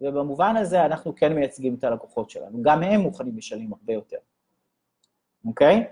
ובמובן 0.00 0.56
הזה 0.56 0.84
אנחנו 0.84 1.14
כן 1.16 1.32
מייצגים 1.32 1.74
את 1.74 1.84
הלקוחות 1.84 2.30
שלנו. 2.30 2.62
גם 2.62 2.82
הם 2.82 3.00
מוכנים 3.00 3.36
לשלם 3.36 3.72
הרבה 3.72 3.92
יותר, 3.92 4.18
אוקיי? 5.46 5.86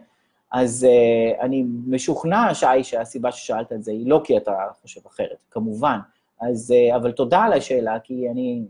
אז 0.53 0.87
uh, 0.89 1.41
אני 1.41 1.65
משוכנע, 1.87 2.55
שי, 2.55 2.85
שהסיבה 2.85 3.33
ששאלת 3.33 3.73
את 3.73 3.85
זה 3.85 3.93
היא 3.93 4.11
לא 4.11 4.21
כי 4.25 4.37
אתה 4.37 4.57
חושב 4.83 5.01
אחרת, 5.07 5.39
כמובן. 5.51 5.99
אז, 6.41 6.75
uh, 6.93 6.97
אבל 6.97 7.13
תודה 7.13 7.43
על 7.43 7.53
השאלה, 7.53 8.01
כי 8.01 8.31
אני, 8.31 8.65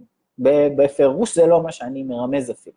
בפירוש 0.77 1.35
זה 1.35 1.47
לא 1.47 1.62
מה 1.62 1.73
שאני 1.73 2.03
מרמז 2.03 2.51
אפילו, 2.51 2.77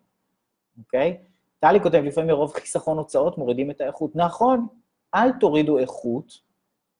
אוקיי? 0.78 1.16
טלי 1.60 1.80
כותב, 1.80 2.02
לפעמים 2.04 2.30
מרוב 2.30 2.52
חיסכון 2.52 2.98
הוצאות 2.98 3.38
מורידים 3.38 3.70
את 3.70 3.80
האיכות. 3.80 4.16
נכון, 4.16 4.66
אל 5.14 5.32
תורידו 5.32 5.78
איכות 5.78 6.32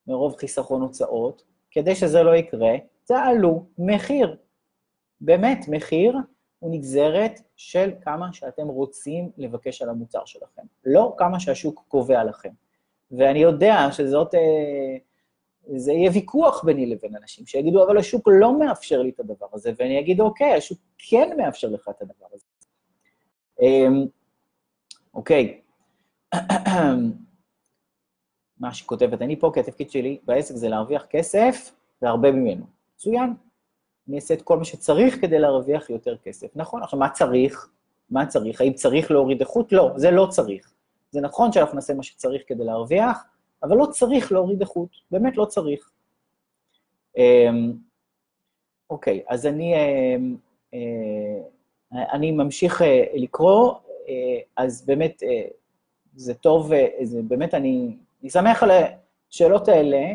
מרוב 0.07 0.37
חיסכון 0.37 0.83
הוצאות, 0.83 1.43
כדי 1.71 1.95
שזה 1.95 2.23
לא 2.23 2.37
יקרה, 2.37 2.73
תעלו 3.05 3.65
מחיר. 3.79 4.37
באמת, 5.21 5.59
מחיר 5.69 6.19
הוא 6.59 6.75
נגזרת 6.75 7.41
של 7.57 7.93
כמה 8.01 8.33
שאתם 8.33 8.69
רוצים 8.69 9.31
לבקש 9.37 9.83
על 9.83 9.89
המוצר 9.89 10.25
שלכם, 10.25 10.63
לא 10.85 11.15
כמה 11.19 11.41
שהשוק 11.41 11.85
קובע 11.89 12.25
לכם. 12.25 12.51
ואני 13.11 13.39
יודע 13.39 13.89
שזאת, 13.93 14.35
אה, 14.35 14.97
זה 15.77 15.93
יהיה 15.93 16.11
ויכוח 16.15 16.65
ביני 16.65 16.87
לבין 16.87 17.17
אנשים, 17.17 17.47
שיגידו, 17.47 17.85
אבל 17.85 17.99
השוק 17.99 18.29
לא 18.33 18.59
מאפשר 18.59 19.03
לי 19.03 19.11
את 19.11 19.21
הדבר 19.21 19.47
הזה, 19.53 19.73
ואני 19.79 20.01
אגיד, 20.01 20.21
אוקיי, 20.21 20.55
השוק 20.55 20.79
כן 20.99 21.31
מאפשר 21.37 21.69
לך 21.69 21.89
את 21.89 22.03
הדבר 22.03 22.27
הזה. 22.33 22.45
אמ, 23.63 24.07
אוקיי, 25.15 25.61
מה 28.61 28.75
שכותבת, 28.75 29.23
אני 29.23 29.41
פה 29.41 29.51
כי 29.55 29.61
התפקיד 29.61 29.91
שלי 29.91 30.19
בעסק 30.25 30.55
זה 30.55 30.69
להרוויח 30.69 31.07
כסף 31.11 31.73
והרבה 32.03 32.33
ממנו. 32.33 32.67
מצוין, 32.95 33.35
אני 34.09 34.17
אעשה 34.17 34.35
את 34.35 34.43
כל 34.43 34.59
מה 34.59 34.65
שצריך 34.65 35.21
כדי 35.21 35.39
להרוויח 35.39 35.91
יותר 35.91 36.17
כסף. 36.17 36.57
נכון, 36.57 36.83
עכשיו, 36.83 36.99
מה 36.99 37.11
צריך? 37.11 37.69
מה 38.11 38.27
צריך? 38.27 38.61
האם 38.61 38.73
צריך 38.73 39.11
להוריד 39.11 39.41
איכות? 39.41 39.73
לא, 39.73 39.93
זה 39.97 40.11
לא 40.11 40.27
צריך. 40.31 40.73
זה 41.11 41.21
נכון 41.21 41.53
שאנחנו 41.53 41.75
נעשה 41.75 41.95
מה 41.95 42.03
שצריך 42.03 42.43
כדי 42.47 42.65
להרוויח, 42.65 43.25
אבל 43.65 43.77
לא 43.77 43.87
צריך 43.87 44.33
להוריד 44.33 44.61
איכות, 44.61 44.89
באמת 45.11 45.37
לא 45.37 45.45
צריך. 45.45 45.91
אמ, 47.17 47.73
אוקיי, 48.91 49.23
אז 49.29 49.47
אני, 49.47 49.75
אמ, 49.75 50.37
אה, 50.75 52.13
אני 52.13 52.31
ממשיך 52.31 52.83
אה, 52.83 53.05
לקרוא, 53.15 53.73
אה, 54.09 54.41
אז 54.57 54.87
באמת, 54.87 55.23
זה 56.17 56.35
טוב, 56.35 56.71
זה 57.03 57.23
באמת, 57.23 57.55
אני, 57.55 57.97
אני 58.23 58.31
שמח 58.31 58.63
על 58.63 58.71
השאלות 59.31 59.69
האלה. 59.69 60.07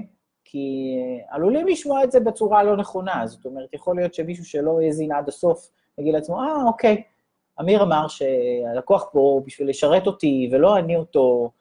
כי 0.51 0.95
עלולים 1.29 1.67
לשמוע 1.67 2.03
את 2.03 2.11
זה 2.11 2.19
בצורה 2.19 2.63
לא 2.63 2.77
נכונה. 2.77 3.27
זאת 3.27 3.45
אומרת, 3.45 3.73
יכול 3.73 3.95
להיות 3.95 4.13
שמישהו 4.13 4.45
שלא 4.45 4.81
האזין 4.81 5.11
עד 5.11 5.27
הסוף, 5.27 5.69
יגיד 5.97 6.13
לעצמו, 6.13 6.39
אה, 6.39 6.63
אוקיי, 6.67 7.03
אמיר 7.59 7.83
אמר 7.83 8.07
שהלקוח 8.07 9.09
פה 9.11 9.41
בשביל 9.45 9.69
לשרת 9.69 10.07
אותי 10.07 10.49
ולא 10.51 10.77
אני 10.77 10.95
אותו, 10.95 11.51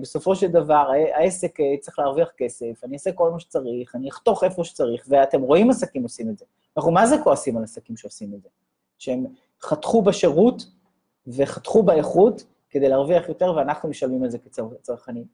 בסופו 0.00 0.36
של 0.36 0.46
דבר 0.46 0.90
העסק 1.14 1.60
אה, 1.60 1.64
צריך 1.80 1.98
להרוויח 1.98 2.30
כסף, 2.36 2.84
אני 2.84 2.94
אעשה 2.94 3.12
כל 3.12 3.30
מה 3.30 3.40
שצריך, 3.40 3.94
אני 3.94 4.08
אחתוך 4.08 4.44
איפה 4.44 4.64
שצריך, 4.64 5.04
ואתם 5.08 5.42
רואים 5.42 5.70
עסקים 5.70 6.02
עושים 6.02 6.30
את 6.30 6.38
זה. 6.38 6.44
אנחנו 6.76 6.92
מה 6.92 7.06
זה 7.06 7.16
כועסים 7.24 7.56
על 7.56 7.64
עסקים 7.64 7.96
שעושים 7.96 8.34
את 8.34 8.42
זה? 8.42 8.48
שהם 8.98 9.26
חתכו 9.62 10.02
בשירות 10.02 10.62
וחתכו 11.26 11.82
באיכות 11.82 12.44
כדי 12.70 12.88
להרוויח 12.88 13.28
יותר, 13.28 13.54
ואנחנו 13.56 13.88
משלמים 13.88 14.22
על 14.22 14.30
זה 14.30 14.38
כצרכנים. 14.38 15.24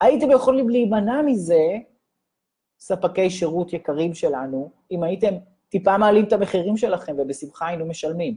הייתם 0.00 0.30
יכולים 0.30 0.68
להימנע 0.68 1.22
מזה, 1.22 1.78
ספקי 2.78 3.30
שירות 3.30 3.72
יקרים 3.72 4.14
שלנו, 4.14 4.70
אם 4.90 5.02
הייתם 5.02 5.34
טיפה 5.68 5.98
מעלים 5.98 6.24
את 6.24 6.32
המחירים 6.32 6.76
שלכם 6.76 7.16
ובשמחה 7.18 7.66
היינו 7.66 7.86
משלמים. 7.86 8.36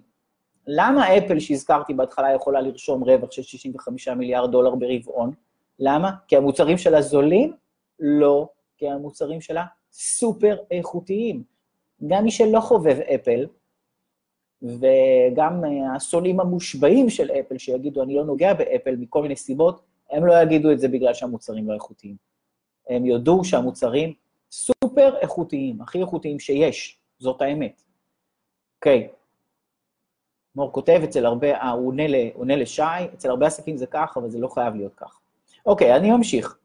למה 0.68 1.18
אפל 1.18 1.40
שהזכרתי 1.40 1.94
בהתחלה 1.94 2.34
יכולה 2.34 2.62
לרשום 2.62 3.04
רווח 3.04 3.32
של 3.32 3.42
65 3.42 4.08
מיליארד 4.08 4.52
דולר 4.52 4.76
ברבעון? 4.76 5.32
למה? 5.80 6.12
כי 6.28 6.38
המוצרים 6.38 6.78
שלה 6.78 7.02
זולים? 7.02 7.54
לא, 8.00 8.50
כי 8.78 8.90
המוצרים 8.90 9.42
שלה 9.42 9.66
סופר 9.92 10.58
איכותיים. 10.72 11.44
גם 12.08 12.24
מי 12.24 12.32
שלא 12.32 12.60
חובב 12.60 13.00
אפל, 13.16 13.48
וגם 14.62 15.64
הסולים 15.96 16.40
המושבעים 16.40 17.10
של 17.10 17.32
אפל, 17.32 17.58
שיגידו, 17.58 18.04
אני 18.04 18.16
לא 18.16 18.26
נוגע 18.26 18.54
באפל 18.54 18.96
מכל 18.96 19.22
מיני 19.22 19.36
סיבות, 19.36 19.82
הם 20.12 20.26
לא 20.26 20.42
יגידו 20.42 20.72
את 20.72 20.80
זה 20.80 20.88
בגלל 20.88 21.14
שהמוצרים 21.14 21.68
לא 21.68 21.74
איכותיים. 21.74 22.16
הם 22.90 23.06
יודו 23.06 23.44
שהמוצרים 23.44 24.14
סופר 24.52 25.18
איכותיים, 25.22 25.82
הכי 25.82 26.00
איכותיים 26.02 26.40
שיש, 26.40 27.00
זאת 27.20 27.42
האמת. 27.42 27.84
אוקיי, 28.76 29.08
okay. 29.12 29.17
מור 30.58 30.72
כותב, 30.72 31.02
אצל 31.04 31.26
הרבה, 31.26 31.54
אה, 31.54 31.70
הוא 31.70 31.88
עונה, 31.88 32.08
ל, 32.08 32.16
עונה 32.34 32.56
לשי, 32.56 32.82
אצל 33.14 33.30
הרבה 33.30 33.48
עסקים 33.48 33.78
זה 33.78 33.86
כך, 33.86 34.18
אבל 34.18 34.30
זה 34.30 34.40
לא 34.40 34.48
חייב 34.48 34.76
להיות 34.76 34.94
כך. 34.96 35.20
אוקיי, 35.66 35.96
אני 35.96 36.12
ממשיך. 36.12 36.58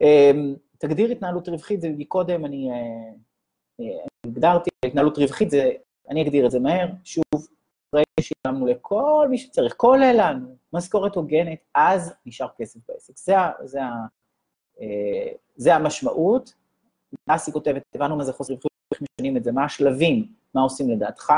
אמ, 0.00 0.54
תגדיר 0.78 1.10
התנהלות 1.10 1.48
רווחית, 1.48 1.80
זה 1.80 1.88
מקודם, 1.98 2.44
אני 2.44 2.70
אה, 2.70 2.76
אה, 3.80 4.04
הגדרתי, 4.26 4.70
התנהלות 4.84 5.18
רווחית 5.18 5.50
זה, 5.50 5.70
אני 6.10 6.22
אגדיר 6.22 6.46
את 6.46 6.50
זה 6.50 6.60
מהר, 6.60 6.88
שוב, 7.04 7.24
אחרי 7.90 8.02
ששילמנו 8.20 8.66
לכל 8.66 9.26
מי 9.30 9.38
שצריך, 9.38 9.74
כולל 9.76 10.16
לנו, 10.18 10.56
משכורת 10.72 11.14
הוגנת, 11.14 11.58
אז 11.74 12.14
נשאר 12.26 12.48
כסף 12.58 12.80
בעסק. 12.88 13.16
זה, 13.16 13.34
זה, 13.64 13.80
זה 15.56 15.74
המשמעות. 15.74 16.54
דסי 17.30 17.52
כותבת, 17.52 17.82
הבנו 17.94 18.16
מה 18.16 18.24
זה 18.24 18.32
חוסר 18.32 18.52
רווחיות, 18.52 18.72
איך 18.92 19.02
משנים 19.02 19.36
את 19.36 19.44
זה, 19.44 19.52
מה 19.52 19.64
השלבים, 19.64 20.26
מה 20.54 20.60
עושים 20.60 20.90
לדעתך. 20.90 21.32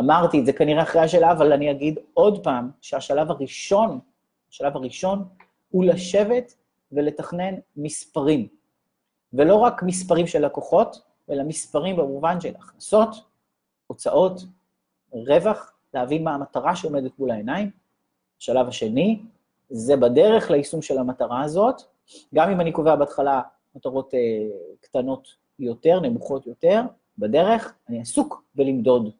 אמרתי 0.00 0.40
את 0.40 0.46
זה 0.46 0.52
כנראה 0.52 0.82
אחרי 0.82 1.02
השלב, 1.02 1.28
אבל 1.28 1.52
אני 1.52 1.70
אגיד 1.70 1.98
עוד 2.14 2.44
פעם, 2.44 2.70
שהשלב 2.80 3.30
הראשון, 3.30 3.98
השלב 4.50 4.76
הראשון 4.76 5.24
הוא 5.70 5.84
לשבת 5.84 6.54
ולתכנן 6.92 7.54
מספרים. 7.76 8.48
ולא 9.32 9.56
רק 9.56 9.82
מספרים 9.82 10.26
של 10.26 10.46
לקוחות, 10.46 11.02
אלא 11.30 11.44
מספרים 11.44 11.96
במובן 11.96 12.40
של 12.40 12.54
הכנסות, 12.58 13.16
הוצאות, 13.86 14.40
רווח, 15.12 15.72
להבין 15.94 16.24
מה 16.24 16.34
המטרה 16.34 16.76
שעומדת 16.76 17.18
מול 17.18 17.30
העיניים. 17.30 17.70
השלב 18.40 18.68
השני, 18.68 19.22
זה 19.70 19.96
בדרך 19.96 20.50
ליישום 20.50 20.82
של 20.82 20.98
המטרה 20.98 21.42
הזאת, 21.42 21.82
גם 22.34 22.50
אם 22.50 22.60
אני 22.60 22.72
קובע 22.72 22.96
בהתחלה 22.96 23.42
מטרות 23.74 24.14
אה, 24.14 24.18
קטנות 24.80 25.28
יותר, 25.58 26.00
נמוכות 26.00 26.46
יותר, 26.46 26.82
בדרך 27.18 27.74
אני 27.88 28.00
עסוק 28.00 28.42
בלמדוד 28.54 29.10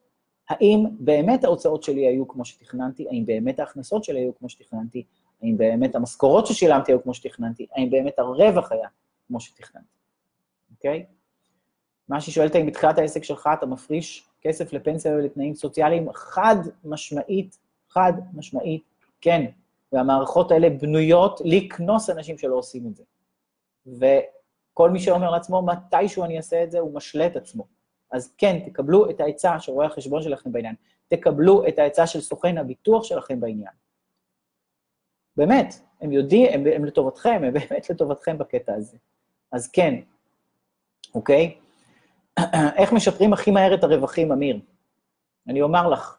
האם 0.50 0.86
באמת 0.98 1.44
ההוצאות 1.44 1.82
שלי 1.82 2.06
היו 2.06 2.28
כמו 2.28 2.44
שתכננתי, 2.44 3.06
האם 3.08 3.26
באמת 3.26 3.60
ההכנסות 3.60 4.04
שלי 4.04 4.20
היו 4.20 4.34
כמו 4.38 4.48
שתכננתי, 4.48 5.04
האם 5.42 5.56
באמת 5.56 5.94
המשכורות 5.94 6.46
ששילמתי 6.46 6.92
היו 6.92 7.02
כמו 7.02 7.14
שתכננתי, 7.14 7.66
האם 7.72 7.90
באמת 7.90 8.18
הרווח 8.18 8.72
היה 8.72 8.88
כמו 9.28 9.40
שתכננתי, 9.40 9.86
אוקיי? 10.70 11.06
מה 12.08 12.20
שהיא 12.20 12.32
שואלת, 12.32 12.54
האם 12.54 12.66
בתחילת 12.66 12.98
העסק 12.98 13.24
שלך 13.24 13.48
אתה 13.58 13.66
מפריש 13.66 14.28
כסף 14.40 14.72
לפנסיה 14.72 15.12
ולתנאים 15.12 15.54
סוציאליים, 15.54 16.12
חד 16.12 16.56
משמעית, 16.84 17.58
חד 17.88 18.12
משמעית, 18.34 18.82
כן. 19.20 19.46
והמערכות 19.92 20.50
האלה 20.50 20.70
בנויות 20.70 21.40
לקנוס 21.44 22.10
אנשים 22.10 22.38
שלא 22.38 22.54
עושים 22.54 22.86
את 22.86 22.96
זה. 22.96 23.02
וכל 23.86 24.90
מי 24.90 25.00
שאומר 25.00 25.30
לעצמו, 25.30 25.62
מתישהו 25.62 26.24
אני 26.24 26.36
אעשה 26.36 26.64
את 26.64 26.70
זה, 26.70 26.78
הוא 26.78 26.94
משלה 26.94 27.26
את 27.26 27.36
עצמו. 27.36 27.79
אז 28.12 28.34
כן, 28.38 28.58
תקבלו 28.66 29.10
את 29.10 29.20
העצה 29.20 29.60
של 29.60 29.72
רואה 29.72 29.86
החשבון 29.86 30.22
שלכם 30.22 30.52
בעניין, 30.52 30.74
תקבלו 31.08 31.68
את 31.68 31.78
העצה 31.78 32.06
של 32.06 32.20
סוכן 32.20 32.58
הביטוח 32.58 33.04
שלכם 33.04 33.40
בעניין. 33.40 33.72
באמת, 35.36 35.74
הם 36.00 36.12
יודעים, 36.12 36.52
הם, 36.52 36.64
הם 36.74 36.84
לטובתכם, 36.84 37.42
הם 37.44 37.52
באמת 37.52 37.90
לטובתכם 37.90 38.38
בקטע 38.38 38.74
הזה. 38.74 38.96
אז 39.52 39.70
כן, 39.70 39.94
אוקיי? 41.14 41.58
איך 42.76 42.92
משפרים 42.92 43.32
הכי 43.32 43.50
מהר 43.50 43.74
את 43.74 43.84
הרווחים, 43.84 44.32
אמיר? 44.32 44.60
אני 45.48 45.62
אומר 45.62 45.88
לך, 45.88 46.16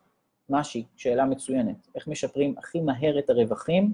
משהי, 0.49 0.83
שאלה 0.95 1.25
מצוינת. 1.25 1.87
איך 1.95 2.07
משפרים 2.07 2.55
הכי 2.57 2.81
מהר 2.81 3.19
את 3.19 3.29
הרווחים? 3.29 3.93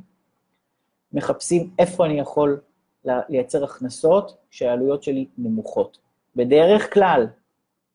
מחפשים 1.14 1.70
איפה 1.80 2.06
אני 2.06 2.20
יכול 2.20 2.62
לייצר 3.06 3.64
הכנסות 3.64 4.38
שהעלויות 4.52 5.04
שלי 5.04 5.26
נמוכות. 5.38 5.98
בדרך 6.36 6.94
כלל, 6.94 7.28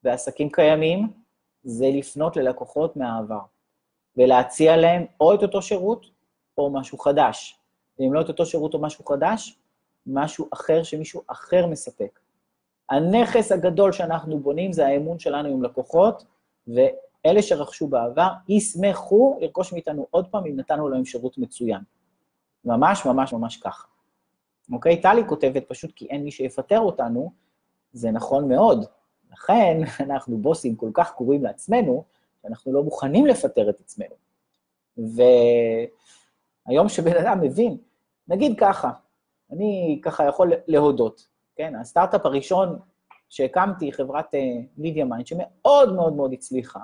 בעסקים 0.02 0.50
קיימים, 0.50 1.12
זה 1.64 1.86
לפנות 1.92 2.36
ללקוחות 2.36 2.96
מהעבר, 2.96 3.40
ולהציע 4.16 4.76
להם 4.76 5.04
או 5.20 5.34
את 5.34 5.42
אותו 5.42 5.62
שירות 5.62 6.06
או 6.58 6.70
משהו 6.70 6.98
חדש. 6.98 7.58
ואם 7.98 8.14
לא 8.14 8.20
את 8.20 8.28
אותו 8.28 8.46
שירות 8.46 8.74
או 8.74 8.80
משהו 8.80 9.04
חדש, 9.04 9.58
משהו 10.06 10.48
אחר 10.52 10.82
שמישהו 10.82 11.22
אחר 11.26 11.66
מספק. 11.66 12.18
הנכס 12.90 13.52
הגדול 13.52 13.92
שאנחנו 13.92 14.38
בונים 14.38 14.72
זה 14.72 14.86
האמון 14.86 15.18
שלנו 15.18 15.48
עם 15.48 15.62
לקוחות, 15.62 16.24
ואלה 16.66 17.42
שרכשו 17.42 17.86
בעבר 17.86 18.28
ישמחו 18.48 19.38
לרכוש 19.40 19.72
מאיתנו 19.72 20.06
עוד 20.10 20.26
פעם 20.30 20.46
אם 20.46 20.56
נתנו 20.56 20.88
להם 20.88 21.04
שירות 21.04 21.38
מצוין. 21.38 21.80
ממש 22.64 23.06
ממש 23.06 23.32
ממש 23.32 23.56
ככה. 23.56 23.86
אוקיי? 24.72 25.00
טלי 25.00 25.22
כותבת 25.28 25.68
פשוט 25.68 25.92
כי 25.96 26.06
אין 26.06 26.24
מי 26.24 26.30
שיפטר 26.30 26.80
אותנו, 26.80 27.32
זה 27.92 28.10
נכון 28.10 28.48
מאוד. 28.48 28.84
לכן 29.32 29.80
אנחנו 30.00 30.38
בוסים 30.38 30.76
כל 30.76 30.90
כך 30.94 31.12
קרובים 31.12 31.44
לעצמנו, 31.44 32.04
שאנחנו 32.42 32.72
לא 32.72 32.82
מוכנים 32.82 33.26
לפטר 33.26 33.70
את 33.70 33.80
עצמנו. 33.80 34.14
והיום 36.66 36.88
שבן 36.88 37.16
אדם 37.16 37.40
מבין, 37.40 37.78
נגיד 38.28 38.56
ככה, 38.60 38.90
אני 39.52 40.00
ככה 40.02 40.24
יכול 40.28 40.52
להודות, 40.66 41.28
כן? 41.56 41.74
הסטארט-אפ 41.74 42.26
הראשון 42.26 42.78
שהקמתי, 43.28 43.92
חברת 43.92 44.34
מידיה 44.76 45.04
uh, 45.04 45.08
mind, 45.08 45.26
שמאוד 45.26 45.92
מאוד 45.96 46.12
מאוד 46.12 46.32
הצליחה, 46.32 46.80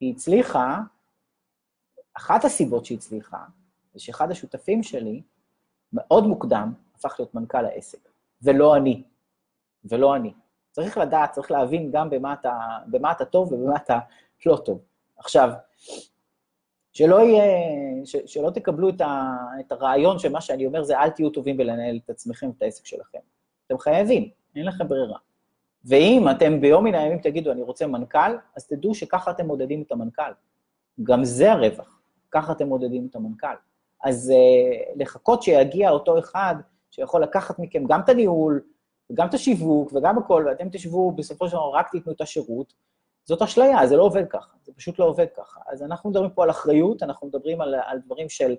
היא 0.00 0.14
הצליחה, 0.14 0.78
אחת 2.14 2.44
הסיבות 2.44 2.84
שהיא 2.84 2.98
הצליחה, 2.98 3.44
זה 3.94 4.00
שאחד 4.00 4.30
השותפים 4.30 4.82
שלי, 4.82 5.22
מאוד 5.92 6.24
מוקדם, 6.24 6.72
הפך 6.94 7.14
להיות 7.18 7.34
מנכ"ל 7.34 7.64
העסק, 7.64 8.08
ולא 8.42 8.76
אני, 8.76 9.02
ולא 9.84 10.16
אני. 10.16 10.32
צריך 10.76 10.98
לדעת, 10.98 11.32
צריך 11.32 11.50
להבין 11.50 11.90
גם 11.90 12.10
במה 12.10 12.32
אתה, 12.32 12.52
במה 12.86 13.12
אתה 13.12 13.24
טוב 13.24 13.52
ובמה 13.52 13.76
אתה 13.76 13.98
לא 14.46 14.56
טוב. 14.56 14.80
עכשיו, 15.18 15.50
שלא 16.92 17.20
יהיה, 17.20 17.44
ש, 18.04 18.16
שלא 18.26 18.50
תקבלו 18.50 18.88
את, 18.88 19.00
ה, 19.00 19.36
את 19.60 19.72
הרעיון 19.72 20.18
שמה 20.18 20.40
שאני 20.40 20.66
אומר 20.66 20.82
זה 20.82 20.98
אל 20.98 21.10
תהיו 21.10 21.30
טובים 21.30 21.56
בלנהל 21.56 21.98
את 22.04 22.10
עצמכם 22.10 22.46
ואת 22.46 22.62
העסק 22.62 22.86
שלכם. 22.86 23.18
אתם 23.66 23.78
חייבים, 23.78 24.30
אין 24.56 24.66
לכם 24.66 24.88
ברירה. 24.88 25.18
ואם 25.84 26.26
אתם 26.30 26.60
ביום 26.60 26.84
מן 26.84 26.94
הימים 26.94 27.18
תגידו, 27.18 27.52
אני 27.52 27.62
רוצה 27.62 27.86
מנכ"ל, 27.86 28.36
אז 28.56 28.66
תדעו 28.66 28.94
שככה 28.94 29.30
אתם 29.30 29.46
מודדים 29.46 29.82
את 29.82 29.92
המנכ"ל. 29.92 30.32
גם 31.02 31.24
זה 31.24 31.52
הרווח, 31.52 32.00
ככה 32.30 32.52
אתם 32.52 32.66
מודדים 32.66 33.06
את 33.10 33.16
המנכ"ל. 33.16 33.56
אז 34.04 34.32
uh, 34.32 35.02
לחכות 35.02 35.42
שיגיע 35.42 35.90
אותו 35.90 36.18
אחד 36.18 36.54
שיכול 36.90 37.22
לקחת 37.22 37.58
מכם 37.58 37.84
גם 37.86 38.00
את 38.00 38.08
הניהול, 38.08 38.60
וגם 39.10 39.28
את 39.28 39.34
השיווק 39.34 39.92
וגם 39.92 40.18
הכל, 40.18 40.44
ואתם 40.48 40.68
תשבו, 40.72 41.12
בסופו 41.12 41.48
של 41.48 41.56
דבר 41.56 41.70
רק 41.74 41.90
תיתנו 41.90 42.12
את 42.12 42.20
השירות, 42.20 42.72
זאת 43.24 43.42
אשליה, 43.42 43.86
זה 43.86 43.96
לא 43.96 44.02
עובד 44.02 44.28
ככה, 44.28 44.56
זה 44.64 44.72
פשוט 44.72 44.98
לא 44.98 45.04
עובד 45.04 45.26
ככה. 45.36 45.60
אז 45.66 45.82
אנחנו 45.82 46.10
מדברים 46.10 46.30
פה 46.30 46.42
על 46.42 46.50
אחריות, 46.50 47.02
אנחנו 47.02 47.26
מדברים 47.26 47.60
על, 47.60 47.74
על 47.86 47.98
דברים 48.06 48.28
של... 48.28 48.56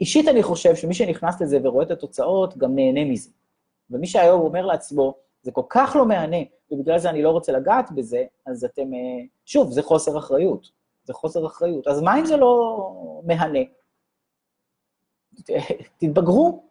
אישית 0.00 0.28
אני 0.28 0.42
חושב 0.42 0.74
שמי 0.74 0.94
שנכנס 0.94 1.40
לזה 1.40 1.58
ורואה 1.62 1.84
את 1.84 1.90
התוצאות, 1.90 2.56
גם 2.56 2.74
נהנה 2.74 3.04
מזה. 3.04 3.30
ומי 3.90 4.06
שהיום 4.06 4.40
אומר 4.40 4.66
לעצמו, 4.66 5.14
זה 5.42 5.52
כל 5.52 5.62
כך 5.68 5.96
לא 5.98 6.06
מהנה, 6.06 6.36
ובגלל 6.70 6.98
זה 6.98 7.10
אני 7.10 7.22
לא 7.22 7.30
רוצה 7.30 7.52
לגעת 7.52 7.92
בזה, 7.92 8.24
אז 8.46 8.64
אתם... 8.64 8.94
אה, 8.94 9.24
שוב, 9.44 9.70
זה 9.70 9.82
חוסר 9.82 10.18
אחריות. 10.18 10.70
זה 11.04 11.12
חוסר 11.12 11.46
אחריות. 11.46 11.88
אז 11.88 12.00
מה 12.00 12.20
אם 12.20 12.26
זה 12.26 12.36
לא 12.36 12.80
מהנה? 13.24 13.58
תתבגרו, 15.98 16.62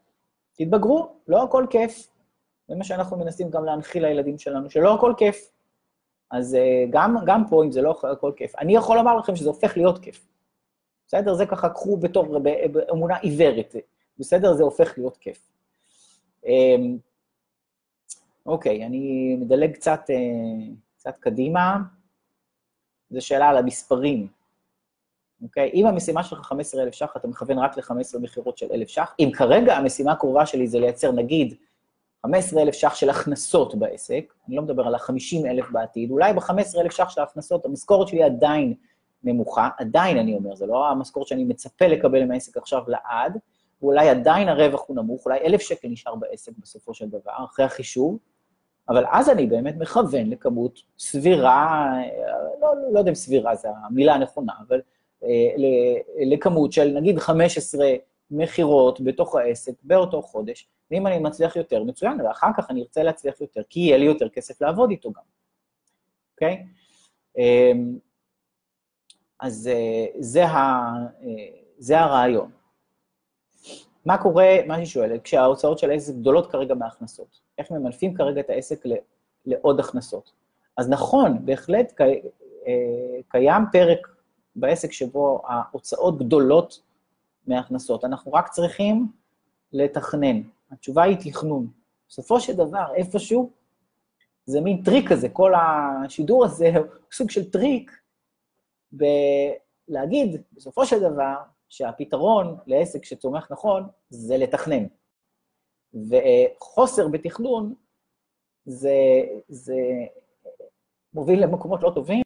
תתבגרו, 0.54 1.08
לא 1.28 1.44
הכל 1.44 1.66
כיף. 1.70 2.08
זה 2.68 2.76
מה 2.76 2.84
שאנחנו 2.84 3.18
מנסים 3.18 3.50
גם 3.50 3.66
להנחיל 3.66 4.06
לילדים 4.06 4.38
שלנו, 4.38 4.70
שלא 4.70 4.96
הכל 4.96 5.14
כיף. 5.18 5.52
אז 6.32 6.56
אה, 6.56 6.86
גם, 6.90 7.16
גם 7.26 7.44
פה, 7.50 7.64
אם 7.64 7.72
זה 7.72 7.82
לא 7.82 8.02
הכל 8.12 8.32
כיף, 8.36 8.56
אני 8.60 8.76
יכול 8.76 8.98
לומר 8.98 9.18
לכם 9.18 9.36
שזה 9.36 9.50
הופך 9.50 9.78
להיות 9.78 10.00
כיף. 10.00 10.28
בסדר? 11.08 11.34
זה 11.34 11.46
ככה, 11.46 11.70
קחו 11.70 11.98
בתור, 11.98 12.40
באמונה 12.72 13.18
עיוורת. 13.18 13.76
בסדר? 14.20 14.54
זה 14.54 14.64
הופך 14.64 14.94
להיות 14.98 15.18
כיף. 15.18 15.52
אמ, 16.46 16.98
אוקיי, 18.46 18.86
אני 18.86 19.36
מדלג 19.40 19.72
קצת, 19.72 20.00
אה, 20.10 20.16
קצת 20.98 21.18
קדימה. 21.20 21.78
זו 23.10 23.22
שאלה 23.22 23.50
על 23.50 23.58
המספרים, 23.58 24.28
אוקיי? 25.44 25.72
אם 25.74 25.86
המשימה 25.86 26.24
שלך 26.24 26.40
15,000 26.40 26.94
ש"ח, 26.94 27.18
אתה 27.18 27.28
מכוון 27.28 27.60
רק 27.60 27.78
ל-15 27.78 28.20
מכירות 28.22 28.58
של 28.58 28.68
1,000 28.72 28.88
ש"ח. 28.88 29.16
אם 29.20 29.32
כרגע 29.34 29.78
המשימה 29.78 30.12
הקרובה 30.12 30.46
שלי 30.46 30.68
זה 30.68 30.80
לייצר, 30.80 31.12
נגיד, 31.12 31.56
15,000 32.26 32.74
ש"ח 32.74 32.96
של 32.96 33.10
הכנסות 33.10 33.76
בעסק, 33.76 34.34
אני 34.48 34.56
לא 34.56 34.62
מדבר 34.62 34.88
על 34.88 34.96
ה-50,000 34.96 35.72
בעתיד, 35.72 36.12
אולי 36.12 36.34
ב-15,000 36.34 36.92
ש"ח 36.92 37.10
של 37.10 37.22
ההכנסות, 37.22 37.66
המשכורת 37.66 38.08
שלי 38.08 38.24
עדיין 38.24 38.74
נמוכה, 39.24 39.70
עדיין 39.78 40.18
אני 40.18 40.36
אומר, 40.36 40.56
זה 40.56 40.66
לא 40.66 40.88
המשכורת 40.88 41.28
שאני 41.28 41.44
מצפה 41.44 41.88
לקבל 41.88 42.26
מהעסק 42.26 42.58
עכשיו 42.58 42.84
לעד, 42.88 43.38
ואולי 43.82 44.10
עדיין 44.10 44.50
הרווח 44.50 44.84
הוא 44.88 44.96
נמוך, 44.96 45.26
אולי 45.26 45.40
1,000 45.46 45.62
שקל 45.62 45.88
נשאר 45.88 46.16
בעסק 46.16 46.52
בסופו 46.58 46.94
של 46.94 47.10
דבר, 47.10 47.32
אחרי 47.46 47.66
החישוב, 47.66 48.18
אבל 48.90 49.06
אז 49.12 49.30
אני 49.30 49.46
באמת 49.48 49.76
מכוון 49.78 50.30
לכמות 50.30 50.80
סבירה, 51.00 51.94
לא, 52.62 52.74
לא 52.92 53.00
יודע 53.00 53.10
אם 53.10 53.16
סבירה 53.16 53.56
זו 53.56 53.70
המילה 53.88 54.14
הנכונה, 54.14 54.54
אבל 54.68 54.82
אה, 55.24 55.30
לכמות 56.26 56.72
של 56.72 56.88
נגיד 56.88 57.20
15 57.20 57.88
מכירות 58.34 59.02
בתוך 59.02 59.36
העסק 59.36 59.74
באותו 59.84 60.22
חודש, 60.22 60.68
ואם 60.92 61.08
אני 61.08 61.20
מצליח 61.20 61.56
יותר, 61.56 61.84
מצוין, 61.84 62.22
ואחר 62.22 62.50
כך 62.58 62.70
אני 62.70 62.82
ארצה 62.82 63.04
להצליח 63.04 63.42
יותר, 63.42 63.62
כי 63.70 63.80
יהיה 63.80 63.98
לי 63.98 64.06
יותר 64.06 64.30
כסף 64.30 64.62
לעבוד 64.62 64.90
איתו 64.90 65.12
גם, 65.12 65.22
אוקיי? 66.34 66.66
אמ, 67.38 67.98
אז 69.40 69.68
אה, 69.68 70.06
זה, 70.20 70.46
ה, 70.46 70.58
אה, 71.24 71.60
זה 71.78 72.00
הרעיון. 72.00 72.52
מה 74.06 74.18
קורה, 74.18 74.58
מה 74.68 74.76
אני 74.76 74.86
שואלת, 74.86 75.24
כשההוצאות 75.24 75.80
של 75.80 75.90
העסק 75.90 76.14
גדולות 76.14 76.52
כרגע 76.52 76.74
מההכנסות? 76.74 77.40
איך 77.58 77.72
ממנפים 77.72 78.14
כרגע 78.14 78.42
את 78.42 78.50
העסק 78.50 78.84
לעוד 79.46 79.80
הכנסות? 79.80 80.32
אז 80.78 80.90
נכון, 80.90 81.46
בהחלט 81.46 81.94
אה, 82.02 83.22
קיים 83.28 83.64
פרק 83.72 84.08
בעסק 84.56 84.92
שבו 84.92 85.42
ההוצאות 85.48 86.20
גדולות 86.20 86.82
מההכנסות. 87.48 88.06
אנחנו 88.06 88.34
רק 88.34 88.50
צריכים 88.50 89.12
לתכנן. 89.74 90.42
התשובה 90.72 91.04
היא 91.04 91.18
תכנון. 91.32 91.68
בסופו 92.10 92.40
של 92.40 92.54
דבר, 92.54 92.94
איפשהו, 92.96 93.52
זה 94.46 94.62
מין 94.62 94.84
טריק 94.84 95.10
כזה, 95.10 95.30
כל 95.30 95.54
השידור 95.56 96.46
הזה 96.46 96.72
הוא 96.78 96.86
סוג 97.12 97.30
של 97.30 97.52
טריק 97.52 97.92
בלהגיד, 98.92 100.42
בסופו 100.52 100.86
של 100.86 101.00
דבר, 101.00 101.36
שהפתרון 101.70 102.58
לעסק 102.68 103.06
שצומח 103.06 103.52
נכון 103.52 103.88
זה 104.10 104.38
לתכנן. 104.38 104.86
וחוסר 105.94 107.08
בתכנון 107.08 107.74
זה, 108.66 108.96
זה 109.48 109.76
מוביל 111.14 111.44
למקומות 111.44 111.84
לא 111.84 111.92
טובים. 111.96 112.23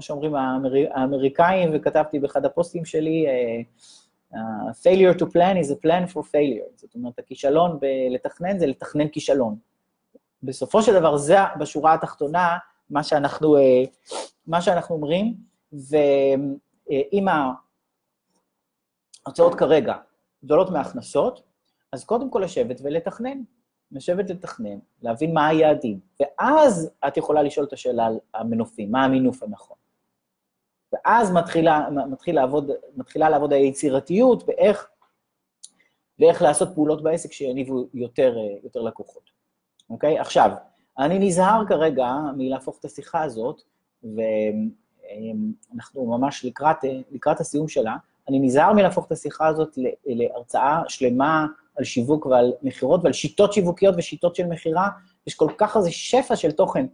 כמו 0.00 0.04
שאומרים 0.04 0.34
האמר... 0.34 0.72
האמריקאים, 0.90 1.70
וכתבתי 1.72 2.18
באחד 2.18 2.44
הפוסטים 2.44 2.84
שלי, 2.84 3.26
uh, 4.32 4.36
failure 4.82 5.18
to 5.18 5.24
plan 5.24 5.64
is 5.64 5.70
a 5.70 5.86
plan 5.86 6.14
for 6.14 6.20
failure. 6.20 6.70
זאת 6.76 6.94
אומרת, 6.94 7.18
הכישלון 7.18 7.78
בלתכנן 7.80 8.58
זה 8.58 8.66
לתכנן 8.66 9.08
כישלון. 9.08 9.56
בסופו 10.42 10.82
של 10.82 10.94
דבר, 10.94 11.16
זה 11.16 11.36
בשורה 11.58 11.94
התחתונה 11.94 12.58
מה 12.90 13.02
שאנחנו, 13.02 13.56
uh, 13.56 13.60
מה 14.46 14.62
שאנחנו 14.62 14.94
אומרים, 14.94 15.34
ואם 15.72 17.28
uh, 17.28 17.32
ההוצאות 19.26 19.54
כרגע 19.54 19.94
גדולות 20.44 20.70
מההכנסות, 20.70 21.42
אז 21.92 22.04
קודם 22.04 22.30
כל 22.30 22.42
לשבת 22.44 22.80
ולתכנן. 22.82 23.42
לשבת 23.92 24.30
לתכנן, 24.30 24.78
להבין 25.02 25.34
מה 25.34 25.46
היעדים, 25.46 26.00
ואז 26.20 26.90
את 27.08 27.16
יכולה 27.16 27.42
לשאול 27.42 27.66
את 27.66 27.72
השאלה 27.72 28.06
על 28.06 28.18
המנופים, 28.34 28.90
מה 28.90 29.04
המינוף 29.04 29.42
הנכון. 29.42 29.79
ואז 30.92 31.32
מתחילה, 31.32 31.88
מתחיל 31.90 32.34
לעבוד, 32.34 32.70
מתחילה 32.96 33.28
לעבוד 33.28 33.52
היצירתיות 33.52 34.46
באיך, 34.46 34.88
באיך 36.18 36.42
לעשות 36.42 36.68
פעולות 36.74 37.02
בעסק 37.02 37.32
שיניבו 37.32 37.86
יותר, 37.94 38.36
יותר 38.62 38.80
לקוחות. 38.80 39.30
אוקיי? 39.90 40.18
עכשיו, 40.18 40.50
אני 40.98 41.18
נזהר 41.18 41.62
כרגע 41.68 42.14
מלהפוך 42.36 42.78
את 42.78 42.84
השיחה 42.84 43.22
הזאת, 43.22 43.62
ואנחנו 45.72 46.06
ממש 46.06 46.44
לקראת, 46.44 46.76
לקראת 47.10 47.40
הסיום 47.40 47.68
שלה, 47.68 47.96
אני 48.28 48.38
נזהר 48.38 48.72
מלהפוך 48.72 49.06
את 49.06 49.12
השיחה 49.12 49.46
הזאת 49.46 49.78
להרצאה 50.06 50.82
שלמה 50.88 51.46
על 51.76 51.84
שיווק 51.84 52.26
ועל 52.26 52.52
מכירות 52.62 53.00
ועל 53.04 53.12
שיטות 53.12 53.52
שיווקיות 53.52 53.94
ושיטות 53.98 54.36
של 54.36 54.46
מכירה. 54.46 54.88
יש 55.26 55.34
כל 55.34 55.50
כך 55.58 55.76
איזה 55.76 55.90
שפע 55.90 56.36
של 56.36 56.52
תוכן 56.52 56.86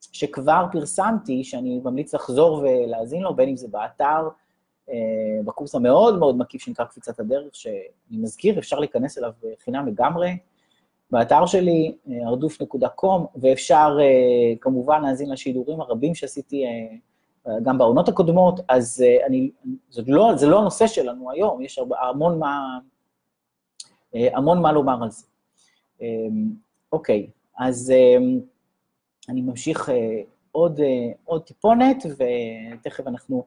שכבר 0.00 0.66
פרסמתי, 0.72 1.44
שאני 1.44 1.80
ממליץ 1.84 2.14
לחזור 2.14 2.58
ולהאזין 2.58 3.22
לו, 3.22 3.34
בין 3.34 3.48
אם 3.48 3.56
זה 3.56 3.68
באתר, 3.68 4.28
אה, 4.90 5.42
בקורס 5.44 5.74
המאוד 5.74 6.18
מאוד 6.18 6.38
מקיף 6.38 6.62
שנקרא 6.62 6.84
קפיצת 6.84 7.20
הדרך, 7.20 7.54
שאני 7.54 7.78
מזכיר, 8.10 8.58
אפשר 8.58 8.78
להיכנס 8.78 9.18
אליו 9.18 9.32
חינם 9.64 9.86
לגמרי, 9.86 10.38
באתר 11.10 11.46
שלי, 11.46 11.96
הרדוף.קום, 12.26 13.26
ואפשר 13.36 13.98
אה, 14.00 14.56
כמובן 14.60 15.02
להאזין 15.02 15.30
לשידורים 15.30 15.80
הרבים 15.80 16.14
שעשיתי 16.14 16.64
אה, 16.66 16.70
גם 17.62 17.78
בעונות 17.78 18.08
הקודמות, 18.08 18.60
אז 18.68 19.04
אני, 19.26 19.50
זה 19.90 20.02
לא, 20.06 20.32
זה 20.36 20.46
לא 20.46 20.60
הנושא 20.60 20.86
שלנו 20.86 21.30
היום, 21.30 21.62
יש 21.62 21.80
המון 22.00 22.38
מה, 22.38 22.78
המון 24.14 24.62
מה 24.62 24.72
לומר 24.72 25.02
על 25.02 25.10
זה. 25.10 25.26
אוקיי, 26.92 27.30
אז 27.58 27.92
אני 29.28 29.40
ממשיך 29.40 29.88
עוד, 30.52 30.80
עוד 31.24 31.42
טיפונת, 31.42 32.04
ותכף 32.18 33.06
אנחנו 33.06 33.44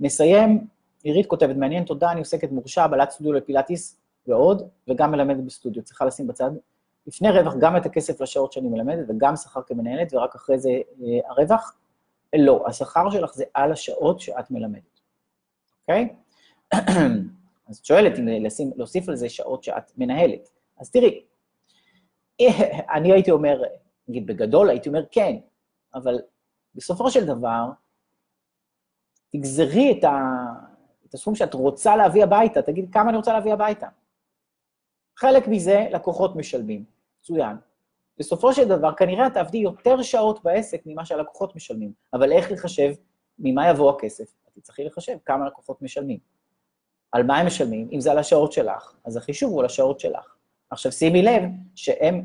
נסיים. 0.00 0.66
עירית 1.02 1.26
כותבת, 1.26 1.56
מעניין, 1.56 1.84
תודה, 1.84 2.10
אני 2.10 2.20
עוסקת 2.20 2.52
מורשה, 2.52 2.88
בעלת 2.88 3.10
סטודיו 3.10 3.32
לפילאטיס 3.32 4.00
ועוד, 4.26 4.68
וגם 4.88 5.10
מלמדת 5.10 5.44
בסטודיו. 5.44 5.82
צריכה 5.82 6.04
לשים 6.04 6.26
בצד 6.26 6.50
לפני 7.06 7.30
רווח 7.30 7.54
גם 7.60 7.76
את 7.76 7.86
הכסף 7.86 8.20
לשעות 8.20 8.52
שאני 8.52 8.68
מלמדת, 8.68 9.06
וגם 9.08 9.36
שכר 9.36 9.62
כמנהלת, 9.62 10.14
ורק 10.14 10.34
אחרי 10.34 10.58
זה 10.58 10.70
הרווח. 11.26 11.76
לא, 12.36 12.64
השכר 12.66 13.10
שלך 13.10 13.34
זה 13.34 13.44
על 13.54 13.72
השעות 13.72 14.20
שאת 14.20 14.50
מלמדת, 14.50 15.00
אוקיי? 15.80 16.08
אז 17.68 17.76
את 17.76 17.84
שואלת 17.84 18.18
אם 18.18 18.26
לשים, 18.26 18.70
להוסיף 18.76 19.08
על 19.08 19.16
זה 19.16 19.28
שעות 19.28 19.64
שאת 19.64 19.92
מנהלת. 19.98 20.48
אז 20.78 20.90
תראי, 20.90 21.22
אני 22.94 23.12
הייתי 23.12 23.30
אומר, 23.30 23.62
נגיד 24.08 24.26
בגדול, 24.26 24.70
הייתי 24.70 24.88
אומר 24.88 25.04
כן, 25.10 25.36
אבל 25.94 26.18
בסופו 26.74 27.10
של 27.10 27.26
דבר, 27.26 27.70
תגזרי 29.32 29.98
את, 29.98 30.04
ה, 30.04 30.18
את 31.08 31.14
הסכום 31.14 31.34
שאת 31.34 31.54
רוצה 31.54 31.96
להביא 31.96 32.24
הביתה, 32.24 32.62
תגיד 32.62 32.92
כמה 32.92 33.08
אני 33.08 33.16
רוצה 33.16 33.32
להביא 33.32 33.52
הביתה. 33.52 33.88
חלק 35.16 35.48
מזה 35.48 35.86
לקוחות 35.92 36.36
משלמים, 36.36 36.84
מצוין. 37.20 37.56
בסופו 38.18 38.52
של 38.52 38.68
דבר, 38.68 38.94
כנראה 38.94 39.26
את 39.26 39.34
תעבדי 39.34 39.58
יותר 39.58 40.02
שעות 40.02 40.44
בעסק 40.44 40.82
ממה 40.86 41.04
שהלקוחות 41.04 41.56
משלמים, 41.56 41.92
אבל 42.12 42.32
איך 42.32 42.52
לחשב 42.52 42.92
ממה 43.38 43.68
יבוא 43.68 43.90
הכסף? 43.90 44.34
את 44.48 44.52
תצטרכי 44.54 44.84
לחשב 44.84 45.16
כמה 45.24 45.46
לקוחות 45.46 45.82
משלמים. 45.82 46.18
על 47.12 47.22
מה 47.22 47.38
הם 47.38 47.46
משלמים? 47.46 47.88
אם 47.92 48.00
זה 48.00 48.10
על 48.10 48.18
השעות 48.18 48.52
שלך, 48.52 48.94
אז 49.04 49.16
החישוב 49.16 49.52
הוא 49.52 49.60
על 49.60 49.66
השעות 49.66 50.00
שלך. 50.00 50.34
עכשיו, 50.70 50.92
שימי 50.92 51.22
לב 51.22 51.42
שהם, 51.74 52.24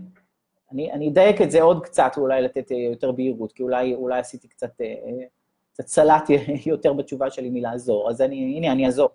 אני, 0.72 0.92
אני 0.92 1.10
אדייק 1.10 1.42
את 1.42 1.52
זה 1.52 1.62
עוד 1.62 1.84
קצת, 1.84 2.12
אולי 2.18 2.42
לתת 2.42 2.72
אה, 2.72 2.78
יותר 2.78 3.12
בהירות, 3.12 3.52
כי 3.52 3.64
אולי, 3.64 3.96
אולי 3.96 4.20
עשיתי 4.20 4.48
קצת, 4.48 4.82
אה, 4.82 5.26
קצת 5.74 5.88
סלט 5.88 6.30
יותר 6.66 6.94
בתשובה 6.94 7.30
שלי 7.30 7.50
מלעזור, 7.50 8.10
אז 8.10 8.22
אני, 8.22 8.58
הנה, 8.58 8.72
אני 8.72 8.86
אעזור. 8.86 9.10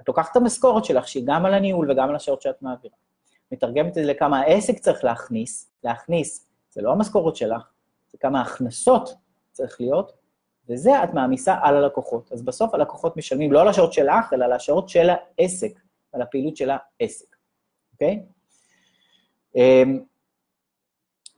את 0.00 0.08
לוקחת 0.08 0.30
את 0.30 0.36
המשכורת 0.36 0.84
שלך, 0.84 1.08
שהיא 1.08 1.22
גם 1.26 1.46
על 1.46 1.54
הניהול 1.54 1.90
וגם 1.90 2.08
על 2.08 2.16
השעות 2.16 2.42
שאת 2.42 2.62
מעבירה. 2.62 2.94
מתרגמת 3.52 3.88
את 3.88 3.94
זה 3.94 4.02
לכמה 4.02 4.40
העסק 4.40 4.78
צריך 4.78 5.04
להכניס, 5.04 5.70
להכניס, 5.84 6.48
זה 6.70 6.82
לא 6.82 6.92
המשכורת 6.92 7.36
שלך, 7.36 7.62
זה 8.12 8.18
כמה 8.18 8.40
הכנסות 8.40 9.14
צריך 9.52 9.80
להיות, 9.80 10.12
וזה 10.68 11.04
את 11.04 11.14
מעמיסה 11.14 11.56
על 11.62 11.76
הלקוחות. 11.76 12.32
אז 12.32 12.42
בסוף 12.42 12.74
הלקוחות 12.74 13.16
משלמים 13.16 13.52
לא 13.52 13.60
על 13.60 13.68
השעות 13.68 13.92
שלך, 13.92 14.32
אלא 14.32 14.44
על 14.44 14.52
השעות 14.52 14.88
של 14.88 15.08
העסק, 15.10 15.80
על 16.12 16.22
הפעילות 16.22 16.56
של 16.56 16.70
העסק, 16.70 17.36
אוקיי? 17.92 18.22
אמ, 19.56 20.00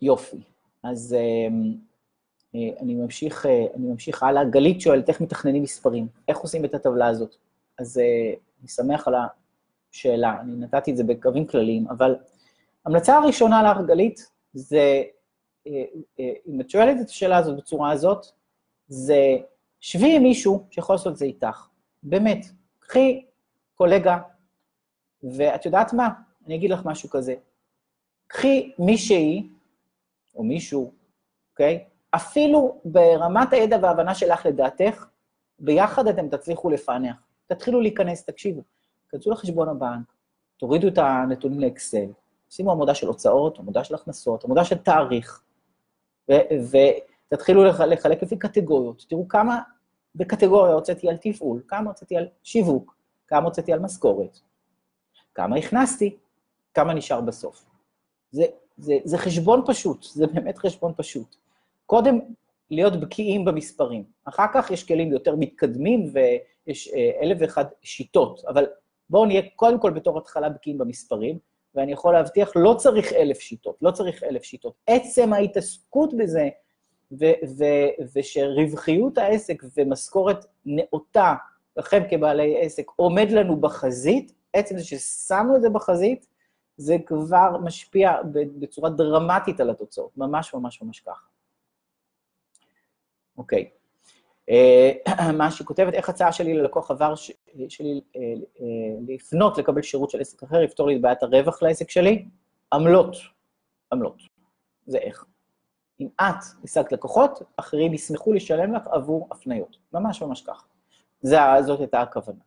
יופי. 0.04 0.36
אז 0.82 1.16
אמ, 1.18 1.74
אה, 2.54 2.80
אני 2.80 2.94
ממשיך, 2.94 3.46
אה, 3.46 3.66
אני 3.74 3.86
ממשיך 3.86 4.22
הלאה. 4.22 4.44
גלית 4.44 4.80
שואלת, 4.80 5.08
איך 5.08 5.20
מתכננים 5.20 5.62
מספרים? 5.62 6.06
איך 6.28 6.38
עושים 6.38 6.64
את 6.64 6.74
הטבלה 6.74 7.06
הזאת? 7.06 7.36
אז 7.78 7.98
אה, 7.98 8.34
אני 8.60 8.68
שמח 8.68 9.08
על 9.08 9.14
השאלה, 9.92 10.40
אני 10.40 10.56
נתתי 10.56 10.90
את 10.90 10.96
זה 10.96 11.04
בקווים 11.04 11.46
כלליים, 11.46 11.88
אבל 11.88 12.16
המלצה 12.86 13.16
הראשונה 13.16 13.70
לך, 13.70 13.86
גלית, 13.86 14.30
זה, 14.54 15.02
אם 16.46 16.60
את 16.60 16.70
שואלת 16.70 17.00
את 17.00 17.08
השאלה 17.08 17.36
הזאת 17.36 17.56
בצורה 17.56 17.90
הזאת, 17.92 18.26
זה 18.88 19.36
שבי 19.80 20.16
עם 20.16 20.22
מישהו 20.22 20.66
שיכול 20.70 20.94
לעשות 20.94 21.12
את 21.12 21.18
זה 21.18 21.24
איתך. 21.24 21.66
באמת, 22.02 22.46
קחי 22.80 23.24
קולגה, 23.74 24.18
ואת 25.22 25.66
יודעת 25.66 25.92
מה? 25.92 26.08
אני 26.46 26.54
אגיד 26.54 26.70
לך 26.70 26.80
משהו 26.84 27.10
כזה. 27.10 27.34
קחי 28.26 28.72
מישהי, 28.78 29.48
או 30.34 30.44
מישהו, 30.44 30.92
אוקיי? 31.52 31.84
אפילו 32.10 32.80
ברמת 32.84 33.52
הידע 33.52 33.78
וההבנה 33.82 34.14
שלך 34.14 34.46
לדעתך, 34.46 35.06
ביחד 35.58 36.06
אתם 36.06 36.28
תצליחו 36.28 36.70
לפענח. 36.70 37.16
תתחילו 37.46 37.80
להיכנס, 37.80 38.24
תקשיבו, 38.24 38.62
כנסו 39.08 39.30
לחשבון 39.30 39.68
הבנק, 39.68 40.12
תורידו 40.56 40.88
את 40.88 40.98
הנתונים 40.98 41.60
לאקסל, 41.60 42.06
שימו 42.50 42.72
עמודה 42.72 42.94
של 42.94 43.06
הוצאות, 43.06 43.58
עמודה 43.58 43.84
של 43.84 43.94
הכנסות, 43.94 44.44
עמודה 44.44 44.64
של 44.64 44.78
תאריך, 44.78 45.42
ותתחילו 46.30 47.64
לחלק 47.64 48.22
לפי 48.22 48.38
קטגוריות. 48.38 49.04
תראו 49.08 49.28
כמה 49.28 49.60
בקטגוריה 50.14 50.72
הוצאתי 50.72 51.08
על 51.08 51.16
תפעול, 51.16 51.62
כמה 51.68 51.90
הוצאתי 51.90 52.16
על 52.16 52.28
שיווק, 52.42 52.96
כמה 53.26 53.44
הוצאתי 53.44 53.72
על 53.72 53.78
משכורת, 53.78 54.38
כמה 55.34 55.56
הכנסתי, 55.56 56.16
כמה 56.74 56.94
נשאר 56.94 57.20
בסוף. 57.20 57.64
זה, 58.30 58.44
זה, 58.76 58.98
זה 59.04 59.18
חשבון 59.18 59.62
פשוט, 59.66 60.02
זה 60.02 60.26
באמת 60.26 60.58
חשבון 60.58 60.92
פשוט. 60.96 61.36
קודם, 61.86 62.18
להיות 62.70 63.00
בקיאים 63.00 63.44
במספרים. 63.44 64.04
אחר 64.24 64.46
כך 64.54 64.70
יש 64.70 64.84
כלים 64.84 65.12
יותר 65.12 65.36
מתקדמים 65.36 66.10
ויש 66.12 66.88
אה, 66.88 67.10
אלף 67.22 67.38
ואחד 67.40 67.64
שיטות, 67.82 68.44
אבל 68.48 68.66
בואו 69.10 69.26
נהיה 69.26 69.42
קודם 69.56 69.80
כל 69.80 69.90
בתור 69.90 70.18
התחלה 70.18 70.48
בקיאים 70.48 70.78
במספרים, 70.78 71.38
ואני 71.74 71.92
יכול 71.92 72.12
להבטיח, 72.12 72.52
לא 72.56 72.74
צריך 72.78 73.12
אלף 73.12 73.40
שיטות, 73.40 73.76
לא 73.82 73.90
צריך 73.90 74.22
אלף 74.22 74.42
שיטות. 74.42 74.74
עצם 74.86 75.32
ההתעסקות 75.32 76.14
בזה, 76.16 76.48
ו- 77.12 77.58
ו- 77.58 78.04
ושרווחיות 78.14 79.18
העסק 79.18 79.62
ומשכורת 79.76 80.46
נאותה 80.66 81.34
לכם 81.76 82.02
כבעלי 82.10 82.60
עסק 82.60 82.86
עומד 82.96 83.30
לנו 83.30 83.56
בחזית, 83.56 84.32
עצם 84.52 84.78
זה 84.78 84.84
ששמנו 84.84 85.56
את 85.56 85.62
זה 85.62 85.70
בחזית, 85.70 86.26
זה 86.76 86.96
כבר 87.06 87.56
משפיע 87.62 88.12
בצורה 88.32 88.90
דרמטית 88.90 89.60
על 89.60 89.70
התוצאות, 89.70 90.16
ממש 90.16 90.54
ממש 90.54 90.82
ממש 90.82 91.00
ככה. 91.00 91.26
אוקיי. 93.38 93.70
אה, 94.50 94.92
מה 95.38 95.50
שהיא 95.50 95.66
כותבת, 95.66 95.94
איך 95.94 96.08
הצעה 96.08 96.32
שלי 96.32 96.54
ללקוח 96.54 96.90
עבר 96.90 97.14
שלי 97.68 98.00
אה, 98.16 98.20
אה, 98.60 98.66
לפנות 99.08 99.58
לקבל 99.58 99.82
שירות 99.82 100.10
של 100.10 100.20
עסק 100.20 100.42
אחר, 100.42 100.62
יפתור 100.62 100.88
לי 100.88 100.96
את 100.96 101.00
בעיית 101.00 101.22
הרווח 101.22 101.62
לעסק 101.62 101.90
שלי? 101.90 102.28
עמלות. 102.72 103.16
עמלות. 103.92 104.22
זה 104.86 104.98
איך. 104.98 105.24
אם 106.00 106.08
את 106.20 106.64
השגת 106.64 106.92
לקוחות, 106.92 107.42
אחרים 107.56 107.94
ישמחו 107.94 108.32
לשלם 108.32 108.74
לך 108.74 108.86
עבור 108.86 109.28
הפניות. 109.30 109.76
ממש 109.92 110.22
ממש 110.22 110.42
ככה. 110.42 110.66
זאת 111.22 111.80
הייתה 111.80 112.00
הכוונה. 112.00 112.38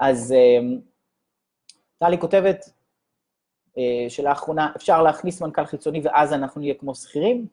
אז 0.00 0.34
טלי 1.98 2.18
כותבת, 2.18 2.70
שלאחרונה 4.08 4.72
אפשר 4.76 5.02
להכניס 5.02 5.42
מנכ"ל 5.42 5.66
חיצוני 5.66 6.00
ואז 6.04 6.32
אנחנו 6.32 6.60
נהיה 6.60 6.74
כמו 6.74 6.94
שכירים? 6.94 7.46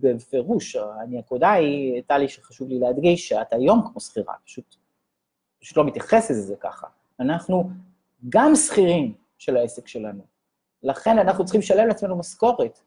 בפירוש, 0.00 0.76
הנקודה 0.76 1.52
היא, 1.52 1.92
הייתה 1.92 2.18
לי 2.18 2.28
שחשוב 2.28 2.68
לי 2.68 2.78
להדגיש 2.78 3.28
שאת 3.28 3.52
היום 3.52 3.88
כמו 3.92 4.00
שכירה, 4.00 4.34
פשוט, 4.44 4.76
פשוט 5.60 5.76
לא 5.76 5.84
מתייחס 5.84 6.30
לזה 6.30 6.56
ככה. 6.60 6.86
אנחנו 7.20 7.70
גם 8.28 8.54
שכירים 8.54 9.14
של 9.38 9.56
העסק 9.56 9.88
שלנו. 9.88 10.22
לכן 10.82 11.18
אנחנו 11.18 11.44
צריכים 11.44 11.60
לשלם 11.60 11.88
לעצמנו 11.88 12.16
משכורת. 12.16 12.80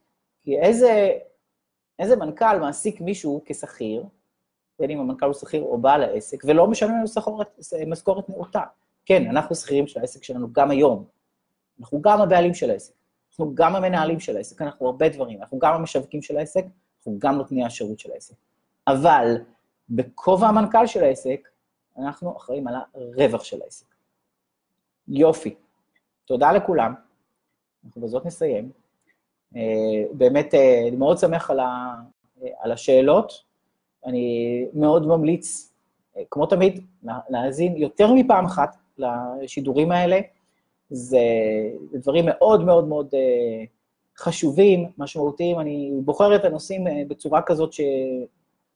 כי 0.43 0.59
איזה, 0.59 1.09
איזה 1.99 2.15
מנכ"ל 2.15 2.59
מעסיק 2.59 3.01
מישהו 3.01 3.41
כשכיר, 3.45 4.03
בין 4.79 4.89
אם 4.89 4.99
המנכ"ל 4.99 5.25
הוא 5.25 5.33
שכיר 5.33 5.61
או 5.61 5.77
בעל 5.77 6.03
העסק, 6.03 6.43
ולא 6.45 6.67
משלם 6.67 6.89
לנו 6.89 7.03
משכורת 7.87 8.29
נאותה. 8.29 8.61
כן, 9.05 9.27
אנחנו 9.29 9.55
שכירים 9.55 9.87
של 9.87 9.99
העסק 9.99 10.23
שלנו 10.23 10.47
גם 10.53 10.71
היום, 10.71 11.05
אנחנו 11.83 12.01
גם 12.01 12.21
הבעלים 12.21 12.53
של 12.53 12.69
העסק, 12.69 12.93
אנחנו 13.29 13.55
גם 13.55 13.75
המנהלים 13.75 14.19
של 14.19 14.37
העסק, 14.37 14.61
אנחנו 14.61 14.85
הרבה 14.85 15.09
דברים, 15.09 15.41
אנחנו 15.41 15.59
גם 15.59 15.73
המשווקים 15.73 16.21
של 16.21 16.37
העסק, 16.37 16.65
אנחנו 16.97 17.19
גם 17.19 17.35
נותני 17.35 17.65
השירות 17.65 17.99
של 17.99 18.11
העסק. 18.11 18.35
אבל 18.87 19.35
בכובע 19.89 20.47
המנכ"ל 20.47 20.87
של 20.87 21.03
העסק, 21.03 21.49
אנחנו 21.97 22.37
אחראים 22.37 22.67
על 22.67 22.75
הרווח 22.95 23.43
של 23.43 23.61
העסק. 23.61 23.85
יופי. 25.07 25.55
תודה 26.25 26.51
לכולם. 26.51 26.93
אנחנו 27.85 28.01
בזאת 28.01 28.25
נסיים. 28.25 28.71
Uh, 29.53 29.57
באמת, 30.13 30.53
uh, 30.53 30.57
אני 30.87 30.95
מאוד 30.95 31.17
שמח 31.17 31.51
על, 31.51 31.59
ה, 31.59 31.95
על 32.59 32.71
השאלות. 32.71 33.43
אני 34.05 34.65
מאוד 34.73 35.07
ממליץ, 35.07 35.71
uh, 36.15 36.19
כמו 36.31 36.45
תמיד, 36.45 36.85
להאזין 37.29 37.77
יותר 37.77 38.13
מפעם 38.13 38.45
אחת 38.45 38.77
לשידורים 38.97 39.91
האלה. 39.91 40.19
זה 40.89 41.19
דברים 41.93 42.25
מאוד 42.27 42.63
מאוד 42.63 42.87
מאוד 42.87 43.07
אה, 43.13 43.63
חשובים, 44.17 44.85
משמעותיים. 44.97 45.59
אני 45.59 45.91
בוחר 46.05 46.35
את 46.35 46.45
הנושאים 46.45 46.87
אה, 46.87 47.03
בצורה 47.07 47.41
כזאת 47.41 47.73
ש... 47.73 47.81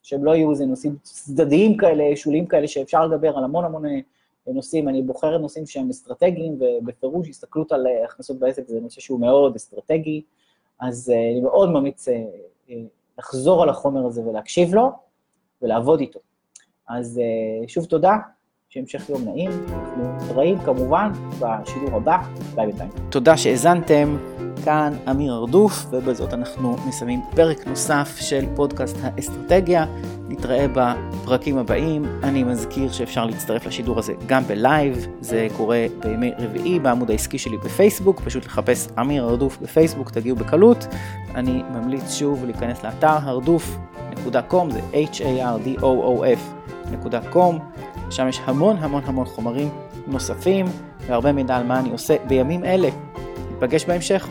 שהם 0.04 0.26
לא 0.26 0.36
יהיו 0.36 0.52
איזה 0.52 0.66
נושאים 0.66 0.96
צדדיים 1.02 1.78
כאלה, 1.78 2.16
שוליים 2.16 2.46
כאלה, 2.46 2.68
שאפשר 2.68 3.06
לדבר 3.06 3.38
על 3.38 3.44
המון 3.44 3.66
המון 3.66 3.86
אה, 3.86 4.00
נושאים. 4.48 4.90
אני 4.90 5.02
בוחר 5.02 5.38
נושאים 5.38 5.66
שהם 5.66 5.90
אסטרטגיים, 5.90 6.60
ובפירוש 6.60 7.30
הסתכלות 7.30 7.72
על 7.72 7.88
הכנסות 8.06 8.40
בעסק 8.40 8.68
זה 8.68 8.80
נושא 8.80 9.02
שהוא 9.02 9.20
מאוד 9.20 9.56
אסטרטגי, 9.56 10.22
אז 10.80 11.10
אני 11.10 11.42
מאוד 11.42 11.70
ממליץ 11.70 12.08
לחזור 13.18 13.64
על 13.64 13.70
החומר 13.70 14.06
הזה 14.06 14.22
ולהקשיב 14.22 14.74
לו 14.74 14.90
ולעבוד 15.62 16.00
איתו. 16.00 16.20
אז 16.90 17.22
שוב 17.68 17.86
תודה, 17.86 18.18
שהמשך 18.70 19.10
יום 19.10 19.22
נעים, 19.26 19.52
אנחנו 19.70 20.16
נתראים 20.16 20.60
כמובן 20.60 21.12
בשידור 21.40 21.96
הבא, 21.96 22.18
ביי 22.56 22.66
בינתיים. 22.66 22.90
תודה 23.10 23.38
שהאזנתם, 23.38 24.18
כאן 24.66 24.94
אמיר 25.12 25.34
הרדוף, 25.34 25.86
ובזאת 25.92 26.34
אנחנו 26.34 26.76
מסיימים 26.88 27.22
פרק 27.36 27.68
נוסף 27.68 28.18
של 28.20 28.46
פודקאסט 28.56 28.98
האסטרטגיה. 29.02 29.86
נתראה 30.30 30.66
בפרקים 30.74 31.58
הבאים. 31.58 32.06
אני 32.24 32.44
מזכיר 32.44 32.92
שאפשר 32.92 33.26
להצטרף 33.26 33.66
לשידור 33.66 34.00
הזה 34.00 34.14
גם 34.26 34.44
בלייב, 34.44 35.08
זה 35.22 35.48
קורה 35.58 35.86
בימי 36.00 36.32
רביעי 36.40 36.80
בעמוד 36.80 37.12
העסקי 37.12 37.38
שלי 37.38 37.58
בפייסבוק, 37.58 38.22
פשוט 38.22 38.46
לחפש 38.46 38.88
אמיר 39.00 39.30
הרדוף 39.30 39.58
בפייסבוק, 39.62 40.12
תגיעו 40.12 40.36
בקלות. 40.36 40.88
אני 41.36 41.64
ממליץ 41.74 42.14
שוב 42.14 42.46
להיכנס 42.46 42.84
לאתר 42.84 43.18
הרדוף.com, 43.22 44.70
זה 44.70 44.80
h-a-r-d-o-o-f.com. 44.94 47.77
שם 48.10 48.28
יש 48.28 48.42
המון 48.46 48.78
המון 48.78 49.02
המון 49.06 49.26
חומרים 49.26 49.70
נוספים 50.08 50.66
והרבה 51.08 51.32
מידע 51.32 51.58
על 51.58 51.64
מה 51.64 51.80
אני 51.80 51.92
עושה 51.92 52.16
בימים 52.28 52.66
אלה. 52.66 52.90
נפגש 53.58 53.86
בהמשך. 53.86 54.28